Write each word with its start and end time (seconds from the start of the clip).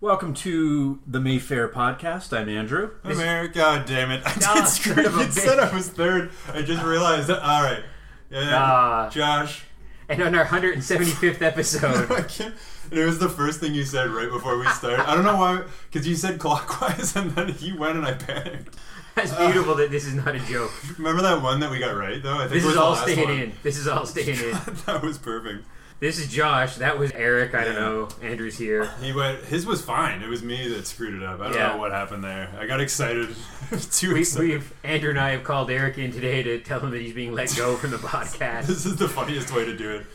rolling. 0.00 0.10
Welcome 0.12 0.34
to 0.34 1.00
the 1.06 1.20
Mayfair 1.20 1.68
podcast. 1.68 2.36
I'm 2.36 2.48
Andrew. 2.48 2.90
I'm 3.04 3.18
Eric. 3.20 3.54
God 3.54 3.86
damn 3.86 4.10
it! 4.10 4.22
I 4.26 4.30
Ah, 4.30 4.34
did 4.34 4.42
son 4.44 4.66
screw. 4.66 5.06
of 5.06 5.18
a 5.18 5.20
It 5.22 5.32
said 5.32 5.58
bitch. 5.58 5.72
I 5.72 5.74
was 5.76 5.88
third. 5.88 6.30
I 6.52 6.62
just 6.62 6.82
realized. 6.82 7.28
That, 7.28 7.42
all 7.42 7.62
right. 7.62 7.82
Yeah, 8.30 8.40
yeah. 8.42 8.58
Ah. 8.62 9.10
Josh. 9.10 9.64
And 10.10 10.22
on 10.22 10.34
our 10.34 10.46
175th 10.46 11.42
episode, 11.42 12.10
I 12.10 12.22
can't. 12.22 12.54
and 12.90 12.98
It 12.98 13.04
was 13.04 13.18
the 13.18 13.28
first 13.28 13.60
thing 13.60 13.74
you 13.74 13.84
said 13.84 14.08
right 14.08 14.30
before 14.30 14.56
we 14.58 14.66
started. 14.68 15.00
I 15.06 15.14
don't 15.14 15.24
know 15.24 15.36
why, 15.36 15.62
because 15.90 16.08
you 16.08 16.14
said 16.16 16.38
clockwise, 16.38 17.14
and 17.16 17.32
then 17.32 17.48
he 17.48 17.72
went, 17.74 17.98
and 17.98 18.06
I 18.06 18.14
panicked. 18.14 18.74
that's 19.14 19.34
beautiful 19.34 19.74
that 19.74 19.90
this 19.90 20.06
is 20.06 20.14
not 20.14 20.34
a 20.34 20.38
joke. 20.40 20.70
Remember 20.96 21.20
that 21.22 21.42
one 21.42 21.60
that 21.60 21.70
we 21.70 21.78
got 21.78 21.94
right 21.96 22.22
though? 22.22 22.36
I 22.36 22.48
think 22.48 22.52
This 22.52 22.62
it 22.64 22.66
was 22.66 22.74
is 22.74 22.74
the 22.74 22.82
all 22.82 22.90
last 22.92 23.02
staying 23.02 23.28
one. 23.28 23.38
in. 23.38 23.52
This 23.62 23.76
is 23.76 23.88
all 23.88 24.06
staying 24.06 24.28
in. 24.38 24.58
that 24.86 25.02
was 25.02 25.18
perfect. 25.18 25.66
This 26.00 26.20
is 26.20 26.28
Josh. 26.28 26.76
That 26.76 26.96
was 26.96 27.10
Eric. 27.10 27.54
I 27.56 27.64
don't 27.64 27.74
Yeah. 27.74 27.80
know. 27.80 28.08
Andrew's 28.22 28.56
here. 28.56 28.88
He 29.02 29.12
went. 29.12 29.44
His 29.46 29.66
was 29.66 29.82
fine. 29.82 30.22
It 30.22 30.28
was 30.28 30.42
me 30.44 30.68
that 30.68 30.86
screwed 30.86 31.14
it 31.14 31.24
up. 31.24 31.40
I 31.40 31.44
don't 31.44 31.54
Yeah. 31.54 31.68
know 31.72 31.76
what 31.78 31.90
happened 31.90 32.22
there. 32.22 32.48
I 32.58 32.66
got 32.66 32.80
excited. 32.80 33.34
Too 33.90 34.14
We, 34.14 34.20
excited. 34.20 34.48
we've 34.48 34.72
Andrew 34.84 35.10
and 35.10 35.18
I 35.18 35.30
have 35.30 35.42
called 35.42 35.70
Eric 35.72 35.98
in 35.98 36.12
today 36.12 36.42
to 36.44 36.60
tell 36.60 36.78
him 36.78 36.90
that 36.90 37.00
he's 37.00 37.14
being 37.14 37.32
let 37.32 37.52
go 37.56 37.74
from 37.76 37.90
the 37.90 37.96
podcast. 37.98 38.66
This 38.66 38.86
is 38.86 38.94
the 38.94 39.08
funniest 39.08 39.52
way 39.52 39.64
to 39.64 39.76
do 39.76 39.90
it. 39.90 40.06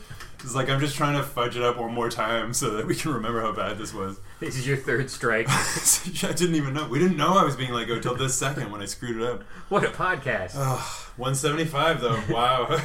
It's 0.44 0.54
like 0.54 0.68
I'm 0.68 0.78
just 0.78 0.94
trying 0.94 1.16
to 1.16 1.22
fudge 1.22 1.56
it 1.56 1.62
up 1.62 1.78
one 1.78 1.92
more 1.92 2.10
time 2.10 2.52
so 2.52 2.70
that 2.70 2.86
we 2.86 2.94
can 2.94 3.12
remember 3.12 3.40
how 3.40 3.52
bad 3.52 3.78
this 3.78 3.92
was. 3.94 4.20
This 4.40 4.56
is 4.58 4.66
your 4.66 4.76
third 4.76 5.08
strike. 5.10 5.46
I 5.48 6.32
didn't 6.32 6.56
even 6.56 6.74
know. 6.74 6.86
We 6.86 6.98
didn't 6.98 7.16
know 7.16 7.38
I 7.38 7.44
was 7.44 7.56
being 7.56 7.72
let 7.72 7.88
go 7.88 7.98
till 7.98 8.14
this 8.14 8.34
second 8.34 8.70
when 8.70 8.82
I 8.82 8.84
screwed 8.84 9.16
it 9.16 9.26
up. 9.26 9.42
What 9.70 9.84
a 9.84 9.88
podcast! 9.88 10.54
175 11.16 12.00
though. 12.02 12.20
Wow. 12.28 12.78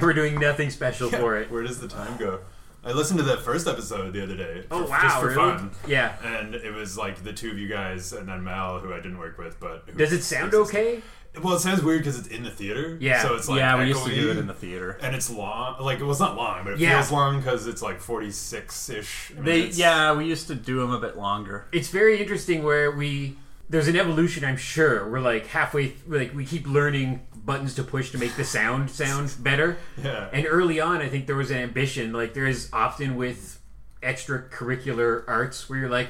we're 0.00 0.14
doing 0.14 0.40
nothing 0.40 0.70
special 0.70 1.10
for 1.10 1.36
it. 1.36 1.50
Where 1.50 1.62
does 1.62 1.80
the 1.80 1.88
time 1.88 2.16
go? 2.16 2.38
I 2.84 2.92
listened 2.92 3.18
to 3.18 3.24
that 3.26 3.40
first 3.42 3.66
episode 3.68 4.12
the 4.14 4.22
other 4.22 4.36
day. 4.36 4.64
Oh 4.70 4.84
for- 4.84 4.90
wow! 4.90 5.02
Just 5.02 5.18
for 5.20 5.26
really? 5.28 5.36
fun. 5.36 5.70
Yeah. 5.86 6.16
And 6.24 6.54
it 6.54 6.72
was 6.72 6.96
like 6.96 7.22
the 7.22 7.32
two 7.32 7.50
of 7.50 7.58
you 7.58 7.68
guys 7.68 8.12
and 8.14 8.26
then 8.28 8.42
Mal, 8.42 8.78
who 8.80 8.92
I 8.94 8.96
didn't 8.96 9.18
work 9.18 9.36
with, 9.36 9.60
but 9.60 9.84
who 9.86 9.98
Does 9.98 10.12
it 10.12 10.22
sound 10.22 10.54
okay? 10.54 11.02
Well, 11.40 11.54
it 11.54 11.60
sounds 11.60 11.82
weird 11.82 12.00
because 12.00 12.18
it's 12.18 12.28
in 12.28 12.42
the 12.42 12.50
theater. 12.50 12.98
Yeah. 13.00 13.22
So 13.22 13.34
it's 13.34 13.48
like 13.48 13.58
yeah, 13.58 13.78
we 13.78 13.86
used 13.88 14.04
to 14.04 14.14
do 14.14 14.30
it 14.30 14.36
in 14.36 14.46
the 14.46 14.52
theater. 14.54 14.98
And 15.00 15.14
it's 15.14 15.30
long. 15.30 15.80
Like 15.80 15.98
well, 16.00 16.08
was 16.08 16.20
not 16.20 16.36
long, 16.36 16.64
but 16.64 16.74
it 16.74 16.78
Yeah. 16.78 16.96
feels 17.00 17.10
long 17.10 17.38
because 17.38 17.66
it's 17.66 17.80
like 17.80 18.00
46 18.00 18.88
ish. 18.90 19.32
They, 19.38 19.68
yeah, 19.68 20.12
we 20.14 20.26
used 20.26 20.46
to 20.48 20.54
do 20.54 20.80
them 20.80 20.90
a 20.90 21.00
bit 21.00 21.16
longer. 21.16 21.66
it's 21.72 21.88
very 21.88 22.20
interesting 22.20 22.62
where 22.62 22.90
we 22.90 23.36
there's 23.70 23.88
an 23.88 23.96
evolution 23.96 24.44
i'm 24.44 24.56
sure 24.58 25.08
we're 25.08 25.20
like 25.20 25.46
halfway 25.46 25.94
like 26.06 26.34
we 26.34 26.44
keep 26.44 26.66
learning 26.66 27.22
buttons 27.46 27.74
to 27.74 27.82
push 27.82 28.10
to 28.10 28.18
make 28.18 28.36
the 28.36 28.44
sound 28.44 28.90
sound 28.90 29.34
better 29.40 29.78
Yeah. 30.02 30.28
and 30.30 30.44
early 30.46 30.78
on 30.78 31.00
i 31.00 31.08
think 31.08 31.26
there 31.26 31.36
was 31.36 31.50
an 31.50 31.56
ambition 31.56 32.12
like 32.12 32.34
there 32.34 32.44
is 32.46 32.68
often 32.74 33.16
with 33.16 33.60
extracurricular 34.02 35.24
arts 35.26 35.68
where 35.68 35.78
you're 35.80 35.88
like 35.88 36.08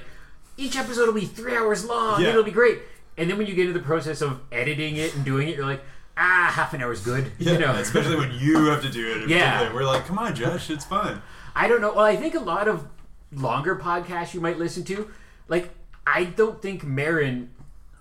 each 0.57 0.77
episode 0.77 1.07
will 1.07 1.15
be 1.21 1.27
three 1.27 1.57
hours 1.57 1.85
long 1.85 2.21
Yeah. 2.21 2.31
it'll 2.31 2.43
be 2.43 2.51
great 2.51 2.81
and 3.17 3.31
then 3.31 3.39
when 3.39 3.47
you 3.47 3.55
get 3.55 3.67
into 3.69 3.79
the 3.79 3.85
process 3.85 4.21
of 4.21 4.41
editing 4.51 4.97
it 4.97 5.15
and 5.15 5.25
doing 5.25 5.49
it 5.49 5.57
you're 5.57 5.67
like 5.67 5.83
ah 6.17 6.51
half 6.55 6.75
an 6.75 6.83
hour's 6.83 7.01
good 7.03 7.33
Yeah, 7.39 7.53
you 7.53 7.59
know 7.59 7.73
especially 7.73 8.17
when 8.17 8.33
you 8.33 8.67
have 8.67 8.83
to 8.83 8.91
do 8.91 9.23
it. 9.23 9.29
Yeah. 9.29 9.73
We're 9.73 9.85
like, 9.85 10.07
come 10.07 10.19
on, 10.19 10.35
Josh, 10.35 10.69
it's 10.71 10.85
fine. 10.85 11.23
I 11.55 11.69
don't 11.69 11.81
know. 11.81 11.93
Well, 11.95 12.05
I 12.05 12.17
think 12.17 12.35
a 12.35 12.41
lot 12.41 12.69
of 12.69 12.87
longer 13.33 13.77
podcasts 13.77 14.35
you 14.35 14.41
might 14.41 14.59
listen 14.59 14.85
to, 14.85 15.11
like 15.49 15.71
I 16.07 16.25
don't 16.25 16.61
think 16.61 16.85
Maron 16.85 17.51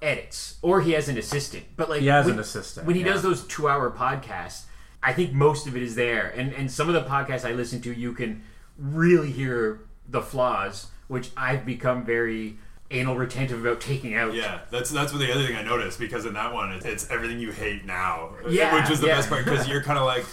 edits 0.01 0.57
or 0.61 0.81
he 0.81 0.91
has 0.91 1.07
an 1.07 1.17
assistant, 1.17 1.65
but 1.77 1.89
like 1.89 2.01
He 2.01 2.07
has 2.07 2.25
when, 2.25 2.35
an 2.35 2.39
assistant, 2.39 2.87
when 2.87 2.95
he 2.95 3.01
yeah. 3.01 3.13
does 3.13 3.21
those 3.21 3.45
two-hour 3.47 3.91
podcasts. 3.91 4.63
I 5.03 5.13
think 5.13 5.33
most 5.33 5.65
of 5.67 5.75
it 5.75 5.81
is 5.81 5.95
there, 5.95 6.31
and 6.35 6.53
and 6.53 6.69
some 6.71 6.87
of 6.87 6.93
the 6.93 7.03
podcasts 7.09 7.47
I 7.47 7.53
listen 7.53 7.81
to, 7.81 7.93
you 7.93 8.13
can 8.13 8.43
really 8.77 9.31
hear 9.31 9.81
the 10.07 10.21
flaws, 10.21 10.87
which 11.07 11.31
I've 11.35 11.65
become 11.65 12.05
very 12.05 12.57
anal 12.91 13.15
retentive 13.15 13.61
about 13.65 13.81
taking 13.81 14.13
out. 14.15 14.33
Yeah, 14.33 14.61
that's 14.69 14.89
that's 14.89 15.11
what 15.13 15.19
the 15.19 15.31
other 15.33 15.45
thing 15.45 15.55
I 15.55 15.61
noticed 15.63 15.99
because 15.99 16.25
in 16.25 16.33
that 16.33 16.53
one 16.53 16.71
it's, 16.73 16.85
it's 16.85 17.09
everything 17.11 17.39
you 17.39 17.51
hate 17.51 17.85
now, 17.85 18.31
Yeah, 18.49 18.79
which 18.81 18.91
is 18.91 18.99
the 18.99 19.07
yeah. 19.07 19.15
best 19.17 19.29
part 19.29 19.45
because 19.45 19.67
you're 19.67 19.83
kind 19.83 19.97
of 19.99 20.05
like. 20.05 20.25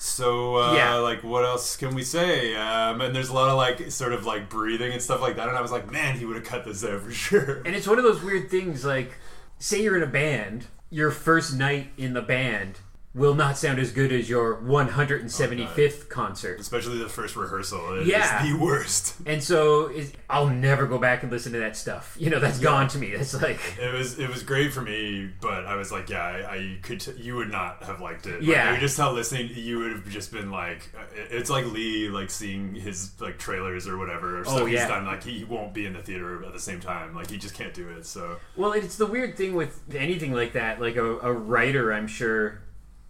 So, 0.00 0.56
uh, 0.58 0.74
Yeah. 0.74 0.94
like, 0.98 1.24
what 1.24 1.44
else 1.44 1.74
can 1.76 1.92
we 1.92 2.04
say? 2.04 2.54
Um, 2.54 3.00
and 3.00 3.12
there's 3.16 3.30
a 3.30 3.34
lot 3.34 3.48
of 3.50 3.56
like, 3.56 3.90
sort 3.90 4.12
of 4.12 4.24
like 4.24 4.48
breathing 4.48 4.92
and 4.92 5.02
stuff 5.02 5.20
like 5.20 5.34
that. 5.34 5.48
And 5.48 5.56
I 5.58 5.60
was 5.60 5.72
like, 5.72 5.90
man, 5.90 6.16
he 6.16 6.24
would 6.24 6.36
have 6.36 6.44
cut 6.44 6.64
this 6.64 6.84
out 6.84 7.00
for 7.02 7.10
sure. 7.26 7.62
And 7.66 7.74
it's 7.74 7.88
one 7.88 7.98
of 7.98 8.04
those 8.04 8.22
weird 8.22 8.48
things 8.48 8.84
like 8.84 9.14
say 9.58 9.82
you're 9.82 9.96
in 9.96 10.04
a 10.04 10.06
band, 10.06 10.66
your 10.88 11.10
first 11.10 11.52
night 11.56 11.88
in 11.96 12.12
the 12.12 12.22
band 12.22 12.78
will 13.18 13.34
not 13.34 13.58
sound 13.58 13.78
as 13.78 13.90
good 13.92 14.12
as 14.12 14.30
your 14.30 14.56
175th 14.62 16.08
concert. 16.08 16.60
Especially 16.60 16.98
the 16.98 17.08
first 17.08 17.36
rehearsal. 17.36 18.00
It 18.00 18.06
Yeah. 18.06 18.44
the 18.46 18.54
worst. 18.56 19.16
And 19.26 19.42
so 19.42 19.90
I'll 20.30 20.48
never 20.48 20.86
go 20.86 20.98
back 20.98 21.22
and 21.22 21.30
listen 21.32 21.52
to 21.52 21.58
that 21.58 21.76
stuff. 21.76 22.16
You 22.18 22.30
know, 22.30 22.38
that's 22.38 22.58
gone 22.58 22.88
to 22.88 22.98
me. 22.98 23.14
That's 23.14 23.34
like 23.40 23.60
It 23.78 23.92
was 23.92 24.18
it 24.18 24.28
was 24.28 24.42
great 24.42 24.72
for 24.72 24.80
me, 24.80 25.30
but 25.40 25.66
I 25.66 25.74
was 25.74 25.90
like, 25.92 26.08
yeah, 26.08 26.22
I, 26.22 26.54
I 26.54 26.78
could. 26.82 27.00
T- 27.00 27.12
you 27.18 27.36
would 27.36 27.50
not 27.50 27.82
have 27.84 28.00
liked 28.00 28.26
it. 28.26 28.42
Yeah. 28.42 28.72
Could 28.72 28.80
just 28.80 28.96
tell 28.96 29.12
listening. 29.12 29.50
You 29.54 29.78
would 29.80 29.92
have 29.92 30.08
just 30.08 30.32
been 30.32 30.50
like, 30.50 30.90
uh, 30.96 31.02
it's 31.30 31.50
like 31.50 31.66
Lee, 31.66 32.08
like 32.08 32.30
seeing 32.30 32.74
his 32.74 33.10
like 33.20 33.38
trailers 33.38 33.86
or 33.88 33.96
whatever 33.98 34.40
or 34.40 34.44
Oh, 34.46 34.64
he's 34.64 34.76
yeah. 34.76 34.88
done. 34.88 35.04
Like 35.06 35.22
he 35.24 35.44
won't 35.44 35.74
be 35.74 35.86
in 35.86 35.92
the 35.92 36.02
theater 36.02 36.44
at 36.44 36.52
the 36.52 36.60
same 36.60 36.80
time. 36.80 37.14
Like 37.14 37.30
he 37.30 37.36
just 37.38 37.54
can't 37.54 37.74
do 37.74 37.88
it. 37.90 38.06
So 38.06 38.36
well, 38.56 38.72
it's 38.72 38.96
the 38.96 39.06
weird 39.06 39.36
thing 39.36 39.54
with 39.54 39.80
anything 39.94 40.32
like 40.32 40.52
that. 40.52 40.80
Like 40.80 40.96
a, 40.96 41.18
a 41.20 41.32
writer, 41.32 41.92
I'm 41.92 42.06
sure, 42.06 42.60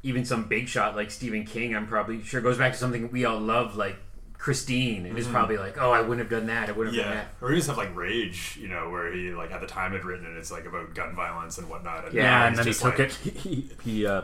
even 0.03 0.25
some 0.25 0.45
big 0.49 0.69
shot 0.69 0.95
like 0.97 1.11
Stephen 1.11 1.45
King, 1.45 1.75
I'm 1.75 1.87
probably 1.87 2.23
sure 2.23 2.41
goes 2.41 2.59
back 2.59 2.73
to 2.73 2.79
something 2.79 3.11
we 3.11 3.25
all 3.25 3.39
love, 3.41 3.77
like 3.77 3.97
Christine, 4.39 5.05
and 5.07 5.19
is 5.19 5.27
probably 5.27 5.59
like, 5.59 5.77
oh, 5.81 5.91
I 5.91 6.01
wouldn't 6.01 6.21
have 6.21 6.31
done 6.31 6.47
that. 6.47 6.69
I 6.69 6.73
wouldn't 6.73 6.95
have 6.95 7.05
done 7.05 7.15
that. 7.17 7.27
or 7.41 7.51
even 7.51 7.61
stuff 7.63 7.77
like 7.77 7.95
Rage, 7.97 8.57
you 8.61 8.69
know, 8.69 8.89
where 8.91 9.13
he 9.13 9.31
like 9.31 9.51
at 9.51 9.61
the 9.61 9.67
time 9.67 9.93
had 9.93 10.05
written 10.05 10.27
it. 10.27 10.39
It's 10.39 10.53
like 10.53 10.65
about 10.67 10.95
gun 10.95 11.17
violence 11.17 11.59
and 11.59 11.69
whatnot. 11.69 12.05
And 12.07 12.15
Yeah, 12.15 12.23
Yeah, 12.23 12.47
and 12.47 12.57
then 12.57 12.67
he 12.67 12.73
took 12.73 12.99
like- 12.99 13.01
it. 13.01 13.13
He, 13.39 13.69
he 13.83 14.07
uh, 14.07 14.23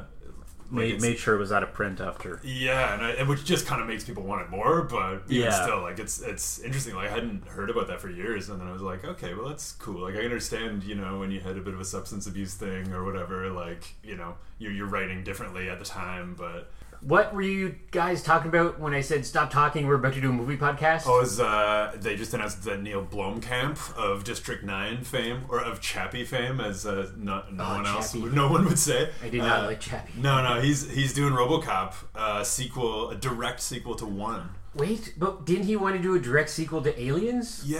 made, 0.74 1.00
made 1.00 1.18
sure 1.18 1.34
it 1.34 1.38
was 1.38 1.52
out 1.52 1.62
of 1.62 1.72
print 1.72 2.00
after. 2.00 2.40
Yeah, 2.44 2.94
and, 2.94 3.04
I, 3.04 3.10
and 3.12 3.28
which 3.28 3.44
just 3.44 3.66
kind 3.66 3.80
of 3.80 3.88
makes 3.88 4.04
people 4.04 4.22
want 4.22 4.42
it 4.42 4.50
more, 4.50 4.82
but 4.82 5.22
Yeah. 5.28 5.50
still, 5.64 5.80
like 5.82 5.98
it's 5.98 6.20
it's 6.20 6.58
interesting. 6.60 6.94
Like 6.94 7.10
I 7.10 7.14
hadn't 7.14 7.46
heard 7.46 7.70
about 7.70 7.86
that 7.88 8.00
for 8.00 8.10
years, 8.10 8.48
and 8.48 8.60
then 8.60 8.68
I 8.68 8.72
was 8.72 8.82
like, 8.82 9.04
okay, 9.04 9.34
well 9.34 9.48
that's 9.48 9.72
cool. 9.72 10.02
Like 10.02 10.14
I 10.16 10.24
understand, 10.24 10.84
you 10.84 10.94
know, 10.94 11.18
when 11.18 11.30
you 11.30 11.40
had 11.40 11.56
a 11.56 11.60
bit 11.60 11.74
of 11.74 11.80
a 11.80 11.84
substance 11.84 12.26
abuse 12.26 12.54
thing 12.54 12.92
or 12.92 13.04
whatever, 13.04 13.50
like 13.50 13.94
you 14.02 14.16
know, 14.16 14.34
you're 14.58 14.72
you're 14.72 14.86
writing 14.88 15.24
differently 15.24 15.68
at 15.70 15.78
the 15.78 15.84
time, 15.84 16.34
but 16.36 16.70
What 17.06 17.34
were 17.34 17.42
you 17.42 17.74
guys 17.90 18.22
talking 18.22 18.48
about 18.48 18.80
when 18.80 18.94
I 18.94 19.02
said 19.02 19.26
stop 19.26 19.50
talking? 19.50 19.86
We're 19.86 19.96
about 19.96 20.14
to 20.14 20.22
do 20.22 20.30
a 20.30 20.32
movie 20.32 20.56
podcast. 20.56 21.02
oh, 21.06 21.20
is 21.20 21.38
uh, 21.38 21.92
they 21.96 22.16
just 22.16 22.32
announced 22.32 22.62
that 22.64 22.80
Neil 22.80 23.04
Blomkamp 23.04 23.94
of 23.94 24.24
District 24.24 24.64
Nine 24.64 25.04
fame 25.04 25.42
or 25.50 25.60
of 25.60 25.82
Chappie 25.82 26.24
fame, 26.24 26.60
as 26.60 26.86
uh, 26.86 27.10
no, 27.18 27.42
no 27.52 27.62
Oh, 27.64 27.74
one 27.76 27.86
else, 27.86 28.14
no 28.14 28.48
one 28.48 28.64
would 28.64 28.78
say. 28.78 29.10
I 29.22 29.28
did 29.28 29.40
not 29.42 29.64
Uh, 29.64 29.66
like 29.66 29.80
Chappie. 29.80 30.14
No, 30.16 30.42
no, 30.42 30.62
he's 30.62 30.90
he's 30.90 31.12
doing 31.12 31.34
RoboCop 31.34 31.92
uh, 32.14 32.42
sequel, 32.42 33.10
a 33.10 33.16
direct 33.16 33.60
sequel 33.60 33.94
to 33.96 34.06
one. 34.06 34.48
Wait, 34.76 35.14
but 35.16 35.44
didn't 35.46 35.66
he 35.66 35.76
want 35.76 35.96
to 35.96 36.02
do 36.02 36.14
a 36.14 36.18
direct 36.18 36.50
sequel 36.50 36.82
to 36.82 37.00
Aliens? 37.00 37.62
Yeah, 37.64 37.78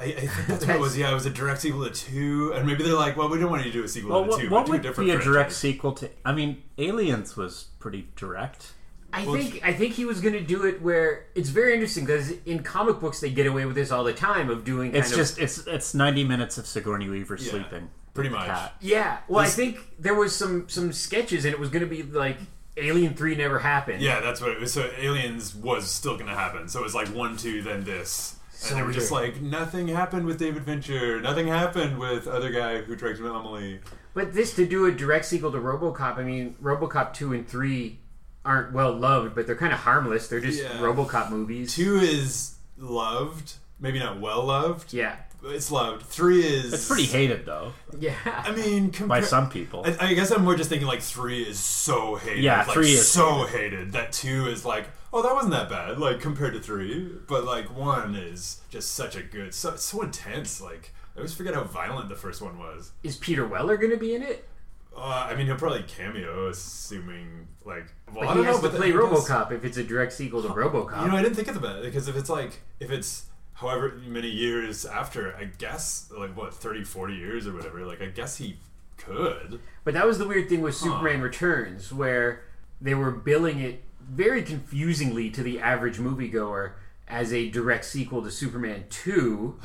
I, 0.00 0.04
I 0.04 0.26
think 0.26 0.46
that's 0.46 0.66
what 0.66 0.76
it 0.76 0.80
was. 0.80 0.96
Yeah, 0.98 1.10
it 1.10 1.14
was 1.14 1.26
a 1.26 1.30
direct 1.30 1.60
sequel 1.62 1.84
to 1.84 1.90
two, 1.90 2.52
and 2.54 2.66
maybe 2.66 2.82
they're 2.82 2.92
like, 2.94 3.16
well, 3.16 3.28
we 3.30 3.38
don't 3.38 3.50
want 3.50 3.64
you 3.64 3.72
to 3.72 3.78
do 3.78 3.84
a 3.84 3.88
sequel 3.88 4.10
Well, 4.10 4.24
to 4.24 4.28
what, 4.30 4.40
two. 4.40 4.50
what 4.50 4.60
but 4.60 4.66
do 4.66 4.72
would 4.72 4.82
different 4.82 5.08
be 5.10 5.16
a 5.16 5.18
direct 5.20 5.52
sequel 5.52 5.92
to? 5.92 6.10
I 6.24 6.32
mean, 6.32 6.62
Aliens 6.78 7.36
was 7.36 7.68
pretty 7.78 8.08
direct. 8.16 8.72
I 9.14 9.26
Well, 9.26 9.34
think 9.36 9.60
I 9.62 9.72
think 9.74 9.92
he 9.94 10.04
was 10.06 10.20
going 10.22 10.32
to 10.34 10.40
do 10.40 10.64
it 10.64 10.80
where 10.80 11.26
it's 11.34 11.50
very 11.50 11.74
interesting 11.74 12.06
because 12.06 12.30
in 12.46 12.62
comic 12.62 12.98
books 12.98 13.20
they 13.20 13.30
get 13.30 13.46
away 13.46 13.66
with 13.66 13.74
this 13.74 13.90
all 13.90 14.04
the 14.04 14.14
time 14.14 14.48
of 14.48 14.64
doing. 14.64 14.92
Kind 14.92 15.02
It's 15.04 15.10
of, 15.12 15.16
just 15.18 15.38
it's 15.38 15.66
it's 15.66 15.92
ninety 15.94 16.24
minutes 16.24 16.56
of 16.56 16.66
Sigourney 16.66 17.10
Weaver 17.10 17.36
Yeah, 17.38 17.50
sleeping. 17.50 17.90
pretty 18.14 18.30
much. 18.30 18.46
cat. 18.46 18.74
yeah. 18.80 19.18
Well, 19.28 19.44
This- 19.44 19.52
I 19.52 19.56
think 19.56 19.78
there 19.98 20.14
was 20.14 20.34
some 20.34 20.66
some 20.70 20.92
sketches 20.94 21.44
and 21.44 21.52
it 21.52 21.60
was 21.60 21.68
going 21.68 21.82
to 21.86 21.90
be 21.90 22.02
like 22.02 22.38
Alien 22.76 23.14
Three 23.14 23.34
never 23.34 23.58
happened. 23.58 24.00
Yeah, 24.02 24.20
that's 24.20 24.40
what 24.40 24.50
it 24.50 24.60
was. 24.60 24.72
So 24.72 24.90
Aliens 24.98 25.54
was 25.54 25.90
still 25.90 26.14
going 26.14 26.28
to 26.28 26.34
happen. 26.34 26.68
So 26.68 26.80
it 26.80 26.84
was 26.84 26.94
like 26.94 27.08
one, 27.08 27.36
two, 27.36 27.62
then 27.62 27.84
this. 27.84 28.36
So 28.52 28.70
and 28.70 28.78
they 28.78 28.86
were 28.86 28.92
just 28.92 29.10
like, 29.10 29.40
nothing 29.42 29.88
happened 29.88 30.24
with 30.24 30.38
David 30.38 30.64
Fincher. 30.64 31.20
Nothing 31.20 31.48
happened 31.48 31.98
with 31.98 32.26
other 32.28 32.50
guy 32.50 32.80
who 32.80 32.94
directed 32.96 33.26
Amelie. 33.26 33.80
But 34.14 34.32
this 34.32 34.54
to 34.56 34.66
do 34.66 34.86
a 34.86 34.92
direct 34.92 35.24
sequel 35.24 35.50
to 35.52 35.58
RoboCop. 35.58 36.16
I 36.18 36.22
mean, 36.22 36.54
RoboCop 36.62 37.12
two 37.12 37.32
and 37.32 37.46
three 37.48 37.98
aren't 38.44 38.72
well 38.72 38.92
loved, 38.92 39.34
but 39.34 39.46
they're 39.46 39.56
kind 39.56 39.72
of 39.72 39.80
harmless. 39.80 40.28
They're 40.28 40.40
just 40.40 40.62
Yeah. 40.62 40.70
RoboCop 40.78 41.30
movies. 41.30 41.74
Two 41.74 41.96
is 41.96 42.54
loved, 42.78 43.54
maybe 43.80 43.98
not 43.98 44.20
well 44.20 44.44
loved. 44.44 44.92
Yeah. 44.92 45.16
But 45.42 45.52
It's 45.54 45.70
loved. 45.70 46.06
Three 46.06 46.44
is 46.44 46.72
It's 46.72 46.86
pretty 46.88 47.04
hated 47.06 47.44
though 47.44 47.72
Yeah. 47.98 48.14
I 48.24 48.52
mean, 48.52 48.90
compar- 48.92 49.08
by 49.08 49.20
some 49.20 49.50
people. 49.50 49.84
I, 49.86 50.08
I 50.08 50.14
guess 50.14 50.30
I'm 50.30 50.44
more 50.44 50.54
just 50.56 50.70
thinking 50.70 50.86
like 50.88 51.02
three 51.02 51.42
is 51.42 51.58
so 51.58 52.14
hated. 52.16 52.44
Yeah, 52.44 52.58
like, 52.64 52.70
three 52.72 52.92
is 52.92 53.10
so 53.10 53.44
hated. 53.46 53.92
that 53.92 54.12
two 54.12 54.46
is 54.46 54.64
like, 54.64 54.86
oh, 55.12 55.22
that 55.22 55.34
wasn't 55.34 55.52
that 55.52 55.68
bad, 55.68 55.98
like 55.98 56.20
compared 56.20 56.54
to 56.54 56.60
three. 56.60 57.10
But 57.26 57.44
like 57.44 57.74
one 57.76 58.14
is 58.14 58.60
just 58.70 58.92
such 58.92 59.16
a 59.16 59.22
good, 59.22 59.52
so 59.54 59.76
so 59.76 60.02
intense. 60.02 60.60
Like 60.60 60.92
I 61.14 61.18
always 61.18 61.34
forget 61.34 61.54
how 61.54 61.64
violent 61.64 62.08
the 62.08 62.16
first 62.16 62.40
one 62.40 62.58
was. 62.58 62.92
Is 63.02 63.16
Peter 63.16 63.46
Weller 63.46 63.76
going 63.76 63.90
to 63.92 63.98
be 63.98 64.14
in 64.14 64.22
it? 64.22 64.48
Uh, 64.96 65.26
I 65.30 65.34
mean, 65.34 65.46
he'll 65.46 65.56
probably 65.56 65.82
cameo, 65.84 66.48
assuming 66.50 67.48
like. 67.64 67.86
Well, 68.12 68.20
But 68.24 68.28
I 68.28 68.34
don't 68.34 68.44
has 68.44 68.56
know, 68.56 68.62
to 68.62 68.68
but 68.68 68.76
play 68.78 68.90
then 68.92 69.00
I 69.00 69.10
guess- 69.10 69.28
RoboCop 69.28 69.52
if 69.52 69.64
it's 69.64 69.76
a 69.78 69.84
direct 69.84 70.12
sequel 70.12 70.42
to 70.42 70.48
RoboCop. 70.48 71.02
You 71.04 71.10
know, 71.10 71.16
I 71.16 71.22
didn't 71.22 71.34
think 71.36 71.48
of 71.48 71.60
that 71.62 71.82
because 71.82 72.08
if 72.08 72.16
it's 72.16 72.28
like 72.30 72.60
if 72.78 72.90
it's 72.90 73.24
however 73.54 74.00
many 74.06 74.28
years 74.28 74.84
after, 74.84 75.34
I 75.36 75.44
guess, 75.44 76.10
like 76.16 76.36
what, 76.36 76.54
30, 76.54 76.84
40 76.84 77.14
years 77.14 77.46
or 77.46 77.54
whatever, 77.54 77.84
like 77.86 78.00
I 78.02 78.06
guess 78.06 78.36
he 78.36 78.56
could. 78.96 79.60
But 79.84 79.94
that 79.94 80.06
was 80.06 80.18
the 80.18 80.26
weird 80.26 80.48
thing 80.48 80.62
with 80.62 80.74
Superman 80.76 81.20
Returns, 81.20 81.92
where 81.92 82.44
they 82.80 82.94
were 82.94 83.10
billing 83.10 83.60
it 83.60 83.82
very 84.00 84.42
confusingly 84.42 85.30
to 85.30 85.42
the 85.42 85.60
average 85.60 85.98
moviegoer 85.98 86.72
as 87.08 87.32
a 87.32 87.48
direct 87.50 87.84
sequel 87.84 88.22
to 88.22 88.30
Superman 88.30 88.84
2, 88.90 89.58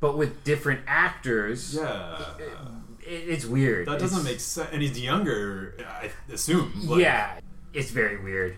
but 0.00 0.16
with 0.16 0.44
different 0.44 0.80
actors. 0.86 1.74
Yeah. 1.74 2.24
It, 2.38 3.28
it's 3.28 3.44
weird. 3.44 3.88
That 3.88 3.98
doesn't 3.98 4.20
It's- 4.20 4.24
make 4.32 4.40
sense. 4.40 4.68
And 4.72 4.82
he's 4.82 4.98
younger, 5.00 5.74
I 5.86 6.10
assume. 6.32 6.72
Like, 6.86 7.00
yeah, 7.00 7.40
it's 7.72 7.90
very 7.90 8.22
weird. 8.22 8.56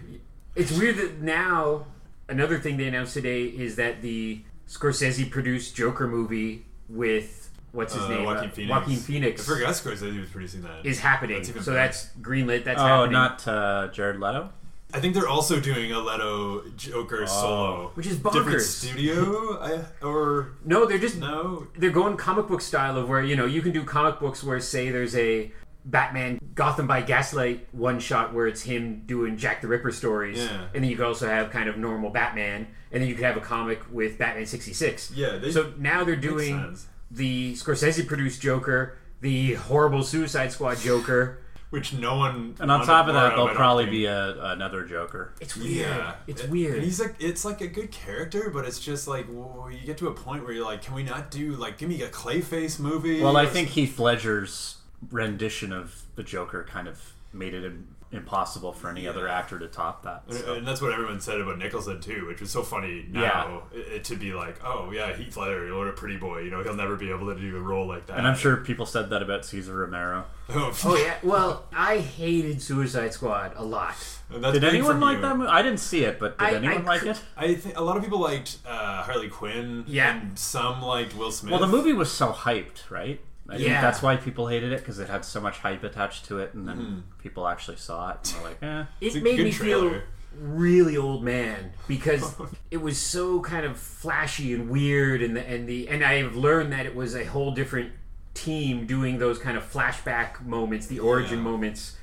It's 0.55 0.71
weird 0.77 0.97
that 0.99 1.21
now 1.23 1.87
another 2.33 2.59
thing 2.59 2.77
they 2.77 2.89
announced 2.89 3.15
today 3.15 3.43
is 3.45 3.77
that 3.77 4.03
the 4.03 4.43
Scorsese 4.69 5.31
produced 5.31 5.77
Joker 5.77 6.09
movie 6.09 6.65
with 6.89 7.51
what's 7.73 7.95
his 7.95 8.03
uh, 8.03 8.09
name 8.09 8.25
Joaquin 8.25 8.49
Uh, 8.51 8.53
Phoenix. 8.53 8.71
Joaquin 8.81 8.97
Phoenix 8.97 9.49
I 9.49 9.55
forgot 9.55 9.71
Scorsese 9.75 10.21
was 10.21 10.29
producing 10.31 10.63
that. 10.63 10.85
is 10.85 10.99
happening. 11.01 11.37
That's 11.37 11.49
so 11.49 11.55
better. 11.55 11.73
that's 11.75 12.09
greenlit. 12.21 12.65
That's 12.65 12.81
Oh, 12.81 12.85
happening. 12.85 13.13
not 13.13 13.47
uh, 13.49 13.89
Jared 13.93 14.19
Leto. 14.21 14.51
I 14.95 15.01
think 15.01 15.15
they're 15.15 15.27
also 15.29 15.59
doing 15.59 15.91
a 15.93 15.99
Leto 16.01 16.69
Joker 16.77 17.27
solo. 17.27 17.93
Which 17.95 18.07
is 18.07 18.19
Different 18.19 18.47
bonkers. 18.47 18.61
studio? 18.61 19.59
I, 19.59 20.05
or 20.05 20.53
no, 20.67 20.85
they're 20.85 20.99
just 20.99 21.17
no? 21.19 21.67
they're 21.79 21.89
going 21.91 22.19
comic 22.19 22.47
book 22.47 22.61
style 22.61 22.99
of 22.99 23.09
where 23.09 23.23
you 23.23 23.35
know 23.35 23.47
you 23.47 23.63
can 23.63 23.73
do 23.73 23.85
comic 23.85 24.21
books 24.21 24.45
where 24.45 24.61
say 24.61 24.91
there's 24.91 25.17
a 25.17 25.51
Batman 25.85 26.39
Gotham 26.55 26.87
by 26.87 27.03
Gaslight 27.03 27.67
one 27.73 27.99
shot 27.99 28.33
where 28.33 28.47
it's 28.47 28.63
him 28.63 29.03
doing 29.07 29.37
Jack 29.37 29.61
the 29.63 29.69
Ripper 29.69 29.91
stories, 29.91 30.39
Yeah. 30.39 30.67
and 30.75 30.83
then 30.85 30.91
you 30.91 30.97
could 30.97 31.07
also 31.07 31.29
have 31.29 31.51
kind 31.51 31.69
of 31.69 31.77
normal 31.77 32.11
Batman, 32.11 32.69
and 32.93 33.03
then 33.03 33.09
you 33.09 33.15
could 33.15 33.25
have 33.25 33.37
a 33.37 33.41
comic 33.41 33.81
with 33.91 34.19
Batman 34.19 34.47
sixty 34.47 34.73
six. 34.73 35.11
Yeah, 35.15 35.39
they, 35.39 35.51
So 35.51 35.73
now 35.79 36.05
they're 36.05 36.15
doing 36.17 36.57
sense. 36.59 36.87
the 37.11 37.55
Scorsese 37.55 38.07
produced 38.07 38.41
Joker, 38.41 38.97
the 39.21 39.55
horrible 39.55 40.03
Suicide 40.03 40.53
Squad 40.53 40.79
Joker. 40.79 41.39
which 41.71 41.95
no 41.95 42.17
one. 42.19 42.55
And 42.61 42.71
on 42.71 42.85
top 42.85 43.09
of 43.09 43.15
that, 43.15 43.31
there'll 43.31 43.49
probably 43.49 43.85
think. 43.85 43.93
be 43.93 44.05
a, 44.05 44.45
another 44.53 44.85
Joker. 44.85 45.33
It's 45.41 45.57
weird. 45.57 45.87
Yeah, 45.89 46.15
It's 46.27 46.43
It- 46.45 46.51
weird. 46.51 46.75
And 46.75 46.83
he's 46.85 47.01
like, 47.01 47.15
it's 47.19 47.47
like 47.47 47.63
a 47.63 47.67
good 47.67 47.91
character, 47.91 48.51
but 48.53 48.67
it's 48.67 48.79
just 48.79 49.09
like 49.09 49.25
well, 49.31 49.71
you 49.73 49.79
get 49.87 49.97
to 49.99 50.09
a 50.09 50.13
point 50.13 50.45
where 50.45 50.53
you're 50.53 50.67
like, 50.67 50.83
can 50.83 50.95
we 50.95 51.03
not 51.03 51.31
do 51.31 51.53
like, 51.53 51.79
give 51.79 51.89
me 51.89 52.03
a 52.03 52.11
Clayface 52.11 52.79
movie? 52.79 53.23
Well, 53.23 53.39
I 53.39 53.47
think 53.47 53.71
Heath 53.71 53.99
Ledger's 53.99 54.77
rendition 55.11 55.73
of 55.73 56.03
the 56.17 56.23
Joker 56.23 56.65
kind 56.69 56.89
of 56.89 57.13
made 57.33 57.55
it 57.55 57.73
impossible 58.13 58.75
for 58.75 58.91
any 58.91 59.09
other 59.09 59.27
actor 59.27 59.59
to 59.59 59.67
top 59.67 60.03
that. 60.03 60.23
And, 60.29 60.37
so. 60.37 60.55
and 60.55 60.69
that's 60.69 60.83
what 60.83 60.93
everyone 60.93 61.19
said 61.21 61.41
about 61.41 61.57
Nicholson 61.59 61.99
too, 61.99 62.27
which 62.27 62.43
was 62.43 62.51
so 62.51 62.63
funny 62.63 63.07
now 63.11 63.63
it, 63.73 63.79
it- 63.79 64.05
to 64.05 64.17
be 64.17 64.35
like, 64.35 64.63
oh 64.63 64.91
yeah, 64.91 65.17
Heath 65.17 65.35
Ledger, 65.35 65.75
what 65.75 65.89
a 65.89 65.93
pretty 65.93 66.19
boy, 66.19 66.41
you 66.41 66.51
know, 66.51 66.63
he'll 66.63 66.75
never 66.77 66.95
be 66.97 67.09
able 67.11 67.35
to 67.35 67.41
do 67.41 67.57
a 67.57 67.61
role 67.61 67.87
like 67.89 68.07
that. 68.09 68.19
And 68.19 68.27
I'm 68.27 68.37
sure 68.37 68.59
people 68.59 68.85
said 68.85 69.09
that 69.11 69.23
about 69.23 69.47
Cesar 69.47 69.75
Romero. 69.75 70.27
Oh, 70.51 70.77
Oh 70.85 70.97
yeah. 70.97 71.15
Well, 71.23 71.65
I 71.75 71.99
hated 72.01 72.61
Suicide 72.61 73.15
Squad 73.15 73.53
a 73.57 73.65
lot. 73.65 73.95
And 74.31 74.45
that's 74.45 74.53
Did 74.53 74.65
anyone 74.65 75.01
like 75.01 75.17
you. 75.17 75.23
that 75.23 75.37
movie? 75.39 75.49
I 75.49 75.63
didn't 75.63 75.81
see 75.81 76.05
it, 76.05 76.19
but 76.21 76.39
did 76.39 76.45
I- 76.49 76.53
anyone 76.57 76.83
I 76.83 76.85
like 76.85 77.03
it? 77.05 77.23
I 77.35 77.55
think 77.55 77.79
a 77.79 77.83
lot 77.83 77.97
of 77.97 78.03
people 78.03 78.21
liked 78.21 78.59
uh, 78.67 79.05
Harley 79.05 79.29
Quinn. 79.29 79.85
Yeah. 79.87 80.19
and 80.21 80.39
some 80.39 80.83
liked 80.83 81.17
Will 81.17 81.33
Smith. 81.33 81.51
Well, 81.53 81.61
the 81.61 81.67
movie 81.67 81.95
was 81.95 82.13
so 82.13 82.31
hyped, 82.33 82.91
right? 82.91 83.21
I 83.49 83.57
think 83.57 83.69
Yeah. 83.69 83.81
that's 83.81 84.01
why 84.03 84.17
people 84.17 84.47
hated 84.49 84.73
it 84.73 84.79
because 84.81 84.99
it 84.99 85.09
had 85.09 85.25
so 85.25 85.41
much 85.41 85.59
hype 85.59 85.83
attached 85.85 86.27
to 86.27 86.39
it, 86.39 86.55
and 86.55 86.67
then 86.69 86.77
Mm-hmm. 86.77 87.01
people 87.23 87.49
actually 87.49 87.77
saw 87.77 88.11
it 88.13 88.33
and 88.35 88.43
were 88.43 88.49
like, 88.49 88.63
"Eh." 88.63 88.85
It 89.01 89.23
made 89.23 89.37
good 89.37 89.45
me 89.45 89.51
feel 89.53 90.01
really 90.39 90.97
old 90.97 91.23
man 91.23 91.73
because 91.89 92.35
it 92.71 92.79
was 92.79 92.99
so 92.99 93.41
kind 93.41 93.67
of 93.67 93.77
flashy 93.77 94.55
and 94.55 94.71
weird, 94.71 95.23
and 95.23 95.37
the 95.37 95.47
and 95.49 95.69
the 95.69 95.89
and 95.89 96.05
I've 96.05 96.37
learned 96.37 96.73
that 96.73 96.87
it 96.87 96.95
was 96.95 97.15
a 97.17 97.25
whole 97.25 97.51
different 97.53 97.93
team 98.35 98.87
doing 98.87 99.19
those 99.19 99.39
kind 99.39 99.57
of 99.59 99.71
flashback 99.71 100.41
moments, 100.47 100.87
the 100.87 101.01
origin 101.01 101.39
Yeah. 101.39 101.45
moments, 101.45 101.97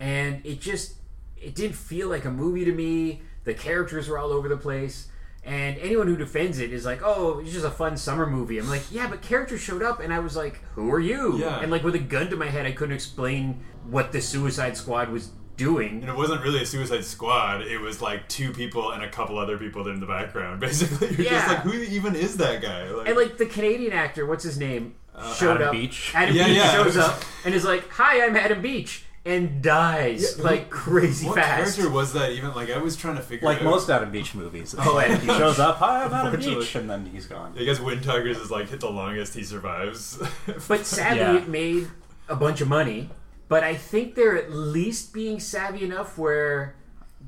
and 0.00 0.40
it 0.46 0.60
just 0.60 0.94
it 1.36 1.54
didn't 1.54 1.76
feel 1.76 2.08
like 2.08 2.24
a 2.24 2.30
movie 2.30 2.64
to 2.64 2.72
me. 2.72 3.22
The 3.44 3.54
characters 3.54 4.08
were 4.08 4.18
all 4.18 4.32
over 4.32 4.48
the 4.48 4.56
place. 4.56 5.08
And 5.46 5.78
anyone 5.78 6.08
who 6.08 6.16
defends 6.16 6.58
it 6.58 6.72
is 6.72 6.84
like, 6.84 7.00
"Oh, 7.04 7.38
it's 7.38 7.52
just 7.52 7.64
a 7.64 7.70
fun 7.70 7.96
summer 7.96 8.26
movie." 8.26 8.58
I'm 8.58 8.68
like, 8.68 8.82
"Yeah, 8.90 9.08
but 9.08 9.22
characters 9.22 9.60
showed 9.60 9.82
up, 9.82 10.00
and 10.00 10.12
I 10.12 10.18
was 10.18 10.34
like, 10.36 10.60
who 10.74 10.90
are 10.92 10.98
you?" 11.00 11.38
Yeah. 11.38 11.60
And 11.60 11.70
like 11.70 11.84
with 11.84 11.94
a 11.94 12.00
gun 12.00 12.28
to 12.30 12.36
my 12.36 12.46
head, 12.46 12.66
I 12.66 12.72
couldn't 12.72 12.94
explain 12.96 13.60
what 13.88 14.10
the 14.10 14.20
Suicide 14.20 14.76
Squad 14.76 15.08
was 15.10 15.30
doing. 15.56 16.00
And 16.02 16.10
it 16.10 16.16
wasn't 16.16 16.42
really 16.42 16.60
a 16.62 16.66
Suicide 16.66 17.04
Squad. 17.04 17.62
It 17.62 17.78
was 17.78 18.02
like 18.02 18.28
two 18.28 18.52
people 18.52 18.90
and 18.90 19.02
a 19.02 19.08
couple 19.08 19.38
other 19.38 19.56
people 19.56 19.88
in 19.88 20.00
the 20.00 20.06
background. 20.06 20.60
Basically, 20.68 21.06
you're 21.08 21.16
just 21.16 21.30
Yeah. 21.30 21.46
like, 21.48 21.60
who 21.60 21.72
even 21.74 22.14
is 22.14 22.36
that 22.38 22.60
guy? 22.60 22.90
Like, 22.90 23.08
And 23.08 23.16
like 23.16 23.38
the 23.38 23.46
Canadian 23.46 23.92
actor, 23.94 24.26
what's 24.26 24.44
his 24.44 24.58
name, 24.58 24.96
uh, 25.14 25.32
showed 25.32 25.52
Adam 25.54 25.68
up. 25.68 25.72
Beach. 25.72 26.12
Adam 26.14 26.34
Yeah, 26.36 26.46
Beach 26.48 26.56
yeah. 26.58 26.72
shows 26.72 26.96
up 27.06 27.22
and 27.46 27.54
is 27.54 27.64
like, 27.64 27.88
"Hi, 27.92 28.22
I'm 28.26 28.36
Adam 28.36 28.60
Beach," 28.60 29.04
and 29.26 29.60
dies 29.60 30.36
Yeah, 30.38 30.44
like 30.44 30.70
crazy 30.70 31.26
what 31.26 31.34
fast. 31.36 31.74
character 31.76 31.92
was 31.94 32.12
that? 32.14 32.30
Even 32.32 32.54
like 32.54 32.70
I 32.70 32.78
was 32.78 32.96
trying 32.96 33.16
to 33.16 33.22
figure. 33.22 33.44
like 33.46 33.58
out. 33.58 33.64
most 33.64 33.90
Adam 33.90 34.10
Beach 34.10 34.34
movies. 34.34 34.74
Oh, 34.78 34.98
and 34.98 35.20
he 35.20 35.26
shows 35.26 35.58
up, 35.58 35.76
"Hi, 35.78 36.04
I'm 36.04 36.12
Adam 36.14 36.26
Unfortunately. 36.28 36.60
Beach," 36.64 36.74
and 36.76 36.88
then 36.88 37.06
he's 37.06 37.26
gone. 37.26 37.54
I 37.58 37.64
guess 37.64 37.78
Windtalkers 37.80 38.40
is 38.40 38.50
like 38.50 38.68
hit 38.70 38.80
the 38.80 38.90
longest. 38.90 39.34
He 39.34 39.42
survives. 39.42 40.18
But 40.68 40.86
sadly, 40.86 41.18
Yeah. 41.20 41.36
it 41.36 41.48
made 41.48 41.88
a 42.28 42.36
bunch 42.36 42.60
of 42.60 42.68
money. 42.68 43.10
But 43.48 43.62
I 43.64 43.74
think 43.74 44.14
they're 44.14 44.36
at 44.36 44.50
least 44.52 45.12
being 45.12 45.38
savvy 45.40 45.84
enough 45.84 46.16
where 46.18 46.74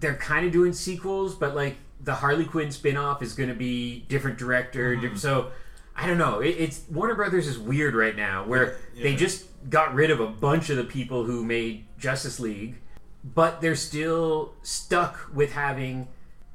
they're 0.00 0.16
kind 0.16 0.46
of 0.46 0.52
doing 0.52 0.72
sequels, 0.72 1.34
but 1.34 1.54
like 1.54 1.76
the 2.00 2.14
Harley 2.14 2.44
Quinn 2.44 2.70
spin-off 2.70 3.22
is 3.22 3.34
going 3.34 3.48
to 3.48 3.54
be 3.54 4.04
different 4.08 4.38
director. 4.38 4.92
Mm-hmm. 4.94 5.00
diff- 5.08 5.18
So 5.18 5.50
I 5.96 6.06
don't 6.06 6.18
know. 6.18 6.38
It, 6.40 6.50
it's 6.50 6.82
Warner 6.90 7.14
Brothers 7.16 7.46
is 7.48 7.58
weird 7.58 7.94
right 7.96 8.14
now, 8.16 8.44
where 8.44 8.76
they 8.94 9.10
Yeah. 9.12 9.16
just 9.16 9.46
got 9.69 9.94
rid 9.94 10.10
of 10.10 10.20
a 10.20 10.26
bunch 10.26 10.70
of 10.70 10.76
the 10.76 10.84
people 10.84 11.25
who 11.25 11.44
made 11.44 11.84
Justice 11.99 12.38
League, 12.40 12.76
but 13.25 13.60
they're 13.60 13.75
still 13.76 14.55
stuck 14.62 15.28
with 15.34 15.52
having 15.52 16.08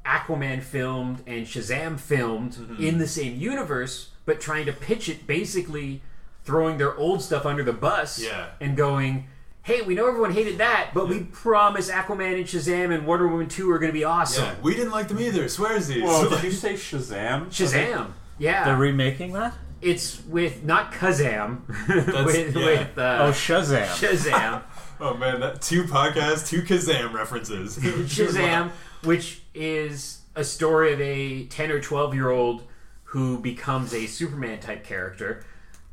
Aquaman 0.05 0.61
filmed 0.61 1.21
and 1.27 1.45
Shazam 1.45 1.99
filmed 1.99 2.53
Mm-hmm. 2.53 2.83
in 2.83 2.97
the 2.97 3.07
same 3.07 3.37
universe, 3.37 4.09
but 4.25 4.39
trying 4.41 4.65
to 4.65 4.73
pitch 4.73 5.07
it 5.09 5.25
basically 5.27 6.01
throwing 6.43 6.77
their 6.77 6.95
old 6.97 7.21
stuff 7.21 7.45
under 7.45 7.63
the 7.63 7.71
bus 7.73 8.21
Yeah. 8.21 8.47
and 8.59 8.75
going, 8.75 9.27
hey, 9.61 9.81
we 9.81 9.95
know 9.95 10.07
everyone 10.07 10.33
hated 10.33 10.57
that, 10.57 10.89
but 10.93 11.07
we 11.07 11.21
promise 11.21 11.89
Aquaman 11.89 12.35
and 12.35 12.45
Shazam 12.45 12.93
and 12.93 13.05
Wonder 13.07 13.27
Woman 13.29 13.47
2 13.47 13.71
are 13.71 13.79
going 13.79 13.91
to 13.91 13.97
be 13.97 14.03
awesome. 14.03 14.43
yeah, 14.43 14.55
we 14.61 14.75
didn't 14.75 14.91
like 14.91 15.07
them 15.07 15.19
either. 15.21 15.45
Swearsies. 15.45 16.03
Whoa, 16.03 16.29
did 16.29 16.43
you 16.43 16.51
say 16.51 16.73
Shazam? 16.73 17.47
Shazam. 17.47 18.11
Yeah. 18.37 18.65
They're 18.65 18.75
remaking 18.75 19.31
that? 19.33 19.53
It's 19.83 20.23
with, 20.25 20.63
not 20.63 20.91
Kazam, 20.91 21.67
with, 22.25 22.55
yeah. 22.55 22.65
with 22.65 22.97
uh, 22.97 23.17
Oh, 23.21 23.31
Shazam. 23.31 23.85
Shazam. 23.87 24.63
oh 24.99 25.15
man, 25.15 25.41
that 25.41 25.61
two 25.61 25.83
podcasts, 25.83 26.47
two 26.47 26.61
Kazam 26.61 27.13
references. 27.13 27.77
Shazam, 27.79 28.71
which 29.03 29.41
is 29.53 30.21
a 30.35 30.43
story 30.43 30.93
of 30.93 31.01
a 31.01 31.45
10 31.45 31.71
or 31.71 31.79
12 31.79 32.13
year 32.15 32.29
old 32.29 32.63
who 33.03 33.39
becomes 33.39 33.93
a 33.93 34.07
Superman 34.07 34.59
type 34.59 34.83
character. 34.83 35.45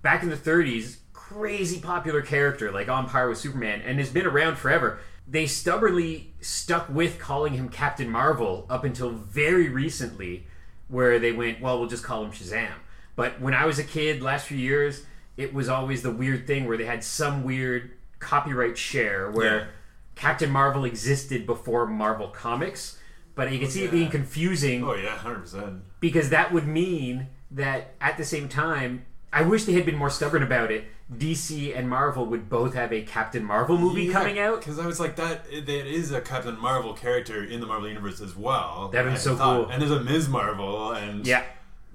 Back 0.03 0.23
in 0.23 0.31
the 0.31 0.37
30s, 0.37 0.99
crazy 1.13 1.81
popular 1.81 2.23
character, 2.23 2.71
like 2.71 2.89
on 2.89 3.07
par 3.09 3.29
with 3.29 3.39
Superman, 3.39 3.83
and 3.83 3.99
has 3.99 4.11
been 4.11 4.27
around 4.27 4.57
forever. 4.57 4.99
They 5.29 5.47
stubbornly 5.47 6.33
stuck 6.41 6.89
with 6.89 7.19
calling 7.19 7.53
him 7.53 7.69
Captain 7.69 8.09
Marvel 8.09 8.67
up 8.71 8.85
until 8.85 9.11
very 9.11 9.69
recently, 9.69 10.47
where 10.89 11.19
they 11.19 11.31
went, 11.31 11.61
well, 11.61 11.79
we'll 11.79 11.89
just 11.89 12.03
call 12.03 12.25
him 12.25 12.33
Shazam. 12.33 12.73
But 13.17 13.41
when 13.41 13.55
I 13.55 13.67
was 13.67 13.79
a 13.79 13.85
kid, 13.85 14.23
last 14.23 14.47
few 14.47 14.57
years, 14.59 15.05
it 15.37 15.53
was 15.55 15.69
always 15.69 16.03
the 16.03 16.11
weird 16.11 16.47
thing 16.47 16.67
where 16.67 16.77
they 16.77 16.85
had 16.87 17.03
some 17.05 17.45
weird 17.45 17.91
copyright 18.19 18.77
share 18.79 19.31
where 19.31 19.59
Yeah. 19.59 19.65
Captain 20.15 20.51
Marvel 20.51 20.85
existed 20.85 21.47
before 21.47 21.87
Marvel 21.87 22.29
Comics, 22.29 22.99
but 23.35 23.51
you 23.51 23.59
can 23.59 23.69
oh, 23.69 23.71
see 23.71 23.85
it 23.85 23.91
being 23.91 24.11
confusing 24.11 24.85
oh 24.85 24.95
yeah, 24.95 25.17
hundred 25.17 25.41
percent. 25.41 25.83
because 26.01 26.29
that 26.31 26.53
would 26.53 26.67
mean 26.67 27.29
that 27.51 27.95
at 28.01 28.19
the 28.19 28.25
same 28.25 28.49
time, 28.49 29.07
I 29.33 29.43
wish 29.43 29.65
they 29.65 29.73
had 29.73 29.87
been 29.87 29.97
more 29.97 30.11
stubborn 30.11 30.43
about 30.43 30.71
it. 30.71 30.85
DC 31.17 31.77
and 31.77 31.89
Marvel 31.89 32.27
would 32.27 32.49
both 32.49 32.75
have 32.75 32.93
a 32.93 33.03
Captain 33.03 33.43
Marvel 33.45 33.77
movie 33.79 34.11
coming 34.11 34.39
out. 34.39 34.61
because 34.61 34.79
I 34.79 34.87
was 34.87 35.01
like 35.01 35.17
that. 35.17 35.45
It 35.51 35.69
is 35.69 36.13
a 36.13 36.21
Captain 36.21 36.57
Marvel 36.59 36.93
character 36.93 37.43
in 37.43 37.61
the 37.61 37.67
Marvel 37.67 37.89
universe 37.89 38.21
as 38.21 38.37
well. 38.37 38.91
That'd 38.93 39.13
be 39.13 39.19
so 39.19 39.35
thought. 39.37 39.65
cool. 39.65 39.71
And 39.73 39.81
there's 39.83 39.91
a 39.91 40.01
Ms. 40.05 40.29
Marvel 40.29 40.93
and 40.93 41.27
Yeah, 41.27 41.43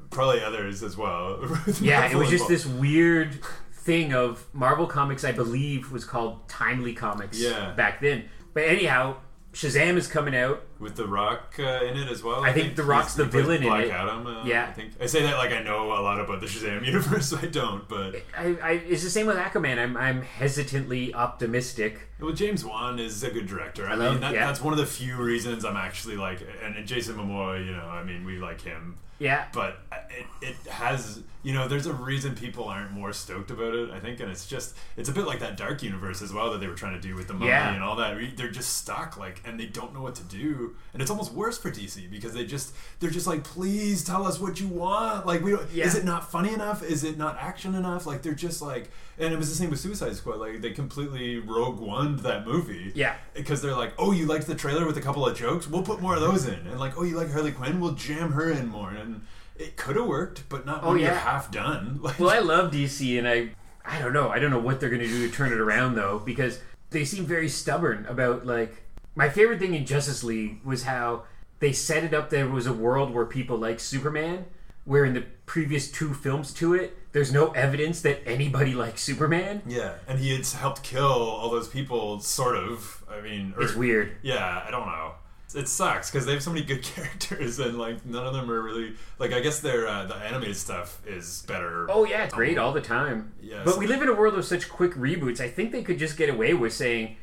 probably 0.10 0.42
others 0.44 0.84
as 0.84 0.96
well. 0.98 1.40
yeah. 1.82 2.10
It 2.10 2.16
was 2.16 2.30
just 2.30 2.48
this 2.48 2.66
weird 2.66 3.40
thing 3.74 4.14
of 4.14 4.46
Marvel 4.54 4.88
Comics. 4.88 5.24
I 5.24 5.32
believe 5.32 5.92
was 5.92 6.06
called 6.06 6.48
Timely 6.50 6.94
Comics. 6.94 7.40
Yeah. 7.40 7.72
back 7.74 8.02
then. 8.02 8.26
But 8.54 8.64
anyhow, 8.64 9.18
Shazam 9.54 9.96
is 9.96 10.08
coming 10.08 10.36
out. 10.36 10.64
with 10.80 10.96
The 10.96 11.08
Rock 11.08 11.56
uh, 11.60 11.64
in 11.64 11.96
it 11.98 12.10
as 12.10 12.22
well. 12.24 12.44
I 12.44 12.52
think 12.52 12.76
The 12.76 12.84
Rock's 12.84 13.14
the 13.14 13.24
villain 13.26 13.62
in 13.64 13.70
Black 13.70 13.86
it. 13.86 13.92
Adam. 13.92 14.28
Uh, 14.28 14.44
Yeah. 14.46 14.68
I 14.68 14.74
think 14.74 14.94
I 15.00 15.06
say 15.06 15.22
that 15.24 15.38
like 15.38 15.52
I 15.52 15.62
know 15.64 15.92
a 15.94 16.02
lot 16.02 16.20
about 16.20 16.42
the 16.42 16.48
Shazam 16.48 16.86
universe. 16.86 17.34
I 17.34 17.46
don't, 17.46 17.88
but 17.88 18.16
I, 18.38 18.56
I, 18.62 18.72
it's 18.88 19.04
the 19.04 19.10
same 19.10 19.28
with 19.28 19.38
Aquaman. 19.38 19.78
I'm, 19.78 19.96
I'm 19.96 20.22
hesitantly 20.24 21.14
optimistic. 21.14 22.10
well, 22.20 22.34
James 22.34 22.66
Wan 22.66 23.00
is 23.00 23.24
a 23.24 23.30
good 23.30 23.48
director. 23.48 23.88
I, 23.88 23.92
I 23.92 23.96
love- 23.96 24.12
mean, 24.14 24.22
that, 24.22 24.34
yeah. 24.34 24.46
that's 24.48 24.62
one 24.62 24.74
of 24.74 24.80
the 24.80 24.86
few 24.86 25.16
reasons 25.18 25.64
I'm 25.64 25.78
actually 25.78 26.18
like, 26.18 26.42
and, 26.64 26.76
and 26.76 26.88
Jason 26.88 27.16
Momoa. 27.16 27.66
You 27.66 27.74
know, 27.74 27.86
I 27.88 28.04
mean, 28.04 28.26
we 28.26 28.38
like 28.38 28.62
him. 28.62 28.98
Yeah. 29.19 29.45
but 29.53 29.79
uh, 29.91 29.98
it, 30.10 30.25
it 30.50 30.69
has 30.69 31.22
you 31.46 31.54
know 31.54 31.68
there's 31.68 31.86
a 31.86 31.94
reason 31.94 32.34
people 32.36 32.64
aren't 32.66 32.92
more 32.92 33.14
stoked 33.14 33.52
about 33.52 33.74
it 33.75 33.90
i 33.92 34.00
think 34.00 34.20
and 34.20 34.32
it's 34.32 34.48
just 34.48 34.75
it's 34.98 35.10
a 35.10 35.12
bit 35.12 35.25
like 35.28 35.40
that 35.40 35.56
dark 35.58 35.84
universe 35.84 36.22
as 36.22 36.34
well 36.34 36.52
that 36.52 36.60
they 36.60 36.68
were 36.68 36.74
trying 36.84 37.00
to 37.00 37.08
do 37.08 37.14
with 37.16 37.28
the 37.28 37.34
mummy 37.34 37.48
Yeah. 37.48 37.74
and 37.74 37.84
all 37.84 37.96
that 37.98 38.18
they're 38.36 38.50
just 38.50 38.78
stuck 38.78 39.16
like 39.18 39.42
and 39.46 39.60
they 39.60 39.68
don't 39.68 39.94
know 39.94 40.02
what 40.02 40.16
to 40.16 40.24
do 40.24 40.75
and 40.94 41.02
it's 41.02 41.12
almost 41.12 41.32
worse 41.34 41.58
for 41.58 41.70
dc 41.72 42.10
because 42.10 42.34
they 42.34 42.46
just 42.46 42.74
they're 43.00 43.12
just 43.12 43.28
like 43.28 43.44
please 43.44 44.04
tell 44.04 44.25
us 44.25 44.40
what 44.40 44.60
you 44.60 44.68
want 44.68 45.25
like 45.28 45.44
we 45.44 45.52
don't 45.52 45.70
Yeah. 45.72 45.86
is 45.86 45.96
it 45.96 46.04
not 46.04 46.32
funny 46.32 46.52
enough 46.54 46.84
is 46.84 47.04
it 47.04 47.18
not 47.18 47.38
action 47.40 47.75
enough 47.75 48.06
like 48.08 48.24
they're 48.24 48.34
just 48.34 48.62
like 48.62 48.90
and 49.20 49.34
it 49.34 49.38
was 49.38 49.50
the 49.50 49.56
same 49.56 49.70
with 49.70 49.80
suicide 49.80 50.16
squad 50.16 50.38
like 50.40 50.62
they 50.62 50.72
completely 50.72 51.38
rogue 51.38 51.80
one 51.80 52.18
that 52.18 52.46
movie 52.46 52.92
Yeah. 52.96 53.16
because 53.34 53.62
they're 53.62 53.75
like, 53.75 53.94
oh, 53.98 54.12
you 54.12 54.25
liked 54.25 54.46
the 54.48 54.56
trailer 54.56 54.86
with 54.86 54.98
a 54.98 55.02
couple 55.02 55.25
of 55.25 55.38
jokes? 55.38 55.70
We'll 55.70 55.84
put 55.84 56.02
more 56.02 56.16
of 56.16 56.22
those 56.22 56.46
in. 56.48 56.68
And 56.68 56.78
like, 56.80 56.98
oh, 56.98 57.04
you 57.04 57.16
like 57.16 57.32
Harley 57.32 57.54
Quinn? 57.54 57.80
We'll 57.80 57.94
jam 57.94 58.34
her 58.34 58.52
in 58.52 58.68
more. 58.68 58.90
And 58.90 59.22
it 59.58 59.78
could 59.78 59.96
have 59.96 60.06
worked, 60.08 60.48
but 60.50 60.66
not 60.66 60.84
Oh, 60.84 60.92
when 60.92 61.00
you're 61.00 61.12
half 61.14 61.52
done. 61.52 62.00
Like, 62.02 62.20
Well, 62.20 62.30
I 62.30 62.40
love 62.40 62.72
DC, 62.72 63.18
and 63.18 63.28
I, 63.28 63.50
I 63.86 64.00
don't 64.00 64.14
know. 64.14 64.30
I 64.30 64.40
don't 64.40 64.52
know 64.52 64.60
what 64.60 64.80
they're 64.80 64.90
going 64.90 65.02
to 65.02 65.08
do 65.08 65.28
to 65.28 65.34
turn 65.34 65.52
it 65.54 65.60
around 65.60 65.96
though, 65.96 66.20
because 66.20 66.60
they 66.90 67.06
seem 67.06 67.26
very 67.26 67.50
stubborn 67.50 68.06
about 68.08 68.46
like. 68.46 68.84
My 69.18 69.30
favorite 69.30 69.60
thing 69.60 69.74
in 69.76 69.86
Justice 69.86 70.24
League 70.26 70.60
was 70.66 70.84
how 70.84 71.24
they 71.60 71.72
set 71.72 72.04
it 72.04 72.14
up. 72.14 72.30
There 72.30 72.50
was 72.50 72.68
a 72.68 72.74
world 72.74 73.14
where 73.14 73.26
people 73.26 73.58
like 73.58 73.80
Superman, 73.80 74.44
where 74.84 75.06
in 75.06 75.14
the 75.14 75.24
previous 75.46 75.90
two 75.90 76.14
films 76.14 76.54
to 76.56 76.74
it, 76.74 76.98
there's 77.14 77.32
no 77.32 77.52
evidence 77.52 78.02
that 78.02 78.20
anybody 78.28 78.74
likes 78.74 79.02
Superman. 79.02 79.62
yeah, 79.66 79.94
and 80.06 80.20
he 80.20 80.36
had 80.36 80.46
helped 80.46 80.84
kill 80.84 81.06
all 81.06 81.50
those 81.50 81.70
people, 81.70 82.20
sort 82.20 82.58
of. 82.58 83.06
I 83.10 83.22
mean, 83.22 83.54
or- 83.56 83.64
It's 83.64 83.74
weird. 83.76 84.18
Yeah, 84.22 84.64
I 84.68 84.70
don't 84.70 84.86
know. 84.88 85.14
It 85.54 85.68
sucks 85.70 86.10
because 86.12 86.25
they 86.25 86.34
have 86.34 86.44
so 86.44 86.52
many 86.52 86.66
good 86.66 86.82
characters, 86.96 87.60
and 87.60 87.78
like 87.78 88.06
none 88.06 88.25
of 88.25 88.34
them 88.34 88.50
are 88.52 88.62
really 88.62 88.94
like. 89.20 89.32
I 89.32 89.40
guess 89.40 89.60
their 89.60 89.88
uh, 89.88 90.06
the 90.06 90.16
animated 90.16 90.58
stuff 90.58 91.00
is 91.06 91.44
better. 91.48 91.86
Oh 91.90 92.04
yeah, 92.06 92.24
it's 92.25 92.34
great 92.34 92.58
all 92.58 92.74
the 92.74 92.82
time. 92.82 93.34
Yes. 93.42 93.62
But 93.64 93.78
we 93.78 93.88
live 93.88 94.02
in 94.02 94.10
a 94.10 94.14
world 94.14 94.34
of 94.36 94.44
such 94.44 94.68
quick 94.70 94.94
reboots. 94.96 95.40
I 95.40 95.48
think 95.48 95.72
they 95.72 95.84
could 95.84 96.00
just 96.00 96.18
get 96.18 96.30
away 96.30 96.54
with 96.54 96.74
saying 96.74 97.16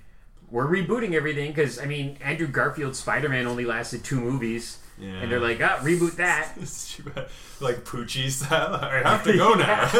we're 0.50 0.66
rebooting 0.66 1.12
everything 1.14 1.50
because 1.50 1.78
I 1.78 1.84
mean 1.86 2.16
Andrew 2.22 2.46
Garfield's 2.46 2.98
Spider-Man 2.98 3.46
only 3.46 3.64
lasted 3.66 4.02
two 4.04 4.20
movies, 4.20 4.78
Yeah. 4.98 5.08
and 5.20 5.30
they're 5.32 5.40
like, 5.40 5.60
ah, 5.60 5.78
reboot 5.82 6.16
that. 6.16 6.52
It's 6.60 6.94
too 6.96 7.02
bad. 7.04 7.28
like 7.60 7.84
Poochie 7.84 8.30
style. 8.30 8.74
I 8.82 9.02
have 9.10 9.24
to 9.24 9.36
go 9.36 9.54
now. 9.54 9.90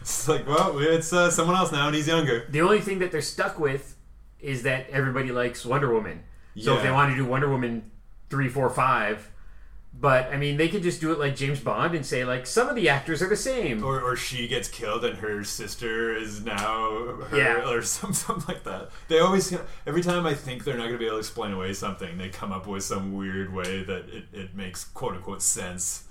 it's 0.00 0.28
like, 0.28 0.46
well, 0.46 0.78
it's 0.78 1.12
uh, 1.12 1.30
someone 1.30 1.56
else 1.56 1.72
now, 1.72 1.86
and 1.86 1.94
he's 1.96 2.06
younger. 2.08 2.46
The 2.50 2.60
only 2.60 2.80
thing 2.80 2.98
that 3.00 3.10
they're 3.10 3.20
stuck 3.22 3.58
with 3.58 3.96
is 4.38 4.62
that 4.64 4.88
everybody 4.90 5.32
likes 5.32 5.64
Wonder 5.64 5.92
Woman. 5.92 6.22
So 6.56 6.76
if 6.76 6.82
they 6.82 6.90
want 6.90 7.10
to 7.12 7.16
do 7.16 7.24
Wonder 7.24 7.48
Woman 7.48 7.90
three, 8.30 8.48
four, 8.48 8.68
five, 8.70 9.28
but 9.94 10.32
I 10.32 10.36
mean 10.38 10.56
they 10.56 10.68
could 10.68 10.82
just 10.82 11.00
do 11.02 11.12
it 11.12 11.18
like 11.18 11.36
James 11.36 11.60
Bond 11.60 11.94
and 11.94 12.04
say 12.04 12.24
like 12.24 12.46
some 12.46 12.68
of 12.68 12.74
the 12.76 12.88
actors 12.88 13.22
are 13.22 13.28
the 13.28 13.36
same. 13.36 13.84
Or, 13.84 14.00
or 14.00 14.16
she 14.16 14.48
gets 14.48 14.68
killed 14.68 15.04
and 15.04 15.18
her 15.18 15.44
sister 15.44 16.16
is 16.16 16.42
now 16.44 17.24
her, 17.30 17.36
Yeah. 17.36 17.68
or 17.70 17.82
some, 17.94 18.12
something 18.14 18.54
like 18.54 18.64
that. 18.64 18.90
They 19.08 19.18
always, 19.18 19.54
every 19.86 20.02
time 20.02 20.24
I 20.26 20.34
think 20.34 20.64
they're 20.64 20.76
not 20.76 20.84
going 20.84 20.92
to 20.94 20.98
be 20.98 21.04
able 21.06 21.16
to 21.16 21.20
explain 21.20 21.52
away 21.52 21.72
something, 21.74 22.16
they 22.16 22.28
come 22.30 22.52
up 22.52 22.66
with 22.66 22.84
some 22.84 23.12
weird 23.16 23.52
way 23.52 23.82
that 23.84 24.08
it, 24.08 24.24
it 24.32 24.54
makes 24.54 24.84
quote 24.84 25.14
unquote 25.14 25.42
sense. 25.42 26.04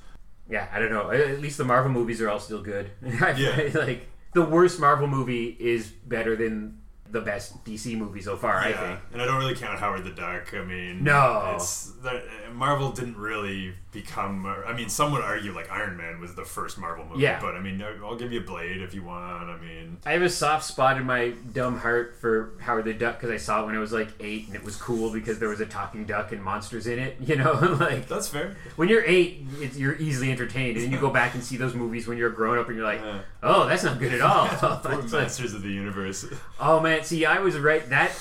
Yeah, 0.50 0.68
I 0.72 0.80
don't 0.80 0.92
know. 0.92 1.10
At 1.12 1.40
least 1.40 1.58
the 1.58 1.64
Marvel 1.64 1.92
movies 1.92 2.22
are 2.22 2.30
all 2.30 2.40
still 2.40 2.62
good. 2.62 2.92
Yeah. 3.04 3.70
like 3.74 4.08
the 4.34 4.44
worst 4.44 4.80
Marvel 4.80 5.08
movie 5.08 5.56
is 5.60 5.90
better 5.90 6.36
than 6.36 6.81
the 7.12 7.22
best 7.22 7.64
DC 7.66 7.98
movie 7.98 8.22
so 8.22 8.36
far. 8.38 8.58
I 8.60 8.72
think. 8.74 9.00
and 9.14 9.22
I 9.22 9.26
don't 9.26 9.38
really 9.38 9.56
count 9.56 9.80
Howard 9.80 10.04
the 10.04 10.12
Duck. 10.12 10.54
I 10.54 10.64
mean, 10.64 11.04
No. 11.04 11.54
it's 11.56 11.92
the, 12.02 12.18
uh, 12.18 12.54
Marvel 12.54 12.92
didn't 12.92 13.18
really 13.18 13.74
become. 13.92 14.46
Uh, 14.46 14.56
I 14.66 14.74
mean, 14.74 14.88
some 14.90 15.12
would 15.12 15.22
argue 15.22 15.54
like 15.54 15.70
Iron 15.72 15.98
Man 15.98 16.20
was 16.22 16.36
the 16.36 16.46
first 16.46 16.78
Marvel 16.78 17.06
movie. 17.06 17.22
Yeah. 17.22 17.40
but 17.42 17.56
I 17.56 17.60
mean, 17.60 17.84
I'll 18.04 18.16
give 18.16 18.32
you 18.32 18.42
Blade 18.42 18.82
if 18.82 18.94
you 18.94 19.04
want. 19.04 19.50
I 19.50 19.58
mean, 19.60 19.98
I 20.06 20.14
have 20.14 20.22
a 20.22 20.30
soft 20.30 20.64
spot 20.66 20.98
in 20.98 21.06
my 21.06 21.34
dumb 21.54 21.78
heart 21.80 22.16
for 22.22 22.54
Howard 22.62 22.86
the 22.86 22.94
Duck 22.94 23.20
because 23.20 23.30
I 23.30 23.38
saw 23.38 23.64
it 23.64 23.66
when 23.66 23.76
I 23.76 23.80
was 23.80 23.92
like 23.92 24.10
eight 24.22 24.48
and 24.48 24.56
it 24.56 24.64
was 24.64 24.76
cool 24.78 25.12
because 25.12 25.40
there 25.40 25.50
was 25.50 25.60
a 25.60 25.66
talking 25.66 26.06
duck 26.06 26.32
and 26.32 26.42
monsters 26.42 26.88
in 26.88 27.00
it. 27.00 27.18
You 27.32 27.36
know, 27.38 27.54
like 27.80 28.08
that's 28.10 28.28
fair. 28.28 28.56
when 28.76 28.90
you're 28.90 29.04
eight, 29.06 29.46
it's, 29.60 29.78
you're 29.78 29.96
easily 29.98 30.32
entertained, 30.32 30.76
and 30.76 30.86
then 30.86 30.92
you 30.92 31.00
go 31.00 31.10
back 31.10 31.34
and 31.34 31.42
see 31.44 31.56
those 31.56 31.74
movies 31.74 32.08
when 32.08 32.18
you're 32.18 32.30
a 32.30 32.34
grown 32.34 32.58
up, 32.58 32.68
and 32.68 32.76
you're 32.76 32.86
like, 32.86 33.00
Yeah. 33.02 33.20
"Oh, 33.42 33.68
that's 33.68 33.84
not 33.84 34.00
good 34.00 34.14
at 34.14 34.22
all." 34.22 34.48
It's 35.02 35.14
like, 35.14 35.22
Masters 35.24 35.54
of 35.54 35.62
the 35.62 35.70
Universe. 35.70 36.26
oh 36.60 36.80
man, 36.82 37.01
see, 37.06 37.26
I 37.26 37.40
was 37.40 37.58
right. 37.58 37.88
That 37.90 38.12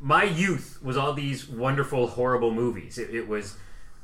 my 0.00 0.24
youth 0.24 0.78
was 0.82 0.96
all 0.96 1.12
these 1.12 1.48
wonderful, 1.48 2.06
horrible 2.08 2.52
movies. 2.52 2.98
It, 2.98 3.14
it 3.14 3.28
was 3.28 3.56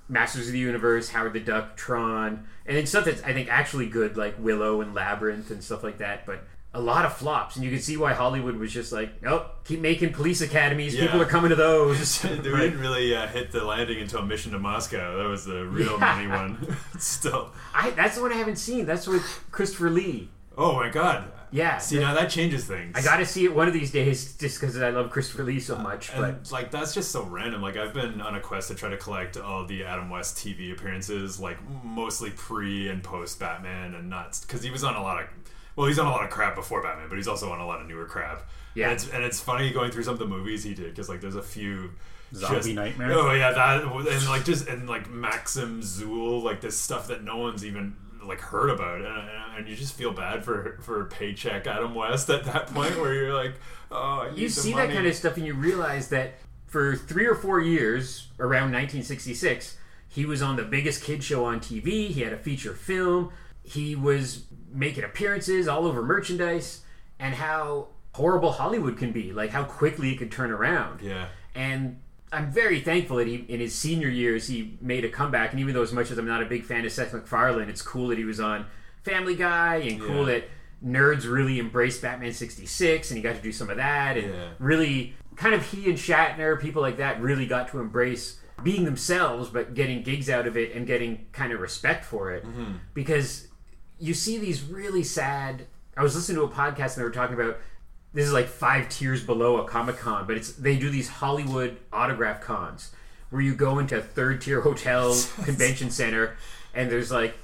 Masters 0.08 0.46
of 0.46 0.52
the 0.52 0.58
Universe, 0.58 1.08
Howard 1.10 1.32
the 1.32 1.40
Duck, 1.40 1.76
Tron, 1.76 2.46
and 2.66 2.76
then 2.76 2.86
stuff 2.86 3.04
that's 3.06 3.22
I 3.22 3.32
think 3.32 3.48
actually 3.50 3.86
good, 3.86 4.16
like 4.16 4.34
Willow 4.38 4.80
and 4.80 4.94
Labyrinth 4.94 5.50
and 5.50 5.62
stuff 5.64 5.82
like 5.82 5.98
that. 5.98 6.26
But 6.26 6.44
a 6.74 6.80
lot 6.80 7.06
of 7.06 7.14
flops, 7.16 7.56
and 7.56 7.64
you 7.64 7.70
can 7.70 7.80
see 7.80 7.96
why 7.96 8.12
Hollywood 8.12 8.56
was 8.56 8.70
just 8.70 8.92
like, 8.92 9.10
"Oh, 9.26 9.50
keep 9.64 9.80
making 9.80 10.12
police 10.12 10.42
academies. 10.42 10.94
Yeah. 10.94 11.06
People 11.06 11.22
are 11.22 11.26
coming 11.26 11.48
to 11.48 11.56
those." 11.56 12.20
they 12.22 12.36
didn't 12.36 12.78
really 12.78 13.16
uh, 13.16 13.26
hit 13.28 13.50
the 13.50 13.64
landing 13.64 13.98
until 13.98 14.20
Mission 14.22 14.52
to 14.52 14.58
Moscow. 14.58 15.16
That 15.16 15.28
was 15.28 15.46
the 15.46 15.64
real 15.64 15.92
Yeah. 15.98 16.14
money 16.14 16.26
one. 16.28 16.76
Still, 16.98 17.50
I, 17.74 17.90
that's 17.90 18.16
the 18.16 18.22
one 18.22 18.32
I 18.32 18.36
haven't 18.36 18.56
seen. 18.56 18.84
That's 18.84 19.06
with 19.06 19.22
Christopher 19.50 19.88
Lee. 19.90 20.28
oh 20.58 20.74
my 20.76 20.90
god. 20.90 21.32
Yeah, 21.50 21.78
See 21.78 21.98
now 21.98 22.14
that 22.14 22.30
changes 22.30 22.64
things. 22.64 22.96
I 22.96 23.02
got 23.02 23.18
to 23.18 23.26
see 23.26 23.44
it 23.44 23.54
one 23.54 23.68
of 23.68 23.74
these 23.74 23.90
days 23.90 24.36
just 24.36 24.60
because 24.60 24.80
I 24.80 24.90
love 24.90 25.10
Christopher 25.10 25.44
Lee 25.44 25.60
so 25.60 25.76
uh, 25.76 25.82
much. 25.82 26.14
But 26.14 26.24
And 26.24 26.52
like 26.52 26.70
that's 26.70 26.94
just 26.94 27.10
so 27.10 27.22
random. 27.24 27.62
Like 27.62 27.76
I've 27.76 27.94
been 27.94 28.20
on 28.20 28.34
a 28.34 28.40
quest 28.40 28.68
to 28.68 28.74
try 28.74 28.88
to 28.88 28.96
collect 28.96 29.36
all 29.36 29.64
the 29.64 29.84
Adam 29.84 30.10
West 30.10 30.36
TV 30.36 30.72
appearances, 30.72 31.38
like 31.40 31.58
mostly 31.84 32.30
pre 32.30 32.88
and 32.88 33.02
post 33.02 33.38
Batman, 33.38 33.94
and 33.94 34.10
not 34.10 34.38
because 34.40 34.62
he 34.62 34.70
was 34.70 34.84
on 34.84 34.96
a 34.96 35.02
lot 35.02 35.22
of. 35.22 35.28
Well, 35.76 35.86
he's 35.86 35.98
on 35.98 36.06
a 36.06 36.10
lot 36.10 36.24
of 36.24 36.30
crap 36.30 36.54
before 36.54 36.82
Batman, 36.82 37.08
but 37.08 37.16
he's 37.16 37.28
also 37.28 37.50
on 37.52 37.60
a 37.60 37.66
lot 37.66 37.80
of 37.80 37.86
newer 37.86 38.06
crap. 38.06 38.48
Yeah. 38.74 38.86
and 38.86 38.94
it's, 38.94 39.08
and 39.08 39.24
it's 39.24 39.40
funny 39.40 39.72
going 39.72 39.90
through 39.90 40.04
some 40.04 40.14
of 40.14 40.18
the 40.18 40.26
movies 40.26 40.64
he 40.64 40.74
did 40.74 40.86
because 40.86 41.08
like 41.08 41.20
there's 41.20 41.36
a 41.36 41.42
few. 41.42 41.92
Zombie 42.34 42.72
Nightmare? 42.72 43.12
Oh 43.12 43.32
yeah, 43.32 43.52
that 43.52 43.84
and 43.84 44.28
like 44.28 44.44
just 44.44 44.66
and 44.66 44.88
like 44.88 45.08
Maxim 45.08 45.80
Xul, 45.80 46.42
like 46.42 46.60
this 46.60 46.76
stuff 46.76 47.06
that 47.08 47.22
no 47.22 47.36
one's 47.36 47.64
even 47.64 47.94
like 48.28 48.40
heard 48.40 48.70
about, 48.70 48.98
and, 49.00 49.06
and 49.58 49.68
you 49.68 49.76
just 49.76 49.94
feel 49.94 50.12
bad 50.12 50.44
for 50.44 50.78
for 50.82 51.04
paycheck 51.06 51.66
Adam 51.66 51.94
West 51.94 52.28
at 52.30 52.44
that 52.44 52.66
point 52.74 52.98
where 53.00 53.14
you're 53.14 53.34
like, 53.34 53.54
oh, 53.90 54.30
you 54.34 54.48
see 54.48 54.72
money. 54.74 54.86
that 54.88 54.94
kind 54.94 55.06
of 55.06 55.14
stuff 55.14 55.36
and 55.36 55.46
you 55.46 55.54
realize 55.54 56.08
that 56.08 56.34
for 56.66 56.96
three 56.96 57.26
or 57.26 57.34
four 57.34 57.60
years 57.60 58.28
around 58.40 58.72
1966 58.72 59.78
he 60.08 60.24
was 60.24 60.42
on 60.42 60.56
the 60.56 60.62
biggest 60.62 61.02
kid 61.04 61.22
show 61.22 61.44
on 61.44 61.60
tv 61.60 62.08
he 62.08 62.22
had 62.22 62.32
a 62.32 62.36
feature 62.36 62.74
film 62.74 63.30
he 63.62 63.94
was 63.94 64.44
making 64.72 65.04
appearances 65.04 65.68
all 65.68 65.86
over 65.86 66.02
merchandise 66.02 66.80
and 67.20 67.34
how 67.36 67.86
horrible 68.14 68.50
hollywood 68.52 68.98
can 68.98 69.12
be 69.12 69.32
like 69.32 69.50
how 69.50 69.62
quickly 69.62 70.12
it 70.12 70.16
could 70.18 70.30
turn 70.32 70.50
around 70.50 71.00
Yeah. 71.00 71.28
and 71.54 72.00
I'm 72.36 72.50
very 72.52 72.80
thankful 72.80 73.16
that 73.16 73.26
he, 73.26 73.36
in 73.48 73.60
his 73.60 73.74
senior 73.74 74.08
years, 74.08 74.46
he 74.48 74.76
made 74.80 75.04
a 75.04 75.08
comeback. 75.08 75.52
And 75.52 75.60
even 75.60 75.74
though, 75.74 75.82
as 75.82 75.92
much 75.92 76.10
as 76.10 76.18
I'm 76.18 76.26
not 76.26 76.42
a 76.42 76.46
big 76.46 76.64
fan 76.64 76.84
of 76.84 76.92
Seth 76.92 77.12
MacFarlane, 77.14 77.68
it's 77.68 77.82
cool 77.82 78.08
that 78.08 78.18
he 78.18 78.24
was 78.24 78.40
on 78.40 78.66
Family 79.02 79.34
Guy, 79.34 79.76
and 79.76 80.00
cool 80.00 80.28
Yeah. 80.28 80.40
that 80.40 80.48
nerds 80.84 81.30
really 81.30 81.58
embraced 81.58 82.02
Batman 82.02 82.32
'66, 82.32 83.10
and 83.10 83.16
he 83.16 83.22
got 83.22 83.36
to 83.36 83.42
do 83.42 83.52
some 83.52 83.70
of 83.70 83.76
that. 83.78 84.16
And 84.18 84.34
Yeah. 84.34 84.48
really, 84.58 85.14
kind 85.36 85.54
of 85.54 85.62
he 85.70 85.88
and 85.88 85.96
Shatner, 85.98 86.60
people 86.60 86.82
like 86.82 86.98
that, 86.98 87.20
really 87.20 87.46
got 87.46 87.68
to 87.68 87.80
embrace 87.80 88.38
being 88.62 88.84
themselves, 88.84 89.48
but 89.48 89.74
getting 89.74 90.02
gigs 90.02 90.28
out 90.30 90.46
of 90.46 90.56
it 90.56 90.74
and 90.74 90.86
getting 90.86 91.26
kind 91.32 91.52
of 91.52 91.60
respect 91.60 92.04
for 92.04 92.32
it. 92.32 92.44
Mm-hmm. 92.44 92.72
Because 92.94 93.48
you 93.98 94.12
see 94.14 94.38
these 94.38 94.62
really 94.62 95.02
sad. 95.02 95.66
I 95.96 96.02
was 96.02 96.14
listening 96.14 96.36
to 96.36 96.42
a 96.44 96.48
podcast 96.48 96.94
and 96.94 96.96
they 96.98 97.04
were 97.04 97.10
talking 97.10 97.34
about 97.34 97.58
this 98.14 98.26
is 98.26 98.32
like 98.32 98.46
five 98.48 98.88
tiers 98.88 99.22
below 99.24 99.58
a 99.58 99.68
Comic 99.68 99.98
Con, 99.98 100.26
but 100.26 100.36
it's 100.36 100.52
they 100.52 100.76
do 100.76 100.90
these 100.90 101.08
Hollywood 101.08 101.76
autograph 101.92 102.40
cons 102.40 102.90
where 103.30 103.42
you 103.42 103.54
go 103.54 103.78
into 103.78 103.96
a 103.98 104.00
third 104.00 104.40
tier 104.40 104.60
hotel 104.62 105.10
convention 105.44 105.90
center 105.90 106.36
and 106.74 106.90
there's 106.90 107.10
like 107.10 107.34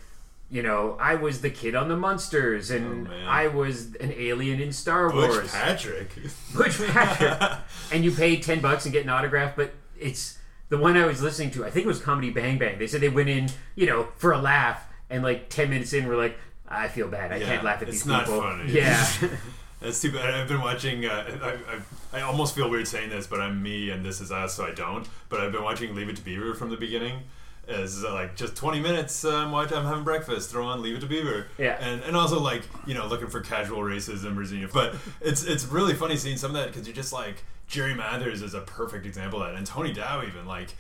you 0.51 0.63
know, 0.63 0.99
I 1.01 1.15
was 1.15 1.41
the 1.41 1.49
kid 1.49 1.75
on 1.75 1.89
the 1.89 1.97
Munsters, 1.97 2.71
and 2.71 3.09
Oh. 3.09 3.27
I 3.27 3.47
was 3.47 3.95
an 3.95 4.13
alien 4.15 4.61
in 4.61 4.71
Star 4.71 5.09
Butch 5.11 5.31
Wars. 5.31 5.51
Patrick. 5.51 6.11
Butch 6.55 6.77
Patrick. 6.79 7.59
and 7.91 8.05
you 8.05 8.11
pay 8.13 8.37
ten 8.37 8.61
bucks 8.61 8.85
and 8.85 8.93
get 8.93 9.03
an 9.05 9.09
autograph, 9.09 9.57
but 9.57 9.73
it's 9.99 10.37
the 10.69 10.77
one 10.77 10.99
I 10.99 11.07
was 11.07 11.23
listening 11.23 11.53
to. 11.53 11.65
I 11.65 11.71
think 11.71 11.87
it 11.87 11.89
was 11.89 12.01
Comedy 12.03 12.29
Bang 12.29 12.59
Bang. 12.59 12.79
They 12.79 12.87
said 12.87 13.01
they 13.01 13.09
went 13.09 13.31
in, 13.31 13.49
you 13.77 13.87
know, 13.87 14.09
for 14.17 14.33
a 14.33 14.39
laugh, 14.39 14.85
and 15.09 15.23
like 15.23 15.49
ten 15.49 15.71
minutes 15.71 15.95
in, 15.95 16.07
we're 16.07 16.19
like, 16.19 16.37
I 16.69 16.89
feel 16.89 17.09
bad. 17.09 17.33
I 17.33 17.37
Yeah, 17.37 17.47
can't 17.47 17.65
laugh 17.65 17.81
at 17.81 17.89
it's 17.89 18.03
these 18.03 18.07
not 18.07 18.27
people. 18.27 18.43
funny. 18.43 18.73
Yeah, 18.73 19.07
That's 19.83 20.01
too 20.01 20.13
bad. 20.13 20.35
I've 20.35 20.49
been 20.49 20.61
watching. 20.61 21.05
Uh, 21.07 21.39
I, 21.43 22.17
I, 22.17 22.21
I 22.21 22.23
almost 22.23 22.55
feel 22.55 22.71
weird 22.71 22.87
saying 22.87 23.11
this, 23.11 23.27
but 23.27 23.41
I'm 23.41 23.63
me 23.63 23.91
and 23.91 24.05
this 24.05 24.21
is 24.21 24.31
us, 24.31 24.55
so 24.55 24.65
I 24.65 24.73
don't. 24.73 25.09
But 25.29 25.41
I've 25.41 25.53
been 25.53 25.65
watching 25.65 25.95
Leave 25.95 26.09
It 26.09 26.17
to 26.17 26.23
Beaver 26.23 26.55
from 26.55 26.71
the 26.71 26.77
beginning. 26.77 27.21
As 27.69 28.05
uh, 28.05 28.13
like 28.13 28.35
just 28.35 28.57
20 28.57 28.81
minutes, 28.81 29.25
uh, 29.25 29.47
I'm. 29.47 29.73
I'm 29.73 29.85
having 29.85 30.03
breakfast. 30.05 30.51
Throw 30.51 30.67
on 30.67 30.83
Leave 30.83 30.97
It 30.97 31.01
to 31.01 31.07
Beaver. 31.07 31.47
Yeah. 31.59 31.77
And 31.81 32.03
and 32.03 32.17
also 32.17 32.41
like 32.41 32.63
you 32.87 32.95
know 32.95 33.07
looking 33.07 33.29
for 33.29 33.41
casual 33.41 33.79
racism 33.81 34.37
or. 34.37 34.69
But 34.73 34.95
it's 35.21 35.45
it's 35.45 35.65
really 35.67 35.95
funny 35.95 36.17
seeing 36.17 36.37
some 36.37 36.51
of 36.51 36.57
that 36.57 36.69
because 36.73 36.87
you're 36.87 36.97
just 36.97 37.13
like 37.13 37.45
Jerry 37.69 37.95
Mathers 37.95 38.43
is 38.43 38.55
a 38.55 38.61
perfect 38.61 39.07
example 39.07 39.43
of 39.43 39.49
that, 39.49 39.57
and 39.57 39.67
Tony 39.67 39.93
Dow 39.93 40.23
even 40.23 40.47
like 40.47 40.75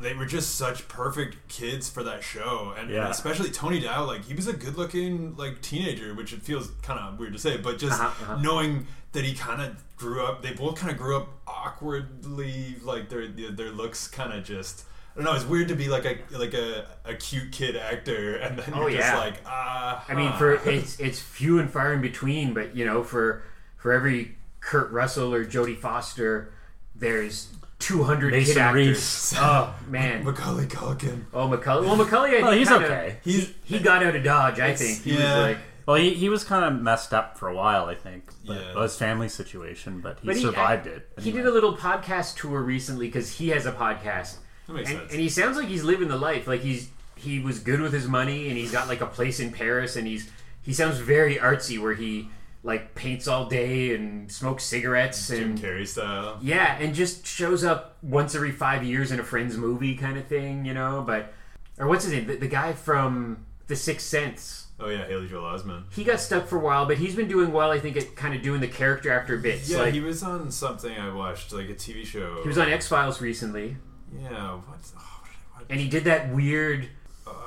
they 0.00 0.14
were 0.14 0.26
just 0.26 0.54
such 0.56 0.88
perfect 0.88 1.48
kids 1.48 1.88
for 1.90 2.02
that 2.04 2.22
show, 2.22 2.72
and, 2.76 2.86
and 2.86 2.90
Yeah. 2.94 3.08
especially 3.10 3.50
Tony 3.50 3.80
Dow. 3.80 4.04
Like 4.04 4.24
he 4.24 4.34
was 4.34 4.46
a 4.46 4.52
good-looking 4.52 5.36
like 5.36 5.60
teenager, 5.62 6.14
which 6.14 6.32
it 6.32 6.42
feels 6.42 6.70
kind 6.82 6.98
of 7.00 7.18
weird 7.18 7.32
to 7.32 7.38
say, 7.38 7.56
but 7.56 7.78
just 7.78 8.00
Uh-huh, 8.00 8.06
uh-huh. 8.32 8.42
knowing 8.42 8.86
that 9.12 9.24
he 9.24 9.34
kind 9.34 9.60
of 9.62 9.76
grew 9.96 10.22
up. 10.24 10.42
They 10.42 10.52
both 10.52 10.76
kind 10.76 10.92
of 10.92 10.98
grew 10.98 11.16
up 11.16 11.28
awkwardly, 11.46 12.76
like 12.82 13.08
their 13.08 13.26
their, 13.28 13.70
looks 13.70 14.06
kind 14.08 14.32
of 14.32 14.44
just. 14.44 14.84
I 15.14 15.20
don't 15.20 15.24
know. 15.24 15.34
It's 15.34 15.44
weird 15.44 15.68
to 15.68 15.74
be 15.74 15.88
like 15.88 16.04
a 16.04 16.18
like 16.36 16.54
a, 16.54 16.86
a 17.04 17.14
cute 17.14 17.50
kid 17.50 17.74
actor, 17.76 18.36
and 18.36 18.56
then 18.58 18.72
Oh, 18.74 18.82
you're 18.86 19.00
just 19.00 19.12
yeah. 19.12 19.18
like 19.18 19.40
ah. 19.46 20.04
I 20.08 20.14
mean, 20.14 20.32
for 20.34 20.52
it's 20.68 21.00
it's 21.00 21.18
few 21.18 21.58
and 21.58 21.68
far 21.70 21.92
in 21.92 22.00
between, 22.00 22.54
but 22.54 22.76
you 22.76 22.84
know, 22.84 23.02
for 23.02 23.42
for 23.76 23.92
every 23.92 24.36
Kurt 24.60 24.92
Russell 24.92 25.34
or 25.34 25.44
Jodie 25.44 25.76
Foster, 25.76 26.52
there's 26.94 27.48
200 27.78 28.32
Mason 28.32 28.54
kid 28.54 28.60
actors. 28.60 28.86
Reese. 28.88 29.34
Oh 29.38 29.74
man. 29.88 30.24
Macaulay 30.24 30.66
Culkin. 30.66 31.24
Oh, 31.32 31.48
McCully. 31.48 31.84
Well, 31.84 31.96
McCully. 31.96 32.38
I 32.38 32.42
Well, 32.42 32.52
he's 32.52 32.68
kinda- 32.68 32.86
okay. 32.86 33.16
He's 33.24 33.52
He 33.64 33.78
got 33.78 34.04
out 34.04 34.16
of 34.16 34.22
Dodge. 34.24 34.60
I 34.60 34.74
think 34.74 35.02
he 35.02 35.12
yeah. 35.12 35.36
was 35.36 35.46
like. 35.48 35.58
Well, 35.86 35.96
he, 35.96 36.12
he 36.12 36.28
was 36.28 36.44
kind 36.44 36.66
of 36.66 36.82
messed 36.82 37.14
up 37.14 37.38
for 37.38 37.48
a 37.48 37.54
while, 37.54 37.86
I 37.86 37.94
think. 37.94 38.30
But 38.46 38.56
Yeah. 38.60 38.74
well, 38.74 38.82
his 38.82 38.96
family 38.96 39.28
situation, 39.30 40.00
but 40.02 40.18
he 40.20 40.26
But 40.26 40.36
survived 40.36 40.86
I- 40.86 40.90
it. 40.90 41.08
He 41.20 41.30
did 41.32 41.46
a 41.46 41.50
little 41.50 41.74
podcast 41.76 42.36
tour 42.36 42.60
recently 42.60 43.06
because 43.06 43.32
he 43.38 43.48
has 43.50 43.64
a 43.64 43.72
podcast, 43.72 44.36
that 44.66 44.72
makes 44.74 44.90
and, 44.90 44.98
sense. 44.98 45.12
and 45.12 45.20
he 45.20 45.28
sounds 45.30 45.56
like 45.56 45.68
he's 45.68 45.84
living 45.84 46.08
the 46.08 46.16
life. 46.18 46.46
Like 46.46 46.60
he's 46.60 46.90
he 47.14 47.38
was 47.40 47.58
good 47.60 47.80
with 47.80 47.92
his 47.94 48.06
money, 48.06 48.48
and 48.48 48.58
he's 48.58 48.70
got 48.70 48.86
like 48.88 49.00
a 49.00 49.06
place 49.06 49.40
in 49.40 49.50
Paris, 49.50 49.96
and 49.96 50.06
he's 50.06 50.28
he 50.60 50.74
sounds 50.74 50.98
very 50.98 51.36
artsy, 51.36 51.80
where 51.80 51.94
he 51.94 52.28
like 52.68 52.94
paints 52.94 53.26
all 53.26 53.46
day 53.46 53.94
and 53.94 54.30
smokes 54.30 54.62
cigarettes 54.62 55.28
Jim 55.28 55.50
and 55.50 55.58
Carrey 55.58 55.86
style. 55.88 56.38
yeah, 56.42 56.76
and 56.78 56.94
just 56.94 57.26
shows 57.26 57.64
up 57.64 57.96
once 58.02 58.34
every 58.34 58.52
five 58.52 58.84
years 58.84 59.10
in 59.10 59.18
a 59.18 59.24
friend's 59.24 59.56
movie 59.56 59.96
kind 59.96 60.18
of 60.18 60.26
thing, 60.26 60.66
you 60.66 60.74
know. 60.74 61.02
But 61.04 61.32
or 61.78 61.88
what's 61.88 62.04
his 62.04 62.12
name? 62.12 62.26
The, 62.26 62.36
the 62.36 62.46
guy 62.46 62.74
from 62.74 63.46
The 63.68 63.74
Sixth 63.74 64.06
Sense. 64.06 64.66
Oh 64.78 64.90
yeah, 64.90 65.06
Haley 65.06 65.26
Joel 65.26 65.58
Osment. 65.58 65.84
He 65.92 66.04
got 66.04 66.20
stuck 66.20 66.46
for 66.46 66.56
a 66.56 66.60
while, 66.60 66.84
but 66.84 66.98
he's 66.98 67.16
been 67.16 67.26
doing 67.26 67.52
well. 67.52 67.70
I 67.70 67.80
think 67.80 67.96
at 67.96 68.14
kind 68.14 68.34
of 68.34 68.42
doing 68.42 68.60
the 68.60 68.68
character 68.68 69.10
actor 69.10 69.38
bits. 69.38 69.68
Yeah, 69.68 69.78
like, 69.78 69.94
he 69.94 70.00
was 70.00 70.22
on 70.22 70.50
something 70.50 70.96
I 70.96 71.12
watched, 71.12 71.52
like 71.52 71.70
a 71.70 71.74
TV 71.74 72.04
show. 72.04 72.42
he 72.42 72.48
was 72.48 72.58
on 72.58 72.68
X 72.68 72.86
Files 72.86 73.20
recently. 73.22 73.76
Yeah, 74.14 74.56
what? 74.56 74.78
Oh, 74.96 75.22
what 75.54 75.64
and 75.70 75.80
he 75.80 75.88
did 75.88 76.04
that 76.04 76.32
weird 76.34 76.88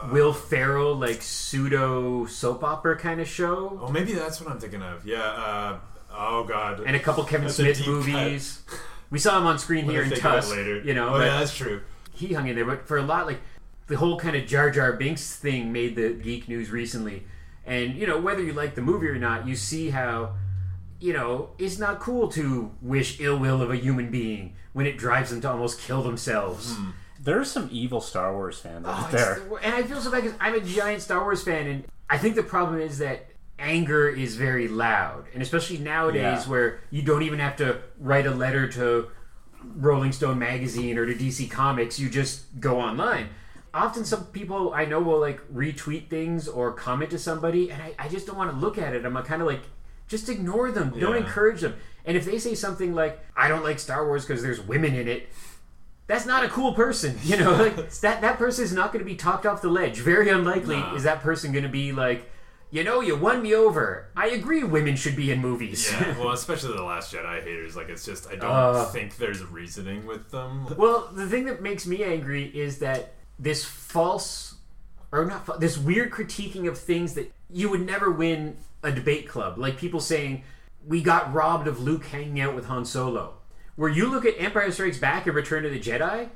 Will 0.09 0.33
Ferrell 0.33 0.95
like 0.95 1.21
pseudo 1.21 2.25
soap 2.25 2.63
opera 2.63 2.97
kind 2.97 3.21
of 3.21 3.27
show, 3.27 3.79
oh, 3.81 3.89
maybe 3.91 4.13
that's 4.13 4.41
what 4.41 4.51
I'm 4.51 4.59
thinking 4.59 4.81
of. 4.81 5.05
Yeah. 5.05 5.21
Uh, 5.21 5.79
oh 6.11 6.43
God. 6.43 6.81
and 6.85 6.95
a 6.95 6.99
couple 6.99 7.23
Kevin 7.23 7.45
That's 7.47 7.55
Smith 7.57 7.85
movies. 7.85 8.61
We 9.09 9.19
saw 9.19 9.37
him 9.37 9.45
on 9.45 9.59
screen 9.59 9.85
When 9.87 9.95
here 9.95 10.03
in 10.03 10.11
Tusk, 10.11 10.51
later. 10.51 10.79
you 10.81 10.93
know. 10.93 11.09
Oh 11.09 11.11
but 11.19 11.25
yeah, 11.25 11.39
that's 11.39 11.55
true. 11.55 11.81
he 12.13 12.33
hung 12.33 12.47
in 12.47 12.55
there, 12.55 12.65
but 12.65 12.87
for 12.87 12.97
a 12.97 13.03
lot, 13.03 13.25
like 13.27 13.39
the 13.87 13.97
whole 13.97 14.17
kind 14.19 14.35
of 14.35 14.45
Jar 14.47 14.71
Jar 14.71 14.93
Binks 14.93 15.35
thing 15.35 15.71
made 15.71 15.95
the 15.95 16.13
geek 16.13 16.47
news 16.47 16.71
recently, 16.71 17.23
and 17.65 17.95
you 17.95 18.07
know 18.07 18.19
whether 18.19 18.41
you 18.41 18.53
like 18.53 18.75
the 18.75 18.81
movie 18.81 19.07
or 19.07 19.17
not, 19.17 19.47
you 19.47 19.55
see 19.55 19.89
how. 19.89 20.35
You 21.03 21.13
know, 21.13 21.49
it's 21.57 21.79
not 21.79 21.99
cool 21.99 22.27
to 22.33 22.69
wish 22.79 23.19
ill 23.19 23.39
will 23.39 23.59
of 23.63 23.71
a 23.71 23.75
human 23.75 24.11
being 24.11 24.53
when 24.71 24.85
it 24.85 24.99
drives 24.99 25.31
them 25.31 25.41
to 25.41 25.49
almost 25.49 25.79
kill 25.81 26.03
themselves. 26.03 26.75
There 26.75 26.85
are 27.27 27.45
some 27.45 27.69
evil 27.71 28.01
Star 28.01 28.33
Wars 28.33 28.59
fans 28.59 28.85
Oh, 28.87 28.91
out 28.91 29.13
it's 29.13 29.23
there. 29.23 29.35
the- 29.47 29.55
and 29.65 29.75
I 29.75 29.83
feel 29.83 30.01
so 30.01 30.11
bad 30.11 30.23
because 30.23 30.37
I'm 30.39 30.55
a 30.55 30.61
giant 30.61 31.01
Star 31.01 31.21
Wars 31.21 31.43
fan, 31.43 31.67
and 31.67 31.83
I 32.09 32.17
think 32.17 32.35
the 32.35 32.43
problem 32.43 32.79
is 32.79 32.97
that 32.99 33.27
anger 33.59 34.09
is 34.09 34.35
very 34.35 34.67
loud, 34.67 35.25
and 35.33 35.41
especially 35.43 35.77
nowadays 35.77 36.43
Yeah. 36.45 36.49
where 36.49 36.79
you 36.89 37.01
don't 37.03 37.21
even 37.23 37.39
have 37.39 37.55
to 37.57 37.77
write 37.99 38.25
a 38.25 38.31
letter 38.31 38.67
to 38.69 39.07
Rolling 39.75 40.11
Stone 40.11 40.39
magazine 40.39 40.97
or 40.97 41.05
to 41.05 41.13
DC 41.13 41.47
Comics, 41.47 41.99
you 41.99 42.09
just 42.09 42.59
go 42.59 42.79
online. 42.79 43.29
Often, 43.73 44.05
some 44.05 44.25
people 44.25 44.73
I 44.73 44.85
know 44.85 44.99
will 44.99 45.19
like 45.19 45.39
retweet 45.53 46.09
things 46.09 46.47
or 46.47 46.73
comment 46.73 47.11
to 47.11 47.19
somebody, 47.19 47.69
and 47.69 47.81
I, 47.81 47.93
I 47.99 48.07
just 48.07 48.25
don't 48.25 48.37
want 48.37 48.51
to 48.51 48.57
look 48.57 48.77
at 48.77 48.93
it. 48.95 49.05
I'm 49.05 49.15
kind 49.23 49.41
of 49.41 49.47
like, 49.47 49.61
just 50.07 50.27
ignore 50.27 50.71
them. 50.71 50.89
Don't 50.99 51.11
Yeah. 51.13 51.21
encourage 51.21 51.61
them. 51.61 51.75
And 52.03 52.17
if 52.17 52.25
they 52.25 52.37
say 52.39 52.55
something 52.55 52.93
like, 52.95 53.23
"I 53.37 53.47
don't 53.47 53.63
like 53.63 53.77
Star 53.79 54.05
Wars 54.07 54.25
because 54.25 54.41
there's 54.41 54.59
women 54.59 54.95
in 54.95 55.07
it," 55.07 55.29
that's 56.07 56.25
not 56.25 56.43
a 56.43 56.49
cool 56.49 56.73
person. 56.73 57.17
You 57.23 57.37
know, 57.37 57.51
like 57.51 57.75
that 58.01 58.21
that 58.21 58.37
person 58.37 58.63
is 58.65 58.73
not 58.73 58.91
going 58.91 59.03
to 59.03 59.09
be 59.09 59.15
talked 59.15 59.45
off 59.45 59.61
the 59.61 59.69
ledge. 59.69 59.97
Very 59.99 60.29
unlikely 60.29 60.77
Nah. 60.77 60.95
is 60.95 61.03
that 61.03 61.21
person 61.21 61.51
going 61.51 61.63
to 61.63 61.69
be 61.69 61.91
like, 61.91 62.29
you 62.69 62.83
know, 62.83 63.01
you 63.01 63.15
won 63.17 63.41
me 63.41 63.53
over. 63.53 64.07
I 64.15 64.27
agree, 64.27 64.63
women 64.63 64.95
should 64.95 65.15
be 65.15 65.31
in 65.31 65.39
movies. 65.39 65.91
Yeah, 65.91 66.17
well, 66.19 66.31
especially 66.31 66.73
the 66.75 66.83
Last 66.83 67.13
Jedi 67.13 67.43
haters. 67.43 67.75
Like, 67.75 67.89
it's 67.89 68.05
just 68.05 68.27
I 68.29 68.35
don't 68.35 68.49
Uh. 68.49 68.85
think 68.85 69.17
there's 69.17 69.43
reasoning 69.43 70.05
with 70.05 70.31
them. 70.31 70.67
well, 70.77 71.09
the 71.13 71.27
thing 71.27 71.45
that 71.45 71.61
makes 71.61 71.85
me 71.85 72.03
angry 72.03 72.45
is 72.45 72.79
that 72.79 73.13
this 73.39 73.65
false, 73.65 74.55
or 75.11 75.25
not, 75.25 75.45
fa- 75.45 75.57
this 75.59 75.77
weird 75.77 76.11
critiquing 76.11 76.67
of 76.67 76.77
things 76.77 77.13
that 77.15 77.31
you 77.49 77.69
would 77.69 77.81
never 77.85 78.09
win 78.09 78.55
a 78.83 78.91
debate 78.91 79.27
club. 79.27 79.57
Like 79.57 79.77
people 79.77 79.99
saying, 79.99 80.43
we 80.87 81.01
got 81.03 81.33
robbed 81.33 81.67
of 81.67 81.79
Luke 81.81 82.05
hanging 82.05 82.39
out 82.39 82.55
with 82.55 82.65
Han 82.65 82.85
Solo. 82.85 83.33
Where 83.81 83.89
you 83.89 84.11
look 84.11 84.27
at 84.27 84.35
Empire 84.37 84.71
Strikes 84.71 84.99
Back 84.99 85.25
and 85.25 85.35
Return 85.35 85.65
of 85.65 85.71
the 85.71 85.79
Jedi, 85.79 86.29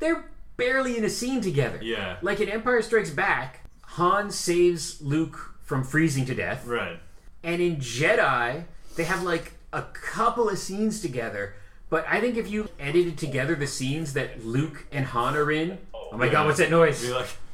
they're 0.00 0.26
barely 0.58 0.98
in 0.98 1.04
a 1.04 1.08
scene 1.08 1.40
together. 1.40 1.78
Yeah. 1.80 2.18
Like 2.20 2.40
in 2.40 2.50
Empire 2.50 2.82
Strikes 2.82 3.08
Back, 3.08 3.60
Han 3.84 4.30
saves 4.30 5.00
Luke 5.00 5.54
from 5.62 5.82
freezing 5.82 6.26
to 6.26 6.34
death. 6.34 6.66
Right. 6.66 7.00
And 7.42 7.62
in 7.62 7.76
Jedi, 7.76 8.64
they 8.96 9.04
have 9.04 9.22
like 9.22 9.52
a 9.72 9.80
couple 9.80 10.50
of 10.50 10.58
scenes 10.58 11.00
together. 11.00 11.54
But 11.88 12.04
I 12.06 12.20
think 12.20 12.36
if 12.36 12.50
you 12.50 12.68
edited 12.78 13.16
together 13.16 13.54
the 13.54 13.66
scenes 13.66 14.12
that 14.12 14.44
Luke 14.44 14.84
and 14.92 15.06
Han 15.06 15.36
are 15.36 15.50
in, 15.50 15.78
oh 15.94 16.18
my 16.18 16.28
god, 16.28 16.44
what's 16.44 16.58
that 16.58 16.70
noise? 16.70 17.10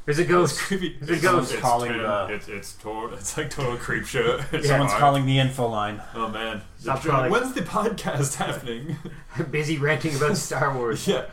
Be 0.07 0.13
like, 0.13 0.17
There's 0.17 0.19
a 0.21 0.25
ghost. 0.25 0.59
creepy. 0.61 0.97
There's 1.01 1.19
a 1.19 1.23
ghost. 1.23 1.53
It's 1.53 1.61
calling 1.61 1.91
ten- 1.93 2.03
the- 2.03 2.27
It's 2.31 2.49
it's 2.49 2.73
total. 2.75 3.17
It's 3.19 3.37
like 3.37 3.51
total 3.51 3.77
creep 3.77 4.07
show. 4.07 4.41
It's 4.53 4.69
Someone's 4.69 4.93
fine. 4.93 5.01
calling 5.01 5.27
the 5.27 5.39
info 5.39 5.69
line. 5.69 6.01
Oh 6.15 6.29
man. 6.29 6.63
Stop 6.79 7.03
John, 7.03 7.11
calling. 7.13 7.31
When's 7.33 7.53
the 7.53 7.63
podcast 7.63 8.35
happening? 8.45 8.97
busy 9.51 9.79
ranting 9.79 10.15
about 10.17 10.37
Star 10.49 10.75
Wars. 10.77 11.07
yeah. 11.09 11.27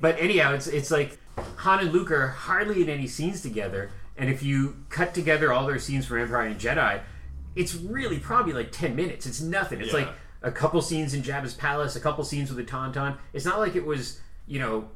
But 0.00 0.18
anyhow, 0.20 0.52
it's 0.52 0.66
it's 0.66 0.90
like 0.90 1.18
Han 1.56 1.80
and 1.80 1.92
Luke 1.92 2.10
are 2.10 2.28
hardly 2.28 2.82
in 2.82 2.88
any 2.88 3.06
scenes 3.06 3.40
together, 3.40 3.90
and 4.16 4.28
if 4.30 4.42
you 4.42 4.76
cut 4.90 5.14
together 5.14 5.52
all 5.52 5.66
their 5.66 5.78
scenes 5.78 6.04
from 6.06 6.18
Empire 6.20 6.46
and 6.46 6.60
Jedi, 6.60 7.00
it's 7.56 7.74
really 7.74 8.18
probably 8.18 8.52
like 8.52 8.70
ten 8.72 8.94
minutes. 8.94 9.24
It's 9.26 9.40
nothing. 9.40 9.80
It's 9.80 9.92
Yeah. 9.92 10.00
like 10.00 10.08
a 10.42 10.52
couple 10.52 10.80
scenes 10.82 11.14
in 11.14 11.22
Jabba's 11.22 11.54
palace, 11.54 11.96
a 11.96 12.00
couple 12.00 12.22
scenes 12.24 12.52
with 12.52 12.64
the 12.64 12.70
Tauntaun. 12.70 13.16
It's 13.32 13.44
not 13.44 13.58
like 13.58 13.74
it 13.74 13.84
was 13.86 14.20
you 14.46 14.58
know 14.60 14.88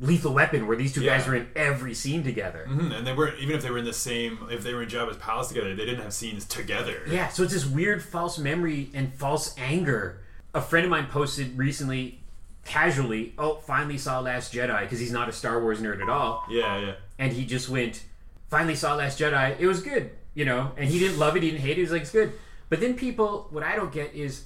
Lethal 0.00 0.32
Weapon 0.32 0.66
where 0.66 0.76
these 0.76 0.92
two 0.94 1.04
guys 1.04 1.24
Yeah. 1.24 1.28
were 1.30 1.36
in 1.36 1.48
every 1.54 1.92
scene 1.94 2.22
together. 2.24 2.66
Mhm, 2.68 2.96
And 2.96 3.06
they 3.06 3.12
weren't 3.12 3.38
even 3.38 3.54
if 3.54 3.62
they 3.62 3.70
were 3.70 3.78
in 3.78 3.84
the 3.84 3.92
same 3.92 4.38
if 4.50 4.62
they 4.62 4.72
were 4.72 4.82
in 4.82 4.88
Jabba's 4.88 5.18
palace 5.18 5.48
together, 5.48 5.74
they 5.74 5.84
didn't 5.84 6.02
have 6.02 6.14
scenes 6.14 6.44
together. 6.46 7.02
Yeah, 7.06 7.28
so 7.28 7.42
it's 7.42 7.52
this 7.52 7.66
weird 7.66 8.02
false 8.02 8.38
memory 8.38 8.90
and 8.94 9.12
false 9.14 9.54
anger. 9.58 10.20
A 10.54 10.60
friend 10.62 10.84
of 10.86 10.90
mine 10.90 11.06
posted 11.06 11.56
recently, 11.58 12.20
casually, 12.64 13.34
"Oh, 13.38 13.56
finally 13.56 13.98
saw 13.98 14.20
Last 14.20 14.52
Jedi" 14.54 14.80
because 14.80 14.98
he's 15.00 15.12
not 15.12 15.28
a 15.28 15.32
Star 15.32 15.60
Wars 15.60 15.80
nerd 15.80 16.02
at 16.02 16.08
all. 16.08 16.44
Yeah, 16.50 16.78
yeah. 16.78 16.92
and 17.18 17.32
he 17.34 17.44
just 17.44 17.68
went, 17.68 18.02
finally 18.48 18.74
saw 18.74 18.94
Last 18.94 19.18
Jedi. 19.20 19.54
It 19.60 19.66
was 19.66 19.82
good, 19.82 20.10
you 20.34 20.44
know, 20.46 20.72
and 20.78 20.88
he 20.88 20.98
didn't 20.98 21.18
love 21.18 21.36
it, 21.36 21.42
he 21.42 21.50
didn't 21.50 21.62
hate 21.62 21.72
it. 21.72 21.76
He 21.76 21.82
was 21.82 21.92
like, 21.92 22.02
it's 22.02 22.10
good. 22.10 22.32
But 22.70 22.80
then 22.80 22.94
people, 22.94 23.48
what 23.50 23.62
I 23.62 23.76
don't 23.76 23.92
get 23.92 24.14
is, 24.14 24.44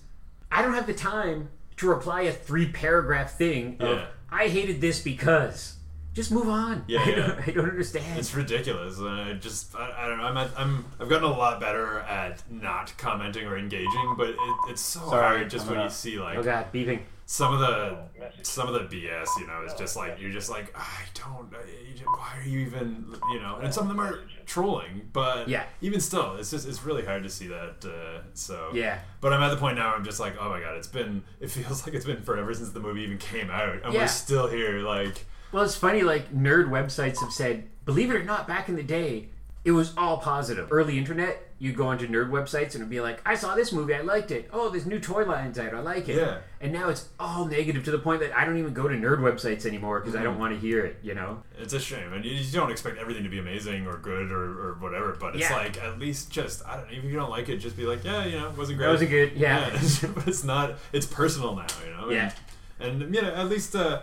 I 0.51 0.63
don't 0.63 0.75
have 0.75 0.87
the 0.87 0.95
time 0.95 1.49
to 1.77 1.89
reply 1.89 2.23
a 2.23 2.33
three 2.33 2.67
paragraph 2.67 3.37
thing 3.39 3.77
of, 3.81 3.99
Yeah. 3.99 4.07
I 4.35 4.49
hated 4.49 4.81
this 4.81 5.01
because. 5.01 5.77
Just 6.13 6.31
move 6.31 6.49
on. 6.49 6.85
Yeah, 6.87 7.01
I, 7.05 7.09
yeah. 7.09 7.17
Don't, 7.17 7.41
I 7.41 7.51
don't 7.53 7.71
understand. 7.71 8.19
It's 8.19 8.35
ridiculous. 8.35 8.99
And 8.99 9.09
I 9.09 9.33
just, 9.35 9.75
I, 9.75 9.93
I 9.97 10.09
don't 10.09 10.19
know. 10.19 10.25
I'm, 10.25 10.37
at, 10.37 10.51
I'm, 10.57 10.85
I've 11.01 11.09
gotten 11.09 11.25
a 11.25 11.33
lot 11.33 11.61
better 11.61 12.01
at 12.01 12.43
not 12.51 12.93
commenting 12.99 13.47
or 13.47 13.57
engaging, 13.57 14.15
but 14.17 14.31
it, 14.31 14.37
it's 14.69 14.81
so 14.81 15.01
Sorry, 15.09 15.39
hard 15.39 15.51
just 15.51 15.67
I'm 15.67 15.71
when 15.71 15.79
uh-huh. 15.79 15.85
you 15.85 15.89
gonna- 15.89 15.91
see 15.95 16.19
like 16.19 16.39
oh 16.39 16.43
god, 16.43 16.73
beeping. 16.73 17.01
Some 17.27 17.55
of 17.55 17.61
the, 17.61 17.99
some 18.43 18.69
of 18.69 18.75
the 18.75 18.81
BS. 18.97 19.27
You 19.41 19.47
know, 19.47 19.63
is 19.67 19.75
just 19.75 19.97
like 19.97 20.21
you're 20.21 20.31
just 20.31 20.51
like 20.51 20.75
I 20.79 21.03
don't. 21.15 21.49
I, 21.55 21.59
you 21.89 21.93
just- 21.95 22.05
why 22.07 22.35
are 22.39 22.47
you 22.47 22.61
even? 22.61 23.07
You 23.33 23.41
know, 23.41 23.59
and 23.63 23.73
some 23.73 23.89
of 23.91 23.97
them 23.97 24.01
are 24.05 24.21
trolling, 24.47 25.09
but 25.13 25.49
Yeah. 25.49 25.65
even 25.81 26.01
still, 26.01 26.37
it's 26.37 26.51
just 26.51 26.69
it's 26.69 26.85
really 26.85 27.05
hard 27.05 27.23
to 27.23 27.31
see 27.31 27.47
that. 27.49 27.85
Uh, 27.85 28.23
so 28.35 28.71
Yeah. 28.75 28.99
But 29.21 29.33
I'm 29.33 29.43
at 29.43 29.49
the 29.51 29.57
point 29.57 29.77
now 29.79 29.89
where 29.89 29.97
I'm 29.97 30.05
just 30.05 30.21
like, 30.21 30.35
oh 30.39 30.49
my 30.51 30.61
god, 30.61 30.77
it's 30.77 30.87
been. 30.89 31.23
It 31.41 31.51
feels 31.51 31.83
like 31.87 31.95
it's 31.95 32.05
been 32.05 32.23
forever 32.23 32.53
since 32.55 32.71
the 32.71 32.81
movie 32.81 33.03
even 33.03 33.19
came 33.19 33.51
out, 33.51 33.83
and 33.85 33.93
Yeah. 33.95 34.01
we're 34.03 34.07
still 34.09 34.47
here. 34.49 34.81
Like, 34.81 35.25
Well, 35.53 35.63
it's 35.65 35.77
funny, 35.77 36.03
like, 36.03 36.33
nerd 36.35 36.69
websites 36.69 37.21
have 37.21 37.33
said, 37.33 37.65
believe 37.85 38.11
it 38.11 38.17
or 38.17 38.25
not, 38.25 38.47
back 38.49 38.69
in 38.69 38.75
the 38.77 38.83
day, 38.83 39.29
it 39.65 39.71
was 39.73 39.95
all 39.97 40.19
positive. 40.19 40.69
Early 40.71 40.99
internet, 40.99 41.44
you'd 41.59 41.77
go 41.77 41.87
onto 41.87 42.07
nerd 42.09 42.31
websites 42.31 42.73
and 42.73 42.77
it'd 42.77 42.91
be 42.91 43.01
like, 43.01 43.21
I 43.25 43.37
saw 43.37 43.55
this 43.55 43.73
movie, 43.73 43.95
I 43.95 44.01
liked 44.01 44.31
it. 44.33 44.51
Oh, 44.53 44.69
there's 44.71 44.87
new 44.87 44.99
toy 44.99 45.25
lines 45.25 45.59
out, 45.59 45.73
I 45.73 45.81
like 45.81 46.09
it. 46.09 46.17
Yeah. 46.17 46.39
And 46.61 46.73
now 46.73 46.89
it's 46.89 47.09
all 47.19 47.45
negative 47.47 47.85
to 47.85 47.91
the 47.91 47.99
point 47.99 48.21
that 48.21 48.37
I 48.37 48.45
don't 48.45 48.59
even 48.59 48.75
go 48.75 48.89
to 48.89 48.95
nerd 48.95 49.19
websites 49.21 49.65
anymore 49.65 50.01
because 50.01 50.15
I 50.15 50.19
Mm-hmm. 50.19 50.25
don't 50.27 50.39
want 50.39 50.55
to 50.55 50.59
hear 50.61 50.85
it. 50.85 50.99
You 51.03 51.15
know? 51.15 51.43
It's 51.59 51.73
a 51.73 51.79
shame, 51.81 52.13
and 52.13 52.25
you, 52.25 52.33
you 52.33 52.51
don't 52.53 52.71
expect 52.73 52.99
everything 52.99 53.23
to 53.23 53.29
be 53.29 53.39
amazing 53.39 53.87
or 53.87 53.97
good 53.99 54.33
or, 54.33 54.69
or 54.71 54.77
whatever. 54.81 55.17
But 55.19 55.37
it's 55.37 55.49
Yeah. 55.49 55.57
like 55.57 55.81
at 55.83 55.99
least 55.99 56.31
just 56.31 56.65
I 56.67 56.77
don't. 56.77 56.91
Know, 56.91 56.99
if 56.99 57.05
you 57.05 57.13
don't 57.13 57.31
like 57.31 57.49
it, 57.49 57.59
just 57.59 57.77
be 57.77 57.85
like, 57.87 58.03
yeah, 58.05 58.25
you 58.25 58.39
know, 58.39 58.49
it 58.49 58.57
wasn't 58.59 58.79
great. 58.79 58.87
That 58.87 58.93
wasn't 58.93 59.11
good. 59.11 59.33
Yeah. 59.37 59.71
but 60.15 60.27
it's 60.29 60.43
not. 60.45 60.75
It's 60.93 61.07
personal 61.07 61.55
now, 61.55 61.67
you 61.87 61.93
know. 61.93 62.11
Yeah. 62.11 62.33
And, 62.81 63.03
and 63.03 63.15
you 63.15 63.23
know, 63.23 63.33
at 63.33 63.49
least 63.49 63.77
uh, 63.77 64.01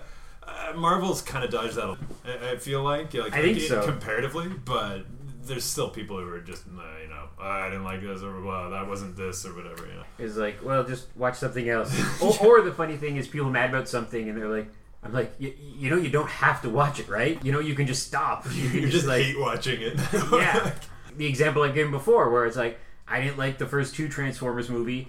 uh, 0.47 0.73
Marvel's 0.75 1.21
kind 1.21 1.43
of 1.43 1.51
dodged 1.51 1.75
that. 1.75 1.97
I 2.51 2.55
feel 2.57 2.81
like, 2.83 3.13
like 3.13 3.33
I 3.33 3.41
think 3.41 3.57
it- 3.57 3.67
so. 3.67 3.83
comparatively, 3.83 4.47
but 4.47 5.05
there's 5.43 5.63
still 5.63 5.89
people 5.89 6.17
who 6.19 6.27
are 6.29 6.39
just, 6.39 6.65
uh, 6.67 6.69
you 6.69 6.77
know, 6.77 6.81
"Oh, 6.81 7.00
Ah, 7.41 7.63
I 7.63 7.69
didn't 7.69 7.83
like 7.83 8.01
this 8.01 8.21
or 8.21 8.39
well, 8.41 8.69
that 8.69 8.87
wasn't 8.87 9.15
this 9.17 9.45
or 9.45 9.53
whatever. 9.55 9.85
You 9.87 9.93
know. 9.93 10.03
Is 10.19 10.37
like, 10.37 10.63
well, 10.63 10.83
just 10.83 11.07
watch 11.15 11.35
something 11.35 11.67
else. 11.69 11.91
or, 12.21 12.59
or 12.59 12.61
the 12.61 12.71
funny 12.71 12.97
thing 12.97 13.17
is, 13.17 13.27
people 13.27 13.47
are 13.47 13.51
mad 13.51 13.69
about 13.69 13.89
something 13.89 14.29
and 14.29 14.37
they're 14.37 14.47
like, 14.47 14.67
I'm 15.03 15.11
like, 15.13 15.33
you, 15.39 15.53
you 15.59 15.89
know, 15.89 15.97
you 15.97 16.09
don't 16.09 16.29
have 16.29 16.61
to 16.61 16.69
watch 16.69 16.99
it, 16.99 17.09
right? 17.09 17.43
You 17.43 17.51
know, 17.51 17.59
you 17.59 17.73
can 17.73 17.87
just 17.87 18.05
stop. 18.05 18.45
You 18.51 18.69
You 18.69 18.89
just 18.89 19.07
like, 19.07 19.23
hate 19.23 19.39
watching 19.39 19.81
it. 19.81 19.99
yeah. 20.31 20.73
The 21.17 21.25
example 21.25 21.63
I've 21.63 21.73
given 21.73 21.91
before, 21.91 22.29
where 22.29 22.45
it's 22.45 22.57
like, 22.57 22.79
I 23.07 23.19
didn't 23.21 23.37
like 23.37 23.57
the 23.57 23.65
first 23.67 23.95
two 23.95 24.07
Transformers 24.07 24.69
movie 24.69 25.07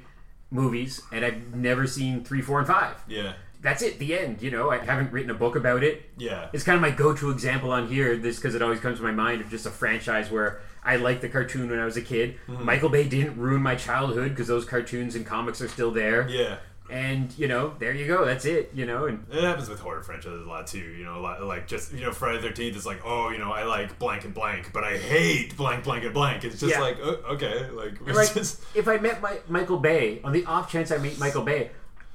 movies, 0.51 1.01
and 1.13 1.25
I've 1.25 1.55
never 1.55 1.87
seen 1.87 2.25
three, 2.25 2.41
four, 2.43 2.59
and 2.59 2.67
five. 2.67 2.97
yeah. 3.09 3.35
That's 3.61 3.81
it. 3.81 4.01
The 4.01 4.19
end. 4.19 4.43
You 4.43 4.51
know, 4.51 4.71
I 4.73 4.79
haven't 4.79 5.13
written 5.13 5.31
a 5.31 5.35
book 5.35 5.55
about 5.55 5.85
it. 5.85 6.11
Yeah. 6.19 6.49
It's 6.53 6.65
kind 6.65 6.75
of 6.75 6.83
my 6.83 6.91
go-to 6.91 7.31
example 7.31 7.71
on 7.71 7.87
here. 7.87 8.17
This 8.17 8.35
because 8.35 8.57
it 8.57 8.61
always 8.63 8.81
comes 8.81 8.99
to 8.99 9.05
my 9.05 9.13
mind 9.13 9.41
of 9.41 9.51
just 9.51 9.67
a 9.67 9.71
franchise 9.71 10.33
where 10.33 10.61
I 10.85 10.97
liked 10.97 11.21
the 11.23 11.29
cartoon 11.29 11.71
when 11.71 11.79
I 11.79 11.85
was 11.85 11.97
a 11.97 12.03
kid. 12.03 12.37
Mm-hmm. 12.49 12.65
Michael 12.65 12.89
Bay 12.89 13.09
didn't 13.09 13.37
ruin 13.39 13.63
my 13.63 13.75
childhood 13.77 14.31
because 14.31 14.49
those 14.49 14.65
cartoons 14.65 15.15
and 15.15 15.25
comics 15.25 15.61
are 15.61 15.69
still 15.69 15.91
there. 15.93 16.29
Yeah. 16.29 16.59
And 16.91 17.33
you 17.39 17.49
know, 17.49 17.75
there 17.79 17.93
you 17.95 18.07
go. 18.07 18.25
That's 18.27 18.45
it. 18.45 18.71
You 18.75 18.85
know, 18.85 19.07
and 19.07 19.25
It 19.33 19.43
happens 19.45 19.69
with 19.71 19.81
horror 19.81 20.03
franchises 20.03 20.45
a 20.45 20.49
lot 20.49 20.67
too. 20.67 20.79
You 20.81 21.05
know, 21.05 21.17
a 21.17 21.21
lot 21.23 21.43
like 21.43 21.67
just 21.67 21.93
you 21.95 22.01
know 22.05 22.13
Friday 22.13 22.39
the 22.43 22.49
Thirteenth 22.49 22.77
is 22.77 22.85
like, 22.85 23.01
oh, 23.05 23.31
you 23.31 23.39
know, 23.39 23.51
I 23.51 23.63
like 23.63 23.99
blank 23.99 24.25
and 24.25 24.35
blank, 24.35 24.73
but 24.75 24.85
I 24.85 24.99
hate 24.99 25.57
blank, 25.57 25.85
blank 25.85 26.05
and 26.05 26.13
blank. 26.13 26.45
It's 26.45 26.61
just 26.61 26.73
Yeah. 26.75 26.81
like, 26.81 26.99
oh, 27.01 27.21
okay, 27.31 27.71
like 27.71 27.99
like 28.15 28.35
just 28.35 28.61
if 28.75 28.89
I 28.89 28.99
met 28.99 29.23
my, 29.23 29.39
Michael 29.49 29.79
Bay, 29.79 30.21
on 30.23 30.33
the 30.33 30.45
off 30.45 30.71
chance 30.71 30.91
I 30.91 30.99
meet 30.99 31.19
Michael 31.19 31.45
Bay, 31.45 31.71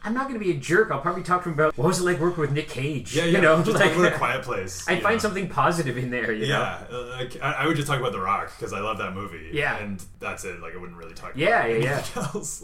I'm 0.08 0.14
not 0.14 0.30
going 0.30 0.40
to 0.40 0.46
be 0.46 0.52
a 0.52 0.58
jerk. 0.58 0.90
I'll 0.90 1.02
probably 1.02 1.22
talk 1.22 1.44
to 1.44 1.50
him 1.50 1.54
about 1.54 1.78
what 1.78 1.86
was 1.86 2.00
it 2.00 2.04
like 2.04 2.18
working 2.22 2.40
with 2.40 2.54
Nick 2.54 2.70
Cage. 2.70 3.14
yeah, 3.14 3.26
yeah. 3.26 3.32
you 3.32 3.42
know, 3.42 3.62
just 3.62 3.78
like, 3.78 4.14
a 4.14 4.18
quiet 4.18 4.42
place. 4.42 4.88
I'd 4.88 5.04
find 5.04 5.16
know. 5.16 5.20
something 5.20 5.50
positive 5.50 5.98
in 5.98 6.12
there. 6.12 6.32
You 6.32 6.48
know? 6.48 6.48
Yeah, 6.48 6.84
uh, 6.90 7.08
like 7.08 7.44
I, 7.44 7.52
I 7.52 7.68
would 7.68 7.76
just 7.76 7.90
talk 7.90 8.00
about 8.00 8.14
The 8.14 8.22
Rock 8.22 8.54
because 8.58 8.72
I 8.72 8.80
love 8.80 9.00
that 9.00 9.14
movie. 9.14 9.50
Yeah. 9.52 9.78
and 9.80 10.02
that's 10.20 10.46
it. 10.46 10.62
Like 10.62 10.76
I 10.76 10.78
wouldn't 10.78 10.98
really 10.98 11.14
talk. 11.14 11.34
Yeah, 11.36 11.66
about 11.66 11.82
yeah, 11.82 12.06
yeah. 12.16 12.28
Else. 12.34 12.64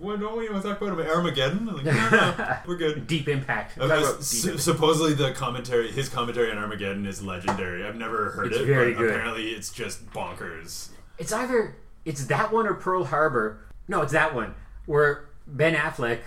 Don't 0.00 0.36
we 0.36 0.48
want 0.48 0.62
to 0.62 0.68
talk 0.68 0.80
about 0.80 1.00
Armageddon? 1.04 1.66
Like, 1.66 1.84
no, 1.84 2.10
no, 2.10 2.56
we're 2.66 2.76
good. 2.76 3.08
Deep 3.08 3.26
impact. 3.26 3.76
Uh, 3.76 3.86
s- 3.86 4.30
deep 4.30 4.44
impact. 4.44 4.62
supposedly 4.62 5.14
the 5.14 5.32
commentary, 5.32 5.90
his 5.90 6.08
commentary 6.08 6.52
on 6.52 6.58
Armageddon 6.58 7.06
is 7.06 7.22
legendary. 7.22 7.84
I've 7.84 7.96
never 7.96 8.30
heard 8.30 8.52
It's 8.52 8.58
it, 8.58 8.66
very 8.66 8.92
but 8.94 9.00
good. 9.00 9.10
apparently 9.10 9.50
it's 9.50 9.72
just 9.72 10.06
bonkers. 10.12 10.90
It's 11.18 11.32
either 11.32 11.76
it's 12.04 12.26
that 12.26 12.52
one 12.52 12.68
or 12.68 12.74
Pearl 12.74 13.04
Harbor. 13.04 13.64
No, 13.88 14.02
it's 14.02 14.12
that 14.12 14.32
one 14.32 14.54
where 14.86 15.28
Ben 15.46 15.74
Affleck 15.74 16.20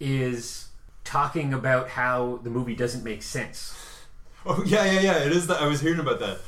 is 0.00 0.68
talking 1.04 1.52
about 1.52 1.88
how 1.90 2.40
the 2.42 2.50
movie 2.50 2.74
doesn't 2.74 3.04
make 3.04 3.22
sense. 3.22 3.74
Oh 4.46 4.62
yeah, 4.66 4.84
yeah, 4.84 5.00
yeah. 5.00 5.18
It 5.24 5.32
is. 5.32 5.46
The, 5.46 5.54
I 5.54 5.66
was 5.66 5.80
hearing 5.80 6.00
about 6.00 6.20
that, 6.20 6.38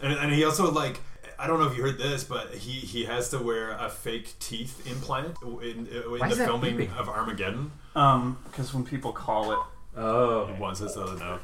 and, 0.00 0.12
and 0.12 0.32
he 0.32 0.44
also 0.44 0.70
like. 0.70 1.00
I 1.38 1.48
don't 1.48 1.58
know 1.58 1.66
if 1.66 1.76
you 1.76 1.82
heard 1.82 1.98
this, 1.98 2.22
but 2.22 2.54
he, 2.54 2.70
he 2.78 3.04
has 3.06 3.30
to 3.30 3.38
wear 3.38 3.70
a 3.72 3.88
fake 3.88 4.34
teeth 4.38 4.86
implant 4.88 5.34
in, 5.42 5.88
in 5.88 6.02
Why 6.20 6.28
the 6.28 6.36
filming 6.36 6.76
beeping? 6.76 6.96
of 6.96 7.08
Armageddon. 7.08 7.72
Um, 7.96 8.38
because 8.44 8.72
when 8.72 8.84
people 8.84 9.12
call 9.12 9.50
it, 9.50 9.58
Oh, 9.96 10.46
One 10.58 10.76
says 10.76 10.94
the 10.94 11.02
other 11.02 11.18
no. 11.18 11.38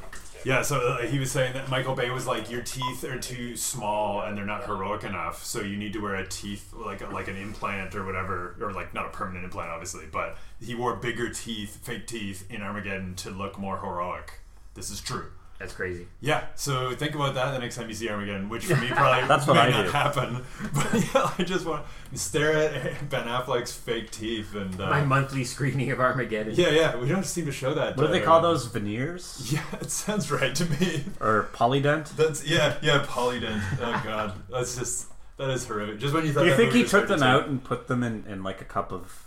Yeah, 0.44 0.62
so 0.62 0.78
uh, 0.78 0.98
he 1.06 1.18
was 1.18 1.30
saying 1.30 1.52
that 1.54 1.68
Michael 1.68 1.94
Bay 1.94 2.10
was 2.10 2.26
like, 2.26 2.50
your 2.50 2.62
teeth 2.62 3.04
are 3.04 3.18
too 3.18 3.56
small 3.56 4.22
and 4.22 4.36
they're 4.36 4.46
not 4.46 4.64
heroic 4.64 5.04
enough, 5.04 5.44
so 5.44 5.60
you 5.60 5.76
need 5.76 5.92
to 5.92 5.98
wear 5.98 6.14
a 6.14 6.26
teeth 6.26 6.72
like 6.72 7.00
like 7.12 7.28
an 7.28 7.36
implant 7.36 7.94
or 7.94 8.04
whatever, 8.04 8.56
or 8.60 8.72
like 8.72 8.94
not 8.94 9.06
a 9.06 9.10
permanent 9.10 9.44
implant, 9.44 9.70
obviously, 9.70 10.04
but 10.10 10.38
he 10.60 10.74
wore 10.74 10.96
bigger 10.96 11.28
teeth, 11.30 11.78
fake 11.82 12.06
teeth 12.06 12.46
in 12.50 12.62
Armageddon 12.62 13.14
to 13.16 13.30
look 13.30 13.58
more 13.58 13.78
heroic. 13.78 14.40
This 14.74 14.90
is 14.90 15.00
true. 15.00 15.30
That's 15.58 15.72
crazy. 15.72 16.06
Yeah, 16.20 16.44
so 16.54 16.94
think 16.94 17.16
about 17.16 17.34
that 17.34 17.50
the 17.50 17.58
next 17.58 17.74
time 17.76 17.88
you 17.88 17.94
see 17.94 18.08
Armageddon, 18.08 18.48
which 18.48 18.66
for 18.66 18.76
me 18.76 18.88
probably 18.90 19.26
That's 19.28 19.44
what 19.46 19.54
may 19.54 19.60
I 19.62 19.70
not 19.70 19.86
do. 19.86 19.90
happen. 19.90 20.44
But 20.72 20.94
yeah, 21.14 21.30
I 21.36 21.42
just 21.42 21.66
want 21.66 21.84
to 22.12 22.18
stare 22.18 22.52
at 22.52 23.08
Ben 23.10 23.26
Affleck's 23.26 23.72
fake 23.72 24.10
teeth 24.12 24.54
and 24.54 24.80
uh, 24.80 24.88
My 24.88 25.02
monthly 25.04 25.42
screening 25.42 25.90
of 25.90 25.98
Armageddon. 25.98 26.54
yeah, 26.54 26.70
yeah. 26.70 26.96
We 26.96 27.08
don't 27.08 27.26
seem 27.26 27.46
to 27.46 27.52
show 27.52 27.74
that. 27.74 27.96
what 27.96 28.06
do 28.06 28.12
they 28.12 28.22
uh, 28.22 28.24
call 28.24 28.40
those 28.40 28.66
veneers 28.66 29.50
Yeah, 29.52 29.62
it 29.80 29.90
sounds 29.90 30.30
right 30.30 30.54
to 30.54 30.64
me. 30.64 31.04
or 31.20 31.48
polident? 31.52 32.14
That's 32.14 32.46
yeah, 32.46 32.76
yeah. 32.80 33.04
Polident. 33.08 33.60
Oh 33.80 34.00
god, 34.04 34.34
that's 34.50 34.76
just 34.76 35.08
that 35.38 35.50
is 35.50 35.66
horrific. 35.66 35.98
Just 35.98 36.14
when 36.14 36.24
you 36.24 36.32
thought 36.32 36.40
Do 36.40 36.46
you 36.46 36.50
that 36.52 36.56
think 36.56 36.68
movie 36.68 36.78
he 36.78 36.82
was 36.84 36.90
took 36.92 37.08
them 37.08 37.18
to- 37.20 37.24
out 37.26 37.48
and 37.48 37.62
put 37.64 37.88
them 37.88 38.02
in, 38.04 38.24
in 38.28 38.42
like 38.44 38.60
a 38.60 38.64
cup 38.64 38.92
of 38.92 39.24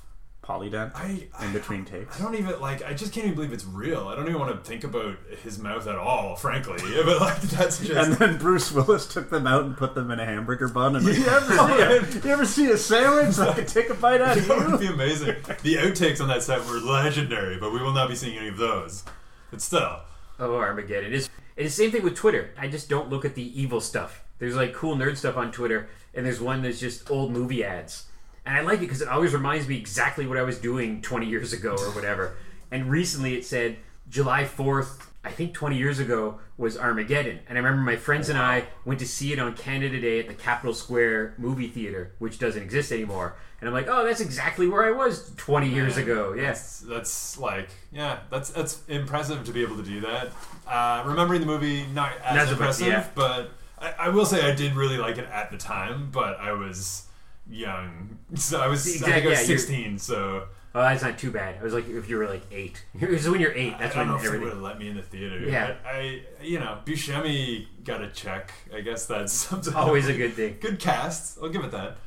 polident 0.52 0.92
I, 0.96 1.28
I 1.38 1.46
in 1.46 1.54
between 1.54 1.86
takes? 1.86 2.20
I 2.20 2.24
don't 2.24 2.36
even 2.36 2.60
like. 2.60 2.84
I 2.84 2.94
just 2.94 3.14
can't 3.14 3.26
even 3.26 3.36
believe 3.36 3.54
it's 3.54 3.66
real. 3.66 4.08
I 4.08 4.16
don't 4.16 4.28
even 4.28 4.40
want 4.40 4.52
to 4.56 4.70
think 4.70 4.84
about 4.84 5.18
his 5.44 5.60
mouth 5.60 5.88
at 5.88 5.96
all, 5.96 6.36
frankly. 6.36 6.78
But 7.06 7.20
like, 7.22 7.42
that's 7.42 7.80
just. 7.80 7.92
And 7.92 8.14
then 8.14 8.38
Bruce 8.38 8.72
Willis 8.72 9.08
took 9.12 9.30
them 9.30 9.48
out 9.48 9.64
and 9.66 9.76
put 9.78 9.96
them 9.96 10.12
in 10.12 10.20
a 10.20 10.26
hamburger 10.26 10.68
bun. 10.68 10.96
And 10.96 11.06
like, 11.08 11.18
you, 11.18 11.26
ever 11.26 11.46
Oh, 11.50 11.68
see 12.02 12.18
a, 12.20 12.22
you 12.24 12.30
ever 12.32 12.46
see 12.46 12.72
a 12.72 12.78
sandwich 12.78 13.36
that 13.38 13.56
can 13.56 13.66
take 13.66 13.90
a 13.90 13.94
bite 13.94 14.22
out 14.22 14.38
of 14.38 14.48
that 14.48 14.70
would 14.72 14.80
be 14.80 14.88
amazing. 14.88 15.36
The 15.64 15.76
outtakes 15.76 16.22
on 16.22 16.28
that 16.28 16.44
set 16.44 16.66
were 16.68 16.80
legendary, 16.80 17.58
but 17.58 17.72
we 17.74 17.82
will 17.82 17.94
not 17.94 18.10
be 18.10 18.16
seeing 18.16 18.38
any 18.38 18.50
of 18.50 18.58
those. 18.58 19.04
But 19.50 19.62
still, 19.62 20.00
Oh, 20.40 20.56
Armageddon. 20.56 21.14
It's, 21.14 21.30
it's 21.56 21.76
the 21.76 21.84
same 21.84 21.92
thing 21.92 22.04
with 22.04 22.16
Twitter. 22.16 22.50
I 22.58 22.68
just 22.68 22.90
don't 22.90 23.10
look 23.10 23.26
at 23.26 23.36
the 23.36 23.62
evil 23.62 23.80
stuff. 23.82 24.24
There's 24.40 24.56
like 24.56 24.74
cool 24.74 24.96
nerd 24.96 25.18
stuff 25.18 25.38
on 25.38 25.52
Twitter, 25.52 25.88
and 26.16 26.26
there's 26.26 26.42
one 26.42 26.64
that's 26.64 26.80
just 26.80 27.12
old 27.12 27.32
movie 27.32 27.64
ads. 27.64 28.06
And 28.46 28.58
I 28.58 28.62
like 28.62 28.80
it 28.80 28.82
because 28.82 29.02
it 29.02 29.08
always 29.08 29.34
reminds 29.34 29.68
me 29.68 29.78
exactly 29.78 30.26
what 30.26 30.38
I 30.38 30.42
was 30.42 30.58
doing 30.58 31.02
20 31.02 31.28
years 31.28 31.54
ago 31.54 31.76
or 31.78 31.92
whatever. 31.92 32.38
And 32.72 32.90
recently 32.90 33.36
it 33.36 33.46
said 33.46 33.78
July 34.10 34.44
4th, 34.46 35.08
I 35.24 35.30
think 35.30 35.54
20 35.54 35.78
years 35.78 36.00
ago, 36.00 36.40
was 36.58 36.78
Armageddon. 36.78 37.40
And 37.48 37.58
I 37.58 37.62
remember 37.62 37.84
my 37.84 37.96
friends 37.98 38.30
and 38.30 38.38
I 38.40 38.66
went 38.86 39.00
to 39.00 39.08
see 39.08 39.32
it 39.34 39.40
on 39.40 39.56
Canada 39.56 40.00
Day 40.00 40.20
at 40.20 40.28
the 40.28 40.34
Capitol 40.34 40.74
Square 40.74 41.36
movie 41.38 41.68
theater, 41.68 42.14
which 42.20 42.40
doesn't 42.40 42.62
exist 42.62 42.92
anymore. 42.92 43.36
And 43.60 43.68
I'm 43.68 43.74
like, 43.76 43.88
oh, 43.88 44.04
that's 44.04 44.22
exactly 44.22 44.68
where 44.68 44.84
I 44.84 44.92
was 44.92 45.32
20 45.38 45.70
years 45.70 45.98
ago. 45.98 46.34
Yes. 46.34 46.80
that's 46.80 47.38
like 47.38 47.70
yeah, 47.92 48.20
that's 48.32 48.50
that's 48.50 48.82
impressive 48.88 49.44
to 49.46 49.52
be 49.52 49.62
able 49.62 49.78
to 49.78 49.84
do 49.84 50.02
that. 50.02 50.30
Uh, 50.68 51.04
remembering 51.06 51.42
the 51.42 51.46
movie, 51.48 51.86
not 51.94 52.12
as 52.24 52.36
Not 52.36 52.46
so 52.46 52.52
much, 52.52 52.52
impressive, 52.52 52.88
yeah. 52.88 53.08
but 53.14 53.52
I, 53.78 53.94
I 54.00 54.10
will 54.10 54.26
say 54.26 54.50
I 54.50 54.56
did 54.56 54.74
really 54.74 54.98
like 54.98 55.20
it 55.20 55.26
at 55.26 55.52
the 55.52 55.58
time. 55.58 56.10
But 56.12 56.40
I 56.40 56.54
was 56.54 57.06
young, 57.50 58.18
so 58.36 58.60
I 58.62 58.68
was 58.68 58.86
I 58.88 58.90
think 58.92 59.04
I 59.04 59.08
Exactly, 59.18 59.30
was 59.30 59.40
yeah, 59.40 59.46
sixteen, 59.46 60.00
so. 60.00 60.48
Oh, 60.74 60.80
that's 60.84 61.04
not 61.04 61.18
too 61.20 61.32
bad. 61.32 61.58
I 61.60 61.64
was 61.64 61.74
like, 61.74 61.90
if 61.90 62.08
you 62.10 62.16
were 62.18 62.30
like 62.30 62.44
eight. 62.50 62.86
It 63.02 63.10
was 63.10 63.28
when 63.30 63.42
you're 63.42 63.52
eight. 63.54 63.78
That's 63.78 63.94
I 63.94 64.00
when 64.06 64.10
if 64.16 64.22
would 64.22 64.26
everything. 64.28 64.50
have 64.52 64.62
let 64.62 64.80
me 64.80 64.88
in 64.88 64.96
the 64.96 65.02
theater. 65.02 65.38
Yeah. 65.40 65.76
I, 65.86 65.90
I 65.90 66.22
you 66.42 66.60
know, 66.60 66.80
Buscemi 66.86 67.68
got 67.84 68.02
a 68.02 68.08
check. 68.10 68.54
I 68.74 68.80
guess 68.80 69.06
that's 69.06 69.34
something. 69.50 69.74
Always 69.74 70.08
a 70.08 70.14
good 70.14 70.34
thing. 70.34 70.58
good 70.62 70.80
cast. 70.80 71.40
I'll 71.44 71.50
give 71.50 71.64
it 71.66 71.72
that. 71.72 71.98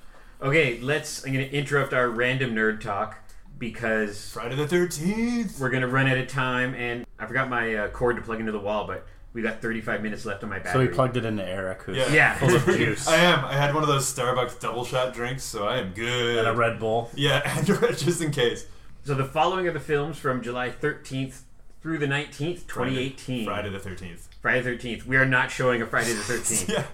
Okay, 0.41 0.81
let's. 0.81 1.27
I'm 1.27 1.33
going 1.35 1.47
to 1.47 1.55
interrupt 1.55 1.93
our 1.93 2.09
random 2.09 2.55
nerd 2.55 2.81
talk 2.81 3.19
because 3.59 4.31
Friday 4.33 4.57
the 4.57 4.67
Thirteenth. 4.67 5.61
we're 5.61 5.69
going 5.71 5.83
to 5.83 5.89
run 5.89 6.07
out 6.07 6.17
of 6.17 6.29
time, 6.29 6.75
and 6.75 7.05
I 7.19 7.27
forgot 7.27 7.51
my 7.51 7.75
uh, 7.75 7.89
cord 7.89 8.17
to 8.17 8.23
plug 8.23 8.41
into 8.41 8.53
the 8.53 8.59
wall, 8.61 8.87
but 8.87 9.07
we 9.35 9.43
got 9.43 9.61
35 9.61 10.03
minutes 10.03 10.25
left 10.25 10.43
on 10.45 10.49
my 10.49 10.57
battery. 10.59 10.71
So 10.73 10.79
battery. 10.79 10.89
he 10.89 10.95
plugged 10.95 11.17
it 11.19 11.25
into 11.27 11.45
Eric, 11.47 11.83
who's 11.83 11.97
Yeah. 11.99 12.13
Yeah. 12.13 12.35
full 12.39 12.55
of 12.55 12.65
juice 12.79 13.07
I 13.09 13.17
am. 13.17 13.45
I 13.45 13.53
had 13.55 13.75
one 13.75 13.83
of 13.83 13.89
those 13.89 14.13
Starbucks 14.13 14.59
double 14.61 14.85
shot 14.85 15.13
drinks, 15.13 15.43
so 15.43 15.67
I 15.69 15.79
am 15.79 15.93
good. 15.93 16.39
and 16.39 16.49
a 16.49 16.53
Red 16.55 16.79
Bull. 16.79 17.11
Yeah, 17.15 17.43
and 17.59 17.67
just 17.67 18.23
in 18.23 18.31
case. 18.31 18.67
So 19.05 19.15
the 19.15 19.25
following 19.25 19.67
are 19.69 19.73
the 19.73 19.81
films 19.81 20.17
from 20.19 20.41
July 20.43 20.71
13th 20.71 21.41
through 21.83 21.99
the 21.99 22.07
19th, 22.07 22.67
2018. 22.69 23.45
Friday 23.45 23.69
the 23.69 23.79
Thirteenth. 23.79 24.29
Friday 24.41 24.61
the 24.63 24.71
13th. 24.71 25.05
We 25.05 25.17
are 25.19 25.27
not 25.27 25.51
showing 25.51 25.83
a 25.83 25.87
Friday 25.87 26.13
the 26.15 26.23
13th. 26.33 26.69
Yeah. 26.69 26.85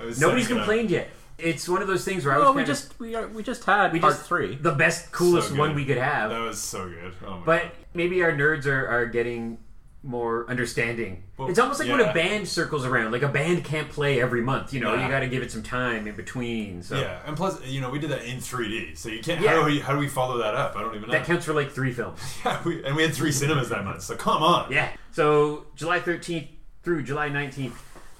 I 0.00 0.04
was 0.04 0.20
Nobody's 0.20 0.44
setting 0.44 0.56
it 0.56 0.60
up. 0.60 0.66
complained 0.66 0.90
yet. 0.90 1.10
It's 1.38 1.68
one 1.68 1.82
of 1.82 1.88
those 1.88 2.04
things 2.04 2.24
where 2.24 2.34
I 2.34 2.38
was 2.38 2.44
Well, 2.46 2.54
we 2.54 2.58
kind 2.62 2.70
of- 2.70 2.76
just 2.76 2.98
we 3.00 3.14
are 3.14 3.26
we 3.28 3.42
just 3.42 3.64
had 3.64 3.92
we 3.92 4.00
part 4.00 4.14
just- 4.14 4.26
three. 4.26 4.56
the 4.56 4.72
best, 4.72 5.12
coolest 5.12 5.48
So 5.48 5.54
good. 5.54 5.60
one 5.60 5.74
we 5.74 5.84
could 5.84 5.96
have. 5.98 6.30
That 6.30 6.40
was 6.40 6.58
so 6.60 6.88
good. 6.88 7.12
Oh 7.26 7.38
my 7.38 7.44
But 7.46 7.62
god. 7.62 7.70
maybe 7.94 8.22
our 8.22 8.32
nerds 8.32 8.66
are, 8.66 8.86
are 8.88 9.06
getting 9.06 9.58
more 10.04 10.48
understanding. 10.50 11.22
Well, 11.36 11.48
it's 11.48 11.58
almost 11.58 11.78
like 11.80 11.88
when 11.88 12.00
a 12.00 12.12
band 12.12 12.48
circles 12.48 12.84
around. 12.84 13.12
Like 13.12 13.22
a 13.22 13.28
band 13.28 13.64
can't 13.64 13.88
play 13.88 14.20
every 14.20 14.40
month. 14.42 14.72
You 14.74 14.80
know, 14.80 14.96
Nah. 14.96 15.04
you 15.04 15.10
got 15.10 15.20
to 15.20 15.28
give 15.28 15.42
it 15.42 15.52
some 15.52 15.62
time 15.62 16.06
in 16.08 16.14
between. 16.16 16.82
So 16.82 16.98
Yeah, 16.98 17.20
and 17.26 17.36
plus, 17.36 17.64
you 17.66 17.80
know, 17.80 17.88
we 17.90 17.98
did 17.98 18.10
that 18.10 18.24
in 18.24 18.38
3D, 18.38 18.96
so 18.98 19.08
you 19.08 19.20
can't. 19.20 19.40
Yeah. 19.40 19.50
How, 19.50 19.60
do 19.60 19.64
we, 19.66 19.80
how 19.80 19.92
do 19.92 19.98
we 19.98 20.08
follow 20.08 20.38
that 20.38 20.54
up? 20.54 20.74
I 20.76 20.80
don't 20.82 20.94
even 20.96 21.08
know. 21.08 21.12
that 21.12 21.24
counts 21.26 21.44
for 21.46 21.52
like 21.52 21.70
three 21.70 21.92
films. 21.92 22.20
yeah, 22.44 22.60
we, 22.64 22.84
and 22.84 22.96
we 22.96 23.02
had 23.02 23.14
three 23.14 23.32
cinemas 23.32 23.68
that 23.68 23.84
month, 23.84 24.02
so 24.02 24.16
come 24.16 24.42
on. 24.42 24.72
Yeah. 24.72 24.90
So 25.12 25.66
July 25.76 26.00
13th 26.00 26.48
through 26.82 27.04
July 27.04 27.28
19th. 27.30 27.74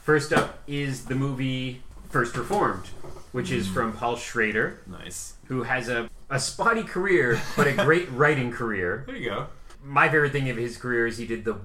First 0.04 0.32
up 0.32 0.58
is 0.66 1.04
the 1.06 1.14
movie 1.14 1.82
First 2.10 2.36
Reformed, 2.36 2.86
which 3.32 3.50
is 3.50 3.66
Hmm. 3.68 3.74
from 3.74 3.92
Paul 3.94 4.16
Schrader, 4.16 4.80
Nice. 4.86 5.34
who 5.46 5.62
has 5.64 5.88
a, 5.88 6.08
a 6.30 6.38
spotty 6.38 6.82
career, 6.82 7.40
but 7.56 7.66
a 7.66 7.72
great 7.72 8.10
writing 8.12 8.50
career. 8.52 9.04
There 9.06 9.16
you 9.16 9.30
go. 9.30 9.46
My 9.82 10.08
favorite 10.08 10.32
thing 10.32 10.48
of 10.50 10.56
his 10.56 10.76
career 10.76 11.06
is 11.06 11.18
he 11.18 11.26
did 11.26 11.44
the 11.44 11.56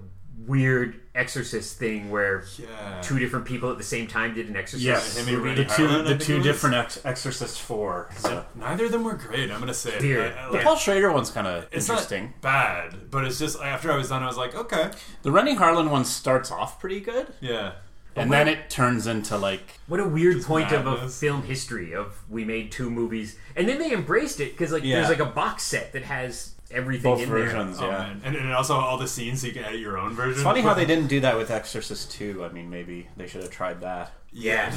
weird 0.46 1.02
exorcist 1.14 1.78
thing 1.78 2.10
where 2.10 2.44
Yeah. 2.58 3.02
two 3.02 3.20
different 3.20 3.46
people 3.46 3.70
at 3.72 3.78
the 3.78 3.84
same 3.84 4.08
time 4.08 4.34
did 4.34 4.48
an 4.48 4.56
exorcist 4.56 4.86
Yes, 4.86 5.18
and 5.18 5.26
movie. 5.28 5.42
Randy 5.44 5.64
the 5.64 5.70
two 5.74 5.88
Harlin, 5.88 6.06
the 6.06 6.18
two 6.18 6.42
different 6.42 6.76
ex- 6.76 7.00
Exorcist 7.04 7.60
four. 7.62 8.08
So. 8.18 8.46
Neither 8.56 8.86
of 8.86 8.92
them 8.92 9.04
were 9.04 9.16
great. 9.16 9.52
I'm 9.52 9.60
gonna 9.60 9.74
say 9.74 9.94
it. 9.96 10.02
Weird. 10.02 10.34
I- 10.38 10.46
I 10.46 10.48
The 10.48 10.54
like- 10.54 10.64
Paul 10.64 10.78
Schrader 10.78 11.12
one's 11.12 11.32
kind 11.32 11.48
of 11.48 11.66
interesting. 11.72 12.24
not 12.26 12.42
bad, 12.42 13.12
but 13.12 13.26
it's 13.26 13.40
just 13.40 13.60
after 13.62 13.92
I 13.92 13.98
was 13.98 14.10
done, 14.10 14.24
I 14.24 14.28
was 14.28 14.38
like, 14.38 14.56
okay, 14.56 14.92
The 15.24 15.32
Renny 15.32 15.56
Harlin 15.58 15.90
one 15.90 16.06
starts 16.06 16.50
off 16.50 16.80
pretty 16.80 17.02
good, 17.02 17.28
yeah. 17.42 17.74
and 18.16 18.32
then 18.32 18.48
it 18.48 18.70
turns 18.70 19.06
into 19.06 19.38
like 19.38 19.80
What 19.88 20.00
a 20.00 20.08
weird 20.08 20.44
point 20.44 20.72
of 20.72 20.88
a 20.88 21.10
film 21.10 21.44
history 21.44 21.94
of 21.94 22.16
we 22.30 22.46
made 22.46 22.72
two 22.72 22.90
movies, 22.90 23.36
and 23.56 23.68
then 23.68 23.80
they 23.80 23.92
embraced 23.92 24.40
it 24.40 24.52
because 24.58 24.72
like 24.72 24.84
Yeah. 24.86 24.98
there's 24.98 25.10
like 25.10 25.20
a 25.20 25.32
box 25.32 25.64
set 25.64 25.92
that 25.94 26.04
has 26.04 26.52
everything 26.72 27.04
both 27.12 27.22
in 27.22 27.30
versions. 27.30 27.78
Oh, 27.80 27.88
yeah, 27.88 27.98
man. 27.98 28.22
And, 28.24 28.36
and 28.36 28.54
also 28.54 28.76
all 28.76 28.98
the 28.98 29.08
scenes 29.08 29.42
so 29.42 29.48
you 29.48 29.54
can 29.54 29.64
edit 29.64 29.80
your 29.80 29.98
own 29.98 30.14
version. 30.14 30.34
it's 30.34 30.42
funny 30.44 30.62
how 30.62 30.74
they 30.74 30.86
didn't 30.94 31.08
do 31.08 31.20
that 31.22 31.38
with 31.38 31.50
Exorcist 31.52 32.12
two. 32.12 32.44
I 32.44 32.50
mean, 32.50 32.70
maybe 32.70 33.08
they 33.18 33.28
should 33.28 33.42
have 33.44 33.52
tried 33.52 33.82
that. 33.82 34.12
Yeah, 34.34 34.72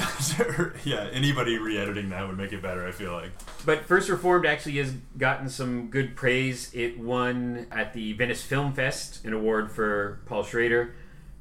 yeah. 0.85 1.09
Anybody 1.13 1.59
re-editing 1.59 2.09
that 2.11 2.27
would 2.27 2.39
make 2.39 2.53
it 2.53 2.63
better. 2.63 2.87
I 2.87 2.93
feel 2.93 3.13
like. 3.13 3.33
But 3.67 3.85
First 3.85 4.09
Reformed 4.09 4.47
actually 4.47 4.77
has 4.79 4.93
gotten 5.19 5.49
some 5.49 5.89
good 5.89 6.17
praise. 6.17 6.71
It 6.73 6.99
won 6.99 7.67
at 7.71 7.93
the 7.93 8.13
Venice 8.15 8.43
Film 8.43 8.73
Fest 8.73 9.25
an 9.25 9.33
award 9.33 9.71
for 9.71 10.21
Paul 10.27 10.45
Schrader. 10.45 10.95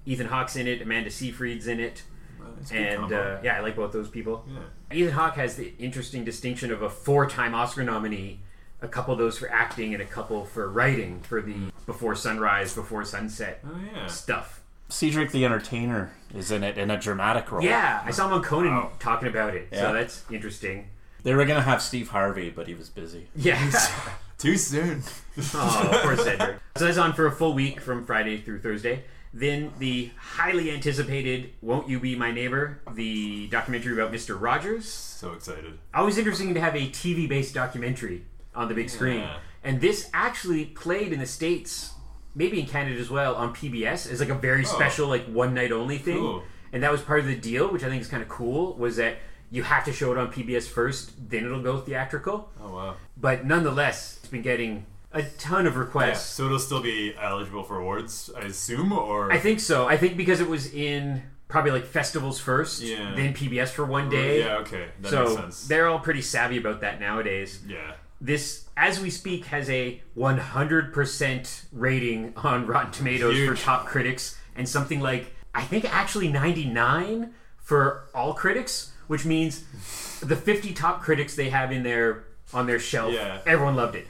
Ethan 0.06 0.28
Hawke's 0.28 0.56
in 0.56 0.68
it. 0.68 0.82
Amanda 0.82 1.10
Seyfried's 1.12 1.68
in 1.68 1.80
it. 1.80 2.02
Well, 2.40 2.50
it's 2.60 2.72
And 2.72 3.14
uh, 3.14 3.38
yeah, 3.44 3.58
I 3.58 3.60
like 3.60 3.76
both 3.76 3.92
those 3.94 4.10
people. 4.10 4.44
yeah. 4.50 4.96
Ethan 4.98 5.14
Hawke 5.14 5.36
has 5.36 5.56
the 5.56 5.74
interesting 5.78 6.26
distinction 6.26 6.72
of 6.72 6.82
a 6.82 6.90
four-time 6.90 7.54
Oscar 7.54 7.84
nominee, 7.84 8.40
a 8.82 8.88
couple 8.88 9.14
of 9.14 9.18
those 9.20 9.38
for 9.38 9.50
acting 9.52 9.94
and 9.94 10.02
a 10.02 10.06
couple 10.06 10.46
for 10.46 10.70
writing 10.70 11.20
for 11.22 11.42
the 11.42 11.56
Before 11.86 12.16
Sunrise, 12.16 12.74
Before 12.74 13.04
Sunset 13.06 13.60
Oh 13.66 13.80
yeah. 13.94 14.08
stuff. 14.08 14.62
Cedric 14.90 15.32
the 15.32 15.46
Entertainer 15.46 16.12
is 16.34 16.50
in 16.52 16.64
it 16.64 16.78
in 16.78 16.90
a 16.90 16.98
dramatic 17.00 17.52
role. 17.52 17.62
Yeah, 17.64 18.02
I 18.06 18.12
saw 18.12 18.28
him 18.28 18.34
on 18.34 18.44
Conan 18.44 18.74
Wow. 18.74 18.92
talking 19.00 19.28
about 19.28 19.54
it, 19.56 19.68
Yeah. 19.72 19.82
so 19.82 19.94
that's 19.94 20.24
interesting. 20.32 20.88
They 21.24 21.36
were 21.36 21.46
gonna 21.46 21.62
have 21.62 21.82
Steve 21.82 22.10
Harvey, 22.10 22.50
but 22.50 22.68
he 22.68 22.74
was 22.74 22.90
busy. 22.90 23.28
Yeah. 23.36 23.60
Too 24.38 24.56
soon. 24.56 25.04
oh, 25.54 26.00
poor 26.02 26.16
Cedric. 26.16 26.58
So 26.78 26.86
that's 26.86 26.98
on 26.98 27.12
for 27.14 27.26
a 27.28 27.32
full 27.32 27.54
week 27.54 27.82
from 27.82 28.06
Friday 28.06 28.40
through 28.42 28.60
Thursday. 28.62 29.04
Then 29.34 29.74
the 29.78 30.10
highly 30.18 30.72
anticipated 30.72 31.52
"Won't 31.62 31.88
You 31.90 32.00
Be 32.00 32.16
My 32.16 32.32
Neighbor," 32.32 32.80
the 32.96 33.48
documentary 33.50 33.94
about 33.94 34.12
Mister 34.14 34.36
Rogers. 34.36 34.88
So 34.88 35.34
excited. 35.34 35.78
Always 35.94 36.18
interesting 36.18 36.54
to 36.56 36.62
have 36.62 36.74
a 36.76 36.88
TV-based 36.88 37.54
documentary 37.54 38.24
on 38.56 38.68
the 38.68 38.74
big 38.74 38.90
screen, 38.90 39.20
Yeah. 39.20 39.38
and 39.64 39.82
this 39.82 40.10
actually 40.14 40.66
played 40.66 41.14
in 41.14 41.20
the 41.20 41.26
states, 41.26 41.94
maybe 42.36 42.60
in 42.60 42.66
Canada 42.66 43.00
as 43.00 43.10
well, 43.10 43.36
on 43.36 43.54
PBS 43.54 44.12
as 44.12 44.20
like 44.20 44.30
a 44.30 44.36
very 44.36 44.64
oh. 44.64 44.68
special, 44.68 45.08
like 45.08 45.26
one 45.26 45.54
night 45.54 45.72
only 45.72 45.98
thing. 45.98 46.18
Cool. 46.18 46.44
And 46.72 46.84
that 46.84 46.92
was 46.92 47.02
part 47.02 47.20
of 47.20 47.26
the 47.26 47.36
deal, 47.36 47.72
which 47.72 47.84
I 47.84 47.90
think 47.90 48.02
is 48.02 48.08
kind 48.08 48.22
of 48.22 48.30
cool. 48.30 48.76
Was 48.76 48.98
that 48.98 49.18
you 49.50 49.64
have 49.64 49.84
to 49.86 49.94
show 49.94 50.12
it 50.12 50.18
on 50.18 50.32
PBS 50.32 50.68
first, 50.68 51.30
then 51.30 51.46
it'll 51.46 51.62
go 51.62 51.80
theatrical. 51.80 52.52
Oh 52.62 52.74
wow. 52.74 52.96
But 53.18 53.46
nonetheless, 53.46 54.18
it's 54.18 54.28
been 54.28 54.44
getting 54.44 54.86
a 55.12 55.24
ton 55.24 55.66
of 55.66 55.74
Yeah. 55.74 55.80
requests. 55.80 56.30
So 56.36 56.46
it'll 56.46 56.60
still 56.60 56.82
be 56.82 57.16
eligible 57.20 57.64
for 57.64 57.80
awards, 57.80 58.30
I 58.38 58.42
assume, 58.42 58.92
or 58.92 59.32
I 59.32 59.40
think 59.40 59.60
so. 59.60 59.88
I 59.88 59.98
think 59.98 60.18
because 60.18 60.40
it 60.40 60.48
was 60.48 60.72
in 60.72 61.24
probably 61.48 61.72
like 61.72 61.86
festivals 61.86 62.40
first, 62.40 62.82
Yeah. 62.84 63.14
then 63.16 63.34
PBS 63.34 63.72
for 63.72 63.84
one 63.86 64.08
day. 64.10 64.42
Yeah. 64.44 64.58
Okay. 64.58 64.90
That 65.02 65.10
so 65.10 65.24
makes 65.24 65.36
sense. 65.36 65.68
they're 65.68 65.88
all 65.88 66.00
pretty 66.00 66.22
savvy 66.22 66.58
about 66.58 66.82
that 66.82 67.00
nowadays. 67.00 67.60
Yeah. 67.68 67.94
This, 68.22 68.66
as 68.76 69.00
we 69.00 69.10
speak, 69.10 69.46
has 69.46 69.70
a 69.70 70.02
100% 70.18 71.66
rating 71.72 72.34
on 72.38 72.66
Rotten 72.68 72.92
Tomatoes 72.92 73.36
Huge. 73.36 73.50
for 73.50 73.56
top 73.56 73.86
critics, 73.86 74.38
and 74.56 74.68
something 74.68 75.00
like 75.00 75.34
I 75.56 75.64
think 75.64 75.86
actually 75.86 76.28
99 76.28 77.34
for 77.58 78.06
all 78.14 78.34
critics, 78.34 78.92
which 79.08 79.26
means 79.26 79.64
the 80.22 80.36
50 80.36 80.74
top 80.74 81.02
critics 81.02 81.36
they 81.36 81.50
have 81.50 81.72
in 81.72 81.84
their 81.84 82.26
on 82.54 82.66
their 82.68 82.80
shelf, 82.80 83.14
Yeah. 83.14 83.40
everyone 83.46 83.76
loved 83.76 83.96
it. 83.96 84.08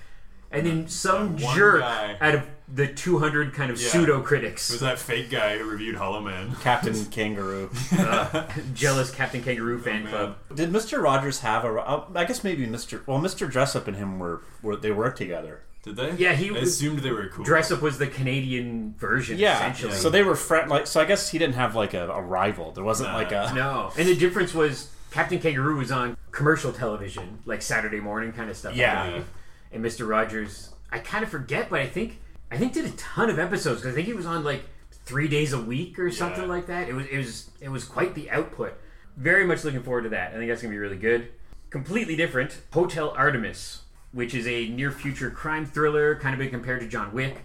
And 0.51 0.65
then 0.65 0.87
some 0.87 1.35
that 1.37 1.55
jerk 1.55 1.81
guy. 1.81 2.17
out 2.21 2.35
of 2.35 2.43
the 2.73 2.87
200 2.87 3.53
kind 3.53 3.71
of 3.71 3.81
Yeah. 3.81 3.89
pseudo 3.89 4.21
critics, 4.21 4.69
It 4.69 4.73
was 4.73 4.81
that 4.81 4.99
fake 4.99 5.29
guy 5.31 5.57
who 5.57 5.65
reviewed 5.69 5.95
Hollow 5.95 6.21
Man. 6.21 6.55
Captain 6.61 7.05
Kangaroo. 7.11 7.69
jealous 8.73 9.11
Captain 9.11 9.41
Kangaroo 9.43 9.79
fan 9.81 10.03
man. 10.03 10.11
club. 10.11 10.35
Did 10.53 10.71
Mr. 10.71 11.01
Rogers 11.01 11.39
have 11.41 11.65
a? 11.65 11.69
uh, 11.79 12.05
I 12.15 12.25
guess 12.25 12.43
maybe 12.43 12.65
Mr. 12.67 13.05
Well, 13.07 13.19
Mr. 13.19 13.49
Dressup 13.51 13.87
and 13.87 13.95
him 13.97 14.19
were, 14.19 14.41
were 14.61 14.75
they 14.75 14.91
worked 14.91 15.17
together. 15.17 15.61
Did 15.81 15.95
they? 15.95 16.11
Yeah, 16.17 16.33
he 16.33 16.49
I 16.49 16.51
was- 16.59 16.69
assumed 16.69 16.99
they 16.99 17.11
were 17.11 17.27
cool. 17.29 17.45
Dress 17.45 17.71
Up 17.71 17.81
was 17.81 17.97
the 17.97 18.07
Canadian 18.07 18.95
version, 18.97 19.39
essentially. 19.39 19.93
So 19.93 20.09
they 20.09 20.23
were 20.23 20.35
friend 20.35 20.69
like. 20.69 20.87
So 20.87 20.99
I 20.99 21.05
guess 21.05 21.29
he 21.29 21.37
didn't 21.37 21.55
have 21.55 21.73
like 21.73 21.93
a, 21.93 22.09
a 22.09 22.21
rival. 22.21 22.71
There 22.73 22.83
wasn't 22.83 23.09
Nah. 23.09 23.15
like 23.15 23.31
a. 23.31 23.51
No, 23.55 23.91
and 23.97 24.07
the 24.07 24.15
difference 24.15 24.53
was 24.53 24.89
Captain 25.11 25.39
Kangaroo 25.39 25.77
was 25.77 25.89
on 25.91 26.17
commercial 26.31 26.73
television, 26.73 27.39
like 27.45 27.61
Saturday 27.61 28.01
morning 28.01 28.33
kind 28.33 28.49
of 28.49 28.57
stuff. 28.57 28.73
I 28.73 28.75
Yeah. 28.75 29.09
believe. 29.09 29.25
and 29.71 29.81
Mister 29.81 30.05
Rogers, 30.05 30.73
I 30.91 30.99
kind 30.99 31.23
of 31.23 31.29
forget, 31.31 31.69
but 31.69 31.79
I 31.79 31.87
think 31.87 32.19
I 32.51 32.57
think 32.57 32.73
did 32.73 32.85
a 32.85 32.91
ton 32.91 33.29
of 33.29 33.37
episodes 33.39 33.81
because 33.81 33.93
I 33.93 33.95
think 33.95 34.07
he 34.07 34.13
was 34.13 34.25
on 34.25 34.43
like 34.43 34.63
three 34.91 35.27
days 35.27 35.53
a 35.53 35.61
week 35.61 35.99
or 35.99 36.09
something 36.11 36.43
Yeah. 36.43 36.49
like 36.49 36.67
that. 36.67 36.89
It 36.89 36.93
was 36.93 37.05
it 37.07 37.17
was 37.17 37.49
it 37.61 37.69
was 37.69 37.83
quite 37.85 38.15
the 38.15 38.29
output. 38.31 38.73
Very 39.17 39.45
much 39.45 39.63
looking 39.63 39.83
forward 39.83 40.03
to 40.03 40.09
that. 40.09 40.31
I 40.33 40.37
think 40.37 40.49
that's 40.49 40.61
gonna 40.61 40.71
be 40.71 40.77
really 40.77 40.97
good. 40.97 41.29
Completely 41.69 42.15
different. 42.15 42.61
Hotel 42.73 43.11
Artemis, 43.11 43.83
which 44.11 44.33
is 44.33 44.47
a 44.47 44.69
near 44.69 44.91
future 44.91 45.29
crime 45.29 45.65
thriller, 45.65 46.15
kind 46.15 46.33
of 46.33 46.39
been 46.39 46.49
compared 46.49 46.79
to 46.81 46.87
John 46.87 47.13
Wick. 47.13 47.43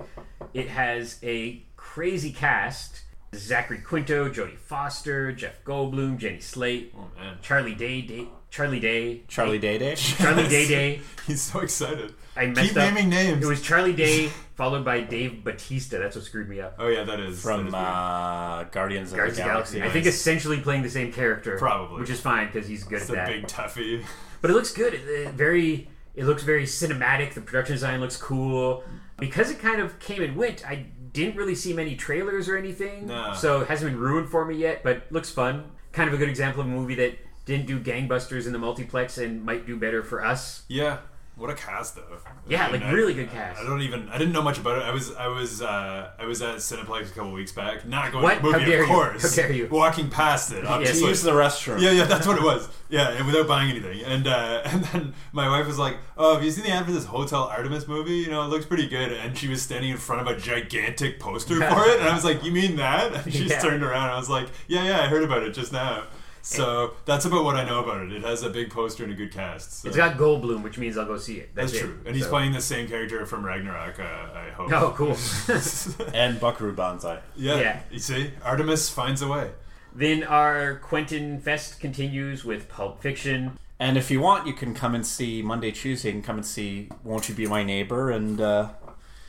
It 0.55 0.69
has 0.69 1.19
a 1.23 1.63
crazy 1.77 2.33
cast. 2.33 3.03
Zachary 3.35 3.79
Quinto, 3.79 4.29
Jodie 4.31 4.57
Foster, 4.57 5.33
Jeff 5.33 5.65
Goldblum, 5.65 6.19
Jenny 6.19 6.39
Slate, 6.39 6.95
Oh. 6.97 7.09
Charlie 7.43 7.75
Day, 7.75 8.01
Day 8.01 8.29
Charlie 8.55 8.79
Day, 8.79 9.23
Charlie 9.27 9.59
Day 9.59 9.79
Day. 9.79 9.95
Charlie 9.97 10.47
Day 10.49 10.69
Day. 10.69 11.01
He's 11.27 11.43
so 11.43 11.59
excited. 11.59 12.15
I 12.37 12.47
messed 12.47 12.69
Keep 12.69 12.77
up. 12.77 12.95
naming 12.95 13.09
names. 13.09 13.43
It 13.43 13.49
was 13.49 13.61
Charlie 13.61 13.93
Day 13.95 14.29
followed 14.55 14.85
by 14.85 15.01
Dave 15.01 15.43
Batista. 15.43 15.99
That's 15.99 16.15
what 16.15 16.25
screwed 16.25 16.49
me 16.49 16.61
up. 16.61 16.77
oh 16.79 16.87
yeah, 16.87 17.03
that 17.03 17.19
is 17.19 17.27
that 17.27 17.33
is 17.33 17.43
From 17.43 17.63
weird. 17.65 17.75
uh, 17.75 18.65
Guardians 18.71 19.11
of 19.11 19.17
Guardians 19.17 19.17
the 19.17 19.23
of 19.25 19.35
the 19.37 19.43
Galaxy. 19.43 19.79
Galaxy. 19.79 19.83
I 19.83 19.91
think 19.91 20.07
essentially 20.07 20.61
playing 20.61 20.83
the 20.85 20.89
same 20.91 21.13
character, 21.13 21.59
Probably. 21.59 22.01
which 22.01 22.11
is 22.11 22.21
fine 22.21 22.47
because 22.47 22.69
he's 22.69 22.85
good 22.85 23.01
It's 23.01 23.11
at 23.11 23.15
a 23.15 23.17
that. 23.17 23.27
big 23.27 23.47
toughie. 23.49 24.05
But 24.41 24.53
it 24.53 24.55
looks 24.55 24.73
good. 24.73 24.95
It, 24.95 25.01
it 25.09 25.35
very. 25.35 25.89
It 26.15 26.25
looks 26.27 26.45
very 26.45 26.65
cinematic. 26.65 27.35
The 27.35 27.41
production 27.41 27.75
design 27.75 28.01
looks 28.01 28.17
cool. 28.17 28.85
Because 29.19 29.51
it 29.51 29.59
kind 29.59 29.81
of 29.81 29.99
came 29.99 30.23
and 30.23 30.37
went, 30.37 30.65
I 30.65 30.87
didn't 31.13 31.35
really 31.37 31.57
see 31.57 31.73
many 31.73 31.97
trailers 31.97 32.49
or 32.49 32.57
anything. 32.57 33.07
No. 33.07 33.33
So 33.35 33.63
it 33.63 33.67
hasn't 33.69 33.91
been 33.91 34.01
ruined 34.01 34.29
for 34.29 34.45
me 34.45 34.55
yet, 34.57 34.85
but 34.85 35.07
looks 35.11 35.31
fun. 35.31 35.73
Kind 35.91 36.07
of 36.09 36.15
a 36.15 36.19
good 36.19 36.29
example 36.29 36.61
of 36.61 36.69
a 36.69 36.71
movie 36.71 36.95
that 36.97 37.19
didn't 37.45 37.67
do 37.67 37.79
gangbusters 37.81 38.47
in 38.47 38.53
the 38.53 38.59
multiplex 38.59 39.19
and 39.19 39.45
might 39.45 39.67
do 39.67 39.77
better 39.77 40.03
for 40.03 40.25
us. 40.25 40.63
Yeah. 40.69 40.99
What 41.37 41.51
a 41.51 41.55
cast 41.55 41.97
though. 41.97 42.03
Yeah, 42.47 42.65
I 42.69 42.71
mean, 42.71 42.81
like, 42.81 42.91
I- 42.91 42.93
really 42.93 43.13
good 43.13 43.29
cast. 43.29 43.61
I 43.61 43.65
don't 43.65 43.83
even 43.83 44.09
I 44.09 44.19
didn't 44.19 44.33
know 44.33 44.41
much 44.43 44.59
about 44.59 44.79
it. 44.79 44.85
I 44.85 44.93
was 44.93 45.13
I 45.17 45.27
was 45.27 45.61
uh, 45.63 46.11
I 46.17 46.27
was 46.27 46.41
at 46.43 46.59
Cineplex 46.59 47.11
a 47.11 47.13
couple 47.13 47.33
weeks 47.33 47.51
back, 47.51 47.85
not 47.89 48.13
going 48.13 48.23
What? 48.23 48.35
to 48.37 48.41
the 48.41 48.43
movie, 48.53 48.61
How 48.61 48.67
dare 48.71 48.83
of 48.85 48.89
you. 48.89 48.95
course. 48.95 49.23
How 49.37 49.43
dare 49.43 49.53
you. 49.53 49.67
Walking 49.69 50.09
past 50.11 50.53
it, 50.53 50.61
To 50.61 50.69
obviously. 50.69 51.09
use 51.09 51.23
the 51.23 51.33
restroom. 51.33 51.81
Yeah, 51.81 51.91
yeah, 51.91 52.05
that's 52.05 52.25
what 52.29 52.37
it 52.39 52.45
was. 52.45 52.69
Yeah, 52.89 53.09
and 53.11 53.27
without 53.27 53.49
buying 53.49 53.69
anything. 53.69 54.03
And 54.05 54.29
uh, 54.29 54.63
and 54.65 54.85
then 54.85 55.15
my 55.33 55.49
wife 55.49 55.67
was 55.67 55.77
like, 55.77 55.97
"Oh, 56.17 56.35
have 56.35 56.45
you 56.45 56.53
seen 56.53 56.63
the 56.67 56.71
ad 56.71 56.85
for 56.87 56.93
this 56.93 57.05
Hotel 57.07 57.43
Artemis 57.43 57.89
movie? 57.89 58.15
You 58.19 58.31
know, 58.31 58.43
it 58.45 58.47
looks 58.47 58.65
pretty 58.65 58.87
good." 58.89 59.11
And 59.11 59.37
she 59.37 59.49
was 59.49 59.61
standing 59.61 59.91
in 59.91 59.97
front 59.97 60.23
of 60.23 60.29
a 60.29 60.39
gigantic 60.41 61.19
poster 61.19 61.57
for 61.57 61.85
it, 61.89 61.99
and 61.99 62.09
I 62.09 62.15
was 62.15 62.25
like, 62.25 62.45
"You 62.45 62.53
mean 62.53 62.77
that?" 62.77 63.13
And 63.25 63.35
she 63.35 63.47
Yeah. 63.47 63.59
turned 63.59 63.83
around. 63.83 64.05
And 64.05 64.13
I 64.13 64.19
was 64.19 64.31
like, 64.31 64.47
"Yeah, 64.69 64.85
yeah, 64.85 65.01
I 65.01 65.09
heard 65.09 65.25
about 65.25 65.43
it 65.43 65.53
just 65.53 65.73
now." 65.73 66.05
So 66.47 66.93
that's 67.07 67.25
about 67.25 67.43
what 67.45 67.57
I 67.57 67.65
know 67.65 67.83
about 67.83 68.03
it. 68.03 68.13
It 68.13 68.23
has 68.23 68.43
a 68.43 68.51
big 68.51 68.71
poster 68.71 69.03
and 69.05 69.13
a 69.13 69.17
good 69.17 69.33
cast. 69.33 69.81
So. 69.81 69.89
It's 69.89 69.97
got 69.97 70.17
Goldblum, 70.19 70.63
which 70.63 70.77
means 70.77 70.99
I'll 70.99 71.07
go 71.07 71.17
see 71.17 71.37
it. 71.39 71.55
That's, 71.55 71.73
That's 71.73 71.83
it. 71.83 71.87
true, 71.87 71.99
and 72.05 72.15
he's 72.15 72.25
So- 72.25 72.31
playing 72.31 72.53
the 72.53 72.61
same 72.61 72.87
character 72.87 73.25
from 73.25 73.45
Ragnarok. 73.47 73.99
Uh, 73.99 74.03
I 74.03 74.51
hope. 74.55 74.71
Oh, 74.73 74.93
cool. 74.97 75.17
And 76.15 76.39
Buckaroo 76.39 76.75
Banzai. 76.75 77.21
yeah, 77.35 77.59
Yeah. 77.61 77.81
You 77.91 77.99
see, 77.99 78.31
Artemis 78.45 78.91
finds 78.91 79.23
a 79.23 79.29
way. 79.29 79.51
then 79.95 80.23
our 80.25 80.77
Quentin 80.77 81.41
Fest 81.41 81.81
continues 81.81 82.45
with 82.45 82.69
Pulp 82.69 83.01
Fiction. 83.01 83.59
And 83.81 83.97
if 83.97 84.11
you 84.11 84.21
want, 84.21 84.47
you 84.47 84.53
can 84.53 84.75
come 84.75 84.95
and 84.95 85.05
see 85.07 85.41
Monday, 85.43 85.71
Tuesday. 85.73 86.11
and 86.11 86.23
come 86.23 86.37
and 86.37 86.47
see 86.47 86.89
Won't 87.03 87.29
You 87.29 87.35
Be 87.35 87.47
My 87.47 87.63
Neighbor, 87.65 88.11
and 88.11 88.41
uh, 88.41 88.69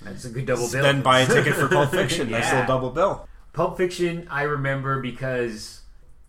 That's 0.02 0.26
a 0.26 0.30
good 0.30 0.46
double 0.46 0.70
bill. 0.70 0.84
then 0.84 1.02
buy 1.02 1.22
a 1.22 1.26
ticket 1.28 1.54
for 1.56 1.68
Pulp 1.78 1.92
Fiction. 1.92 2.30
Nice 2.30 2.52
little 2.52 2.68
double 2.68 2.90
bill. 2.92 3.28
Pulp 3.54 3.78
Fiction, 3.78 4.28
I 4.30 4.44
remember 4.44 5.02
because 5.02 5.82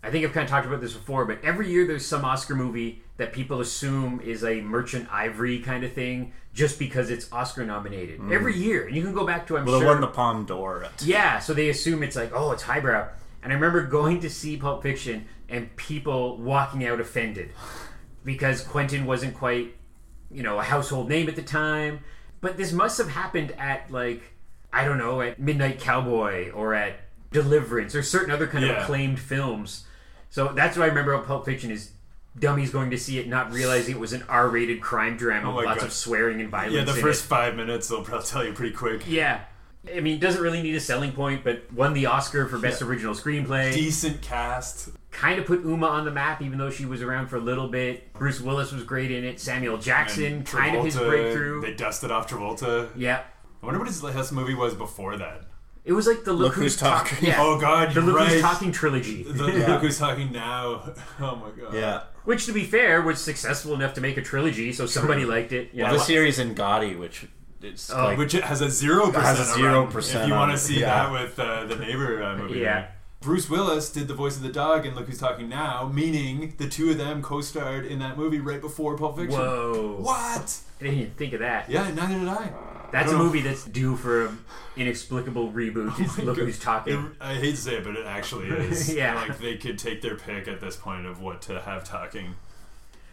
I 0.02 0.10
think 0.10 0.24
I've 0.24 0.32
kind 0.32 0.44
of 0.44 0.50
talked 0.50 0.66
about 0.66 0.80
this 0.80 0.92
before, 0.92 1.24
but 1.24 1.38
every 1.42 1.68
year 1.68 1.86
there's 1.86 2.06
some 2.06 2.24
Oscar 2.24 2.54
movie 2.54 3.02
that 3.16 3.32
people 3.32 3.60
assume 3.60 4.20
is 4.20 4.44
a 4.44 4.60
Merchant 4.60 5.08
Ivory 5.12 5.58
kind 5.58 5.82
of 5.84 5.92
thing 5.92 6.32
just 6.52 6.78
because 6.78 7.10
it's 7.10 7.30
Oscar 7.32 7.64
nominated. 7.64 8.20
Mm. 8.20 8.32
Every 8.32 8.54
year. 8.56 8.86
And 8.86 8.94
you 8.94 9.02
can 9.02 9.12
go 9.14 9.26
back 9.26 9.46
to, 9.48 9.56
I'm 9.56 9.64
Well, 9.64 9.80
sure. 9.80 9.88
it 9.88 9.90
won 9.92 10.00
the 10.00 10.06
Palme 10.08 10.44
d'Or. 10.46 10.86
Yeah, 11.02 11.38
so 11.40 11.54
they 11.54 11.68
assume 11.70 12.02
it's 12.02 12.14
like, 12.16 12.30
oh, 12.34 12.52
it's 12.52 12.62
highbrow. 12.62 13.08
And 13.42 13.52
I 13.52 13.54
remember 13.56 13.84
going 13.86 14.20
to 14.20 14.30
see 14.30 14.56
Pulp 14.56 14.82
Fiction 14.82 15.26
and 15.48 15.74
people 15.76 16.36
walking 16.38 16.84
out 16.86 17.00
offended 17.00 17.50
because 18.24 18.60
Quentin 18.62 19.06
wasn't 19.06 19.34
quite, 19.34 19.74
you 20.30 20.42
know, 20.42 20.58
a 20.58 20.62
household 20.62 21.08
name 21.08 21.28
at 21.28 21.36
the 21.36 21.42
time. 21.42 22.00
But 22.40 22.56
this 22.56 22.72
must 22.72 22.98
have 22.98 23.08
happened 23.08 23.52
at 23.52 23.90
like 23.90 24.22
I 24.72 24.84
don't 24.84 24.98
know, 24.98 25.22
at 25.22 25.38
Midnight 25.40 25.80
Cowboy 25.80 26.50
or 26.50 26.74
at 26.74 26.96
Deliverance 27.32 27.94
or 27.94 28.02
certain 28.02 28.30
other 28.30 28.46
kind 28.46 28.64
of 28.64 28.70
Yeah. 28.70 28.82
acclaimed 28.82 29.18
films. 29.20 29.84
So 30.30 30.48
that's 30.54 30.76
what 30.76 30.84
I 30.84 30.86
remember 30.88 31.12
about 31.12 31.26
Pulp 31.26 31.44
Fiction 31.44 31.70
is 31.70 31.92
dummies 32.38 32.70
going 32.70 32.90
to 32.90 32.98
see 32.98 33.18
it, 33.18 33.28
not 33.28 33.52
realizing 33.52 33.94
it 33.96 34.00
was 34.00 34.12
an 34.12 34.22
R-rated 34.28 34.80
crime 34.82 35.16
drama 35.16 35.50
Oh 35.52 35.56
with 35.56 35.64
lots 35.66 35.80
God. 35.80 35.86
of 35.86 35.92
swearing 35.92 36.40
and 36.40 36.50
violence. 36.50 36.74
Yeah, 36.74 36.84
the 36.84 36.92
first 37.00 37.24
it. 37.24 37.28
five 37.28 37.54
minutes 37.56 37.88
they'll 37.88 38.02
probably 38.02 38.26
tell 38.26 38.44
you 38.44 38.52
pretty 38.52 38.74
quick. 38.74 39.02
Yeah. 39.08 39.40
I 39.94 40.00
mean, 40.00 40.16
it 40.16 40.20
doesn't 40.20 40.42
really 40.42 40.62
need 40.62 40.74
a 40.74 40.80
selling 40.80 41.12
point, 41.12 41.44
but 41.44 41.72
won 41.72 41.92
the 41.94 42.06
Oscar 42.06 42.46
for 42.46 42.58
Best 42.58 42.82
Original 42.82 43.14
Screenplay. 43.14 43.72
Decent 43.72 44.20
cast. 44.20 44.88
kind 45.12 45.38
of 45.38 45.46
put 45.46 45.64
Uma 45.64 45.86
on 45.86 46.04
the 46.04 46.10
map, 46.10 46.42
even 46.42 46.58
though 46.58 46.70
she 46.70 46.84
was 46.84 47.00
around 47.02 47.28
for 47.28 47.36
a 47.36 47.40
little 47.40 47.68
bit. 47.68 48.12
Bruce 48.12 48.40
Willis 48.40 48.72
was 48.72 48.82
great 48.82 49.10
in 49.12 49.24
it. 49.24 49.38
Samuel 49.40 49.78
Jackson, 49.78 50.24
And 50.24 50.46
kind 50.46 50.76
of 50.76 50.84
his 50.84 50.96
Travolta, 50.96 51.08
breakthrough. 51.08 51.60
They 51.62 51.72
dusted 51.74 52.10
off 52.10 52.28
Travolta. 52.28 52.88
yeah. 52.96 53.22
I 53.62 53.66
wonder 53.66 53.78
what 53.78 53.88
his 53.88 54.02
last 54.02 54.32
movie 54.32 54.54
was 54.54 54.74
before 54.74 55.16
that. 55.16 55.44
It 55.86 55.92
was 55.92 56.06
like 56.08 56.24
the 56.24 56.32
Look, 56.32 56.46
Look 56.48 56.54
Who's, 56.54 56.64
Who's 56.64 56.76
Talking. 56.78 57.10
Talking. 57.14 57.28
Yeah. 57.28 57.36
Oh 57.38 57.60
God, 57.60 57.90
the 57.90 57.94
you're 57.94 58.02
Look 58.02 58.16
right. 58.16 58.28
Who's 58.28 58.42
Talking 58.42 58.72
trilogy. 58.72 59.22
The 59.22 59.32
Look 59.44 59.80
Who's 59.82 59.98
Talking 59.98 60.32
Now. 60.32 60.92
Oh 61.20 61.36
my 61.36 61.50
God. 61.50 61.72
Yeah. 61.72 62.02
Which, 62.24 62.44
to 62.46 62.52
be 62.52 62.64
fair, 62.64 63.00
was 63.02 63.20
successful 63.20 63.72
enough 63.74 63.94
to 63.94 64.00
make 64.00 64.16
a 64.16 64.22
trilogy, 64.22 64.72
so 64.72 64.84
somebody 64.86 65.24
liked 65.24 65.52
it. 65.52 65.70
Yeah. 65.72 65.92
The 65.92 66.00
series 66.00 66.40
in 66.40 66.56
Gotti, 66.56 66.98
which 66.98 67.26
is 67.62 67.88
Oh, 67.94 68.04
like 68.04 68.18
Which 68.18 68.34
it 68.34 68.42
has 68.44 68.60
a 68.60 68.68
zero 68.68 69.06
percent. 69.12 69.38
Has 69.38 69.56
a 69.56 69.60
0% 69.60 70.22
If 70.22 70.26
you 70.28 70.34
on 70.34 70.40
want 70.40 70.50
it, 70.50 70.54
to 70.54 70.58
see 70.60 70.80
yeah. 70.80 70.86
that 71.08 71.12
with 71.12 71.38
uh, 71.38 71.64
the 71.66 71.76
neighbor 71.76 72.20
uh, 72.22 72.36
movie. 72.36 72.58
Yeah. 72.58 72.88
Bruce 73.20 73.48
Willis 73.48 73.90
did 73.90 74.08
the 74.08 74.14
voice 74.14 74.36
of 74.36 74.42
the 74.42 74.52
dog 74.52 74.86
in 74.86 74.94
Look 74.96 75.06
Who's 75.06 75.18
Talking 75.18 75.48
Now, 75.48 75.88
meaning 75.92 76.54
the 76.58 76.68
two 76.68 76.90
of 76.90 76.98
them 76.98 77.22
co-starred 77.22 77.86
in 77.86 78.00
that 78.00 78.16
movie 78.18 78.40
right 78.40 78.60
before 78.60 78.98
Pulp 78.98 79.16
Fiction. 79.18 79.38
Whoa. 79.38 79.96
What? 80.00 80.58
I 80.80 80.84
didn't 80.84 80.98
even 80.98 81.12
think 81.12 81.32
of 81.32 81.40
that. 81.40 81.70
Yeah, 81.70 81.90
neither 81.92 82.18
did 82.18 82.28
I. 82.28 82.50
That's 82.92 83.12
a 83.12 83.18
movie 83.18 83.40
that's 83.40 83.64
due 83.64 83.96
for 83.96 84.26
an 84.26 84.38
inexplicable 84.76 85.52
reboot. 85.52 85.94
Oh 85.98 86.02
is 86.02 86.18
my 86.18 86.24
Look 86.24 86.36
God. 86.36 86.44
Who's 86.44 86.58
Talking. 86.58 86.94
It, 86.94 87.12
I 87.20 87.34
hate 87.34 87.56
to 87.56 87.60
say 87.60 87.74
it, 87.76 87.84
but 87.84 87.96
it 87.96 88.06
actually 88.06 88.48
is. 88.50 88.94
Yeah. 88.94 89.14
Like 89.14 89.38
they 89.38 89.56
could 89.56 89.78
take 89.78 90.02
their 90.02 90.16
pick 90.16 90.48
at 90.48 90.60
this 90.60 90.76
point 90.76 91.06
of 91.06 91.20
what 91.20 91.42
to 91.42 91.60
have 91.60 91.84
talking. 91.84 92.34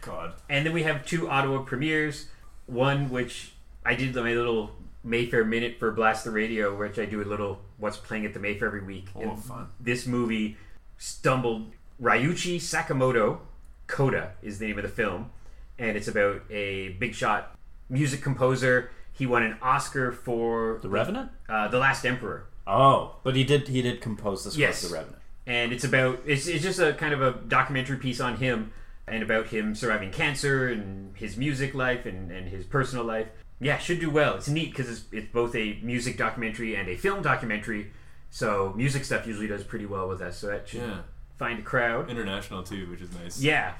God. 0.00 0.34
And 0.48 0.66
then 0.66 0.72
we 0.72 0.82
have 0.82 1.06
two 1.06 1.28
Ottawa 1.28 1.62
premieres. 1.62 2.26
One 2.66 3.10
which 3.10 3.52
I 3.84 3.94
did 3.94 4.14
my 4.14 4.34
little 4.34 4.70
Mayfair 5.02 5.44
minute 5.44 5.76
for 5.78 5.90
Blast 5.92 6.24
the 6.24 6.30
Radio, 6.30 6.74
which 6.74 6.98
I 6.98 7.04
do 7.04 7.20
a 7.22 7.24
little 7.24 7.60
what's 7.78 7.96
playing 7.98 8.24
at 8.24 8.32
the 8.32 8.40
Mayfair 8.40 8.68
every 8.68 8.82
week. 8.82 9.08
Oh, 9.14 9.20
And 9.20 9.38
fun. 9.42 9.68
This 9.78 10.06
movie 10.06 10.56
stumbled 10.96 11.72
Ryuichi 12.00 12.56
Sakamoto. 12.56 13.38
Coda 13.86 14.32
is 14.42 14.58
the 14.58 14.66
name 14.66 14.78
of 14.78 14.82
the 14.82 14.88
film, 14.88 15.30
and 15.78 15.94
it's 15.96 16.08
about 16.08 16.42
a 16.50 16.90
big 17.00 17.14
shot 17.14 17.54
music 17.90 18.22
composer. 18.22 18.90
He 19.14 19.24
won 19.26 19.42
an 19.42 19.56
Oscar 19.62 20.12
for 20.12 20.78
The 20.82 20.88
Revenant. 20.88 21.30
uh, 21.48 21.68
The 21.68 21.78
Last 21.78 22.04
Emperor. 22.04 22.46
Oh, 22.66 23.16
but 23.22 23.34
he 23.36 23.44
did 23.44 23.68
he 23.68 23.80
did 23.80 24.00
compose 24.00 24.44
the 24.44 24.50
score 24.50 24.60
Yes. 24.60 24.82
of 24.84 24.90
The 24.90 24.96
Revenant. 24.96 25.22
and 25.46 25.72
it's 25.72 25.84
about 25.84 26.20
it's, 26.26 26.46
it's 26.46 26.62
just 26.62 26.78
a 26.80 26.92
kind 26.94 27.12
of 27.14 27.22
a 27.22 27.32
documentary 27.48 27.96
piece 27.98 28.20
on 28.20 28.36
him 28.36 28.72
and 29.06 29.22
about 29.22 29.48
him 29.48 29.74
surviving 29.74 30.10
cancer 30.10 30.68
and 30.68 31.14
his 31.16 31.36
music 31.36 31.74
life 31.74 32.06
and, 32.06 32.30
and 32.30 32.48
his 32.48 32.64
personal 32.64 33.04
life 33.04 33.28
yeah 33.60 33.76
should 33.78 34.00
do 34.00 34.08
well 34.10 34.34
it's 34.36 34.48
neat 34.48 34.70
because 34.70 34.88
it's, 34.88 35.04
it's 35.12 35.30
both 35.30 35.54
a 35.54 35.78
music 35.82 36.16
documentary 36.16 36.74
and 36.74 36.88
a 36.88 36.96
film 36.96 37.20
documentary 37.22 37.92
so 38.30 38.72
music 38.74 39.04
stuff 39.04 39.26
usually 39.26 39.46
does 39.46 39.62
pretty 39.62 39.84
well 39.86 40.08
with 40.08 40.22
us 40.22 40.38
so 40.38 40.46
that 40.46 40.66
should 40.66 40.80
Yeah. 40.80 41.00
find 41.38 41.58
a 41.58 41.62
crowd 41.62 42.08
International 42.10 42.62
too, 42.62 42.88
which 42.90 43.02
is 43.02 43.12
nice. 43.12 43.38
yeah 43.42 43.74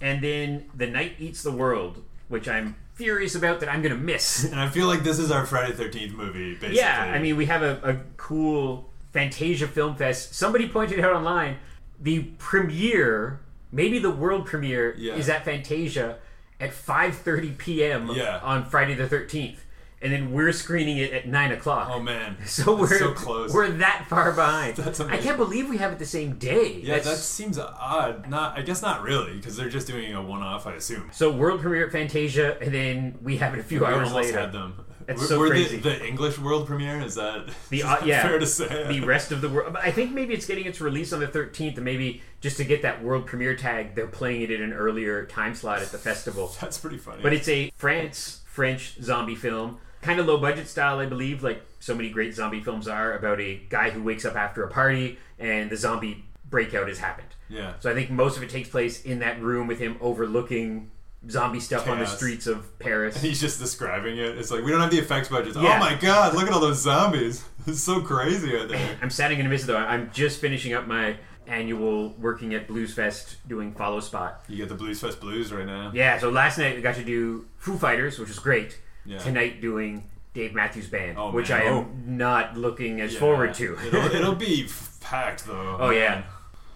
and 0.00 0.24
then 0.24 0.70
the 0.74 0.86
night 0.86 1.12
eats 1.18 1.42
the 1.42 1.52
world 1.52 2.02
which 2.28 2.48
i'm 2.48 2.74
furious 3.00 3.34
about 3.34 3.60
that 3.60 3.68
i'm 3.72 3.80
gonna 3.82 3.94
miss 4.12 4.44
And 4.52 4.60
I 4.60 4.68
feel 4.68 4.86
like 4.86 5.02
this 5.02 5.18
is 5.18 5.30
our 5.30 5.46
Friday 5.46 5.72
Thirteenth 5.72 6.14
movie, 6.14 6.52
basically. 6.54 6.76
Yeah, 6.76 7.12
I 7.16 7.18
mean, 7.18 7.36
we 7.36 7.46
have 7.46 7.62
a, 7.62 7.80
a 7.82 7.94
cool 8.16 8.90
Fantasia 9.12 9.66
Film 9.66 9.96
Fest. 9.96 10.34
Somebody 10.34 10.68
pointed 10.68 11.00
out 11.00 11.12
online 11.14 11.56
the 12.00 12.24
premiere, 12.38 13.40
maybe 13.72 13.98
the 13.98 14.10
world 14.10 14.46
premiere, 14.46 14.94
Yeah. 14.98 15.14
is 15.14 15.28
at 15.28 15.44
Fantasia 15.44 16.18
at 16.60 16.70
5:30 16.70 17.56
p.m. 17.58 18.10
Yeah. 18.14 18.38
on 18.42 18.64
Friday 18.66 18.94
the 18.94 19.06
13th, 19.08 19.58
and 20.02 20.12
then 20.12 20.32
we're 20.32 20.52
screening 20.52 20.96
it 20.98 21.12
at 21.12 21.28
nine 21.28 21.52
o'clock. 21.52 21.90
Oh 21.92 22.00
man, 22.00 22.36
so 22.46 22.74
we're 22.76 22.98
so 22.98 23.12
close. 23.12 23.52
We're 23.52 23.68
that 23.68 24.06
far 24.08 24.32
behind. 24.32 24.76
That's 24.76 25.00
I 25.00 25.18
can't 25.18 25.36
believe 25.36 25.68
we 25.68 25.76
have 25.78 25.92
it 25.92 25.98
the 25.98 26.06
same 26.06 26.34
day. 26.36 26.80
yeah, 26.82 26.98
that 26.98 27.16
seems 27.16 27.58
odd. 27.58 28.28
Not, 28.28 28.58
I 28.58 28.62
guess 28.62 28.82
not 28.82 29.02
really, 29.02 29.36
because 29.36 29.56
they're 29.56 29.68
just 29.68 29.86
doing 29.86 30.14
a 30.14 30.22
one-off, 30.22 30.66
I 30.66 30.74
assume. 30.74 31.10
so 31.12 31.30
world 31.30 31.60
premiere 31.60 31.86
at 31.86 31.92
Fantasia, 31.92 32.58
and 32.60 32.72
then 32.72 33.18
we 33.22 33.36
have 33.38 33.54
it 33.54 33.60
a 33.60 33.62
few 33.62 33.80
we 33.80 33.86
hours 33.86 34.08
almost 34.08 34.28
later. 34.28 34.40
had 34.40 34.52
them. 34.52 34.84
That's 35.06 35.22
Were- 35.22 35.26
so 35.26 35.38
were 35.40 35.48
crazy. 35.48 35.78
The, 35.78 35.90
the 35.90 36.06
English 36.06 36.38
world 36.38 36.66
premiere 36.68 37.00
is 37.00 37.16
that 37.16 37.50
The 37.70 37.82
uh, 37.84 38.04
yeah, 38.04 38.22
fair 38.22 38.38
to 38.38 38.46
say? 38.46 38.86
the 38.86 39.00
rest 39.00 39.32
of 39.32 39.40
the 39.40 39.48
world. 39.48 39.76
I 39.76 39.90
think 39.90 40.12
maybe 40.12 40.34
it's 40.34 40.46
getting 40.46 40.66
its 40.66 40.80
release 40.80 41.12
on 41.12 41.18
the 41.20 41.26
13th, 41.26 41.76
and 41.76 41.84
maybe 41.84 42.22
just 42.40 42.58
to 42.58 42.64
get 42.64 42.82
that 42.82 43.02
world 43.02 43.26
premiere 43.26 43.56
tag, 43.56 43.94
they're 43.96 44.06
playing 44.06 44.42
it 44.42 44.50
at 44.52 44.60
an 44.60 44.72
earlier 44.72 45.26
time 45.26 45.54
slot 45.54 45.80
at 45.80 45.88
the 45.90 45.98
festival. 45.98 46.52
That's 46.60 46.78
pretty 46.78 46.98
funny. 46.98 47.22
But 47.22 47.32
it's 47.32 47.48
a 47.48 47.72
France 47.76 48.42
French 48.46 48.96
zombie 49.02 49.34
film, 49.34 49.78
kind 50.02 50.18
of 50.20 50.26
low 50.26 50.38
budget 50.38 50.68
style, 50.68 50.98
I 50.98 51.06
believe, 51.06 51.42
like 51.42 51.62
so 51.78 51.94
many 51.94 52.10
great 52.10 52.34
zombie 52.34 52.60
films 52.62 52.88
are 52.88 53.14
about 53.14 53.40
a 53.40 53.60
guy 53.68 53.90
who 53.90 54.02
wakes 54.02 54.24
up 54.24 54.36
after 54.36 54.62
a 54.64 54.68
party 54.68 55.18
and 55.38 55.70
the 55.70 55.76
zombie 55.76 56.24
breakout 56.48 56.88
has 56.88 56.98
happened. 56.98 57.28
yeah, 57.48 57.74
So 57.80 57.90
I 57.90 57.94
think 57.94 58.10
most 58.10 58.36
of 58.36 58.42
it 58.42 58.50
takes 58.50 58.68
place 58.68 59.02
in 59.04 59.20
that 59.20 59.40
room 59.40 59.66
with 59.66 59.78
him 59.78 59.96
overlooking 60.00 60.90
zombie 61.28 61.60
stuff 61.60 61.86
on 61.88 61.98
the 61.98 62.06
streets 62.06 62.46
of 62.46 62.78
Paris. 62.78 63.14
And 63.16 63.24
he's 63.28 63.40
just 63.40 63.58
describing 63.60 64.16
it. 64.18 64.38
It's 64.38 64.50
like 64.50 64.64
we 64.64 64.70
don't 64.70 64.80
have 64.80 64.90
the 64.90 64.98
effects 64.98 65.28
budget. 65.28 65.56
Oh 65.56 65.62
yeah. 65.62 65.76
Oh 65.76 65.78
my 65.78 65.94
god, 65.94 66.34
look 66.34 66.46
at 66.46 66.52
all 66.52 66.60
those 66.60 66.82
zombies! 66.82 67.44
It's 67.66 67.82
so 67.82 68.00
crazy 68.00 68.56
out 68.58 68.70
there. 68.70 68.96
I'm 69.02 69.10
sadly 69.10 69.38
in 69.38 69.44
a 69.44 69.48
miss 69.50 69.64
though. 69.64 69.76
I'm 69.76 70.10
just 70.12 70.40
finishing 70.40 70.72
up 70.72 70.86
my 70.86 71.16
annual 71.46 72.14
working 72.18 72.54
at 72.54 72.66
Blues 72.66 72.94
Fest 72.94 73.36
doing 73.48 73.72
follow 73.74 74.00
spot. 74.00 74.44
You 74.48 74.56
get 74.56 74.68
the 74.70 74.74
Blues 74.74 74.98
Fest 75.00 75.20
blues 75.20 75.52
right 75.52 75.66
now. 75.66 75.90
Yeah, 75.92 76.18
so 76.18 76.30
last 76.30 76.56
night 76.58 76.74
we 76.74 76.80
got 76.80 76.94
to 76.94 77.04
do 77.04 77.46
Foo 77.58 77.76
Fighters, 77.76 78.18
which 78.18 78.28
was 78.28 78.38
great. 78.38 78.78
Yeah. 79.06 79.18
Tonight 79.18 79.60
doing 79.60 80.08
Dave 80.34 80.54
Matthews 80.54 80.88
Band, 80.88 81.18
Oh, 81.18 81.30
which 81.32 81.50
man. 81.50 81.60
I 81.62 81.64
am 81.64 81.74
Oh. 81.74 81.88
not 82.06 82.56
looking 82.56 83.00
as 83.00 83.14
Yeah. 83.14 83.20
forward 83.20 83.54
to. 83.54 83.76
it'll, 83.86 84.04
it'll 84.14 84.34
be 84.36 84.68
packed 85.00 85.46
though. 85.46 85.76
oh 85.80 85.90
yeah. 85.90 86.22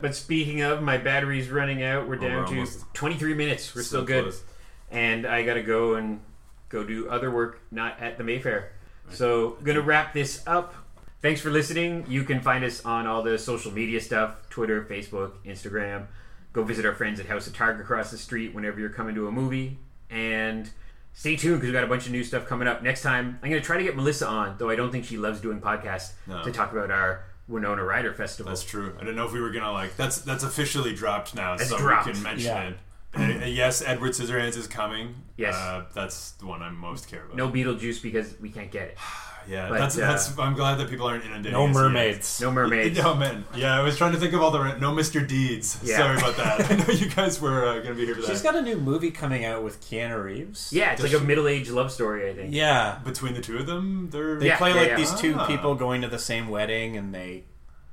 But 0.01 0.15
speaking 0.15 0.61
of, 0.61 0.83
my 0.83 0.99
battery's 0.99 1.51
running 1.51 1.83
out. 1.83 2.09
We're 2.09 2.17
Oh, 2.17 2.19
down 2.19 2.57
we're 2.57 2.67
to 2.67 2.73
23 2.95 3.35
minutes. 3.35 3.75
We're 3.75 3.83
So 3.83 3.87
still 3.89 4.05
good. 4.05 4.23
close. 4.25 4.43
And 4.91 5.27
I 5.27 5.43
got 5.45 5.55
to 5.55 5.63
go 5.63 5.95
and 5.95 6.21
go 6.69 6.85
do 6.85 7.09
other 7.09 7.31
work, 7.31 7.61
not 7.71 8.01
at 8.01 8.19
the 8.19 8.25
Mayfair. 8.25 8.73
So, 9.11 9.57
gonna 9.63 9.81
wrap 9.83 10.13
this 10.13 10.43
up. 10.47 10.75
Thanks 11.23 11.41
for 11.41 11.51
listening. 11.51 12.05
You 12.09 12.25
can 12.25 12.41
find 12.41 12.65
us 12.65 12.85
on 12.85 13.07
all 13.07 13.23
the 13.23 13.39
social 13.39 13.71
media 13.71 14.01
stuff 14.01 14.37
Twitter, 14.51 14.83
Facebook, 14.85 15.33
Instagram. 15.47 16.07
Go 16.53 16.65
visit 16.65 16.85
our 16.85 16.95
friends 16.95 17.19
at 17.21 17.27
House 17.27 17.47
of 17.47 17.53
Targ 17.55 17.81
across 17.81 18.11
the 18.11 18.19
street 18.19 18.55
whenever 18.55 18.81
you're 18.81 18.89
coming 18.91 19.15
to 19.15 19.27
a 19.29 19.33
movie. 19.33 19.79
And 20.11 20.71
stay 21.15 21.37
tuned 21.37 21.57
because 21.61 21.69
we've 21.69 21.73
got 21.73 21.85
a 21.85 21.87
bunch 21.87 22.05
of 22.07 22.13
new 22.13 22.23
stuff 22.23 22.47
coming 22.47 22.69
up. 22.69 22.83
Next 22.83 23.01
time, 23.03 23.39
I'm 23.43 23.49
going 23.51 23.63
to 23.63 23.67
try 23.67 23.79
to 23.79 23.83
get 23.83 23.97
Melissa 23.97 24.29
on, 24.29 24.57
though 24.59 24.69
I 24.69 24.77
don't 24.77 24.91
think 24.93 25.07
she 25.07 25.17
loves 25.17 25.41
doing 25.41 25.61
podcasts, 25.61 26.13
No. 26.27 26.43
to 26.45 26.53
talk 26.53 26.73
about 26.73 26.91
our 26.91 27.25
Winona 27.49 27.83
Ryder 27.83 28.13
Festival. 28.13 28.51
That's 28.51 28.63
true. 28.65 28.95
I 28.97 29.01
didn't 29.01 29.17
know 29.17 29.27
if 29.27 29.33
we 29.33 29.41
were 29.41 29.51
gonna 29.51 29.73
like. 29.73 29.97
That's 29.97 30.19
that's 30.19 30.45
officially 30.45 30.95
dropped 30.95 31.35
now, 31.35 31.55
It's 31.55 31.69
so 31.69 31.77
dropped. 31.79 32.07
we 32.07 32.13
can 32.13 32.23
mention 32.23 32.47
Yeah. 32.47 32.71
it. 32.71 33.43
Uh, 33.43 33.47
yes, 33.47 33.83
Edward 33.87 34.13
Scissorhands 34.13 34.57
is 34.57 34.67
coming. 34.67 35.15
Yes. 35.37 35.55
uh, 35.55 35.85
that's 35.95 36.33
the 36.33 36.47
one 36.47 36.63
I 36.63 36.71
most 36.71 37.09
care 37.09 37.23
about. 37.25 37.37
no 37.37 37.49
Beetlejuice 37.51 38.03
because 38.03 38.35
we 38.41 38.49
can't 38.51 38.71
get 38.71 38.89
it. 38.89 38.99
yeah, 39.49 39.69
but, 39.69 39.79
that's 39.79 39.97
uh, 39.97 40.01
that's. 40.01 40.39
I'm 40.39 40.55
glad 40.55 40.77
that 40.77 40.89
people 40.89 41.07
aren't 41.07 41.25
inundating. 41.25 41.53
No 41.53 41.65
us 41.65 41.75
yet. 41.75 41.75
mermaids. 41.83 42.41
No 42.41 42.51
mermaids. 42.51 42.99
No 43.03 43.15
man. 43.15 43.45
Yeah, 43.55 43.79
I 43.79 43.83
was 43.83 43.97
trying 43.97 44.13
to 44.13 44.19
think 44.19 44.33
of 44.33 44.43
all 44.43 44.51
the 44.51 44.77
no 44.79 44.93
Mr. 44.93 45.27
Deeds. 45.27 45.79
Yeah. 45.83 45.97
Sorry 45.99 46.17
about 46.19 46.37
that. 46.37 46.71
I 46.71 46.77
know 46.77 46.93
you 46.93 47.09
guys 47.11 47.41
were 47.41 47.65
uh, 47.67 47.79
gonna 47.81 47.95
be 47.95 48.05
here 48.07 48.15
for 48.15 48.23
that. 48.23 48.31
She's 48.31 48.43
got 48.43 48.57
a 48.57 48.63
new 48.63 48.77
movie 48.77 49.11
coming 49.11 49.45
out 49.45 49.63
with 49.63 49.81
Keanu 49.83 50.23
Reeves. 50.25 50.73
Yeah, 50.73 50.93
it's 50.93 51.03
Does 51.03 51.13
like 51.13 51.23
a 51.23 51.25
middle 51.25 51.47
aged 51.49 51.71
love 51.71 51.91
story, 51.93 52.29
I 52.31 52.35
think. 52.35 52.55
Yeah. 52.55 52.99
Between 53.05 53.35
the 53.35 53.41
two 53.41 53.59
of 53.59 53.67
them, 53.67 54.09
they're 54.11 54.39
They 54.39 54.47
Yeah, 54.47 54.57
play 54.57 54.71
yeah, 54.71 54.77
like 54.77 54.89
yeah. 54.89 54.97
these 54.97 55.15
two 55.15 55.35
Ah. 55.39 55.47
people 55.47 55.75
going 55.75 56.03
to 56.03 56.09
the 56.09 56.19
same 56.19 56.49
wedding 56.49 56.97
and 56.97 57.15
they 57.15 57.45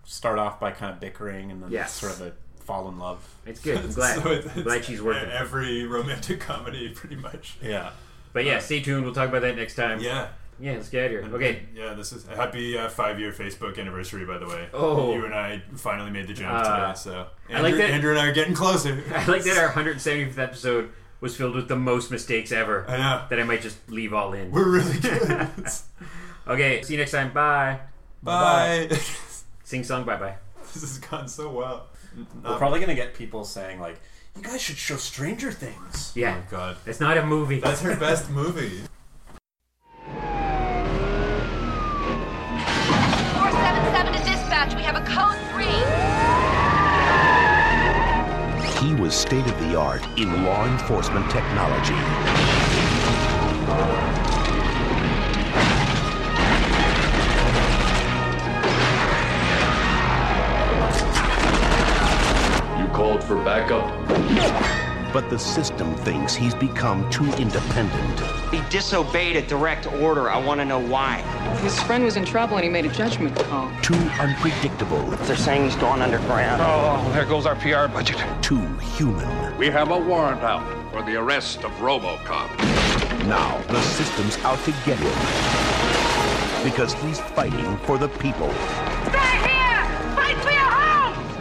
start 0.06 0.40
off 0.40 0.60
by 0.60 0.72
kind 0.72 0.94
of 0.94 1.00
bickering 1.00 1.52
and 1.52 1.62
then 1.64 1.72
Yes. 1.72 1.94
sort 1.94 2.12
of 2.14 2.22
a 2.22 2.34
fall 2.64 2.88
in 2.90 3.00
love. 3.00 3.28
It's 3.46 3.60
good. 3.60 3.78
I'm 3.80 3.92
glad. 3.94 4.22
So 4.22 4.32
it- 4.32 4.48
I'm 4.56 4.64
glad 4.64 4.86
she's 4.86 5.02
working. 5.02 5.30
Every 5.32 5.86
romantic 5.86 6.40
comedy, 6.40 6.90
pretty 6.90 7.16
much. 7.16 7.58
Yeah. 7.62 7.92
But 8.34 8.46
yeah, 8.46 8.60
stay 8.60 8.80
tuned. 8.82 9.04
We'll 9.04 9.14
talk 9.14 9.28
about 9.30 9.42
that 9.42 9.56
next 9.58 9.76
time. 9.76 10.00
Yeah. 10.00 10.30
Yeah, 10.62 10.74
let's 10.74 10.90
get 10.90 11.06
out 11.06 11.06
of 11.06 11.12
here. 11.26 11.36
Okay. 11.36 11.64
Yeah, 11.76 11.94
this 11.96 12.12
is 12.14 12.28
a 12.28 12.36
happy 12.36 12.78
uh, 12.78 12.88
five-year 12.88 13.32
Facebook 13.32 13.80
anniversary, 13.80 14.26
by 14.26 14.38
the 14.38 14.48
way. 14.48 14.68
Oh. 14.74 15.14
you 15.14 15.26
and 15.26 15.34
I 15.34 15.62
finally 15.76 16.12
made 16.12 16.28
the 16.28 16.34
jump 16.34 16.54
Uh, 16.54 16.64
today. 16.88 16.94
So 16.98 17.12
Andrew, 17.50 17.58
I 17.58 17.62
like 17.62 17.76
that- 17.76 17.90
Andrew 17.90 18.12
and 18.12 18.20
I 18.20 18.28
are 18.28 18.34
getting 18.34 18.54
closer. 18.54 19.04
I 19.16 19.26
like 19.26 19.44
that 19.44 19.58
our 19.58 19.70
175th 19.74 20.38
episode 20.38 20.92
was 21.20 21.36
filled 21.36 21.56
with 21.56 21.68
the 21.68 21.76
most 21.76 22.12
mistakes 22.12 22.52
ever 22.52 22.86
I 22.88 22.98
know. 22.98 23.26
that 23.30 23.40
I 23.40 23.44
might 23.44 23.62
just 23.62 23.78
leave 23.90 24.14
all 24.14 24.34
in. 24.34 24.52
We're 24.52 24.70
really 24.70 25.00
good. 25.00 25.48
Okay, 26.48 26.82
see 26.82 26.94
you 26.94 27.00
next 27.00 27.12
time. 27.12 27.32
Bye. 27.34 27.80
Bye. 28.24 28.88
Sing 29.64 29.84
song. 29.84 30.04
Bye 30.06 30.16
bye. 30.18 30.36
this 30.74 30.82
has 30.82 30.98
gone 30.98 31.28
so 31.28 31.52
well. 31.52 31.86
We're 32.44 32.58
probably 32.58 32.80
gonna 32.80 32.96
get 32.96 33.14
people 33.14 33.44
saying 33.46 33.80
like, 33.80 34.00
"You 34.36 34.42
guys 34.42 34.60
should 34.60 34.76
show 34.76 34.96
Stranger 34.98 35.52
Things." 35.52 36.12
Yeah, 36.16 36.42
Oh 36.42 36.48
God, 36.50 36.78
it's 36.88 37.00
not 37.00 37.18
a 37.18 37.26
movie. 37.26 37.60
that's 37.60 37.82
her 37.82 37.96
best 37.96 38.30
movie. 38.32 38.82
Dispatch. 44.62 44.76
We 44.76 44.84
have 44.84 44.96
a 44.96 45.02
code 45.02 45.38
3. 45.52 45.66
He 48.88 48.96
was 49.02 49.14
state 49.16 49.46
of 49.46 49.60
the 49.60 49.78
art 49.78 50.04
in 50.18 50.44
law 50.44 50.66
enforcement 50.66 51.30
technology. 51.30 51.94
You 62.80 62.88
called 62.94 63.24
for 63.24 63.36
backup? 63.44 64.91
But 65.14 65.30
the 65.30 65.38
system 65.38 65.94
thinks 65.98 66.34
he's 66.34 66.56
become 66.56 67.10
too 67.10 67.26
independent, 67.34 68.20
He 68.50 68.62
disobeyed 68.70 69.36
a 69.36 69.42
direct 69.42 69.86
order. 69.88 70.30
I 70.30 70.38
want 70.38 70.62
to 70.62 70.66
know 70.66 70.80
why. 70.80 71.18
His 71.62 71.78
friend 71.84 72.04
was 72.04 72.16
in 72.16 72.24
trouble 72.24 72.56
and 72.56 72.64
he 72.64 72.70
made 72.70 72.86
a 72.86 72.94
judgment 72.94 73.36
call. 73.36 73.70
too 73.82 73.94
unpredictable, 74.20 75.02
They're 75.28 75.36
saying 75.36 75.66
he's 75.66 75.76
gone 75.76 76.02
underground. 76.02 76.62
Oh, 76.62 77.04
oh 77.06 77.14
there 77.14 77.26
goes 77.26 77.46
our 77.46 77.56
PR 77.56 77.92
budget. 77.92 78.24
too 78.42 78.66
human. 78.96 79.58
We 79.58 79.68
have 79.70 79.92
a 79.92 80.00
warrant 80.00 80.42
out 80.44 80.64
for 80.92 81.02
the 81.02 81.16
arrest 81.18 81.64
of 81.66 81.72
Robocop. 81.74 82.50
Now 83.28 83.62
the 83.68 83.82
system's 83.82 84.38
out 84.46 84.60
to 84.64 84.72
get 84.86 84.98
him. 84.98 86.64
Because 86.64 86.94
he's 86.94 87.20
fighting 87.20 87.78
for 87.80 87.98
the 87.98 88.08
people. 88.08 88.50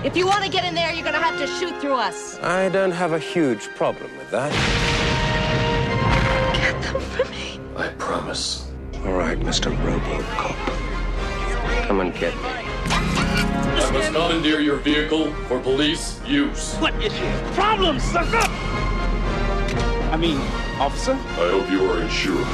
If 0.02 0.16
you 0.16 0.26
want 0.26 0.42
to 0.42 0.50
get 0.50 0.64
in 0.64 0.74
there, 0.74 0.90
you're 0.94 1.02
going 1.02 1.14
to 1.14 1.20
have 1.20 1.38
to 1.38 1.46
shoot 1.46 1.78
through 1.78 1.96
us. 1.96 2.38
I 2.38 2.70
don't 2.70 2.90
have 2.90 3.12
a 3.12 3.18
huge 3.18 3.68
problem 3.74 4.10
with 4.16 4.30
that. 4.30 4.50
Get 6.54 6.82
them 6.82 7.02
for 7.02 7.30
me. 7.30 7.60
I 7.76 7.88
promise. 7.98 8.70
All 9.04 9.12
right, 9.12 9.38
Mr. 9.38 9.76
Robocop. 9.76 10.56
Come 11.86 12.00
and 12.00 12.14
get 12.14 12.34
me. 12.36 12.40
I 12.88 13.90
must 13.92 14.12
commandeer 14.12 14.60
your 14.60 14.76
vehicle 14.76 15.34
for 15.48 15.60
police 15.60 16.18
use. 16.26 16.76
What 16.76 16.94
is 17.04 17.12
problems, 17.54 18.02
sucker? 18.02 18.40
I 20.10 20.16
mean, 20.16 20.38
officer? 20.80 21.12
I 21.12 21.50
hope 21.50 21.70
you 21.70 21.84
are 21.90 22.00
insured. 22.00 22.46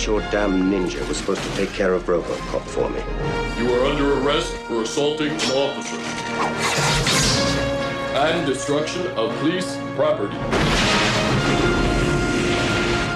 I 0.00 0.02
your 0.04 0.20
damn 0.30 0.70
ninja 0.70 1.06
was 1.08 1.18
supposed 1.18 1.42
to 1.42 1.56
take 1.56 1.74
care 1.74 1.92
of 1.92 2.04
Robocop 2.04 2.62
for 2.62 2.88
me. 2.88 3.00
You 3.60 3.70
are 3.74 3.84
under 3.84 4.14
arrest 4.20 4.56
for 4.66 4.80
assaulting 4.80 5.28
an 5.28 5.50
officer 5.50 5.96
and 8.16 8.46
destruction 8.46 9.06
of 9.08 9.36
police 9.40 9.76
property. 9.96 10.36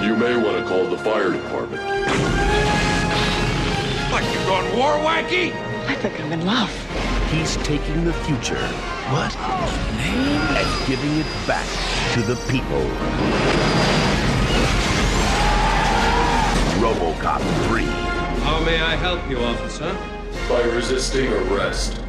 You 0.05 0.15
may 0.15 0.37
want 0.37 0.57
to 0.59 0.65
call 0.67 0.85
the 0.85 0.99
fire 0.99 1.31
department. 1.31 1.81
What, 4.11 4.23
you 4.31 4.39
gone 4.45 4.77
war 4.77 4.93
wacky? 5.03 5.55
I 5.87 5.95
think 5.95 6.21
I'm 6.21 6.31
in 6.33 6.45
love. 6.45 6.69
He's 7.31 7.57
taking 7.57 8.05
the 8.05 8.13
future. 8.13 8.67
What? 9.09 9.35
And 9.35 10.87
giving 10.87 11.17
it 11.17 11.47
back 11.47 11.65
to 12.13 12.21
the 12.21 12.35
people. 12.51 14.04
RoboCop 16.85 17.41
3. 17.67 17.83
How 18.43 18.63
may 18.63 18.79
I 18.79 18.95
help 18.95 19.27
you, 19.27 19.39
officer? 19.39 19.91
By 20.47 20.61
resisting 20.65 21.33
arrest. 21.33 22.04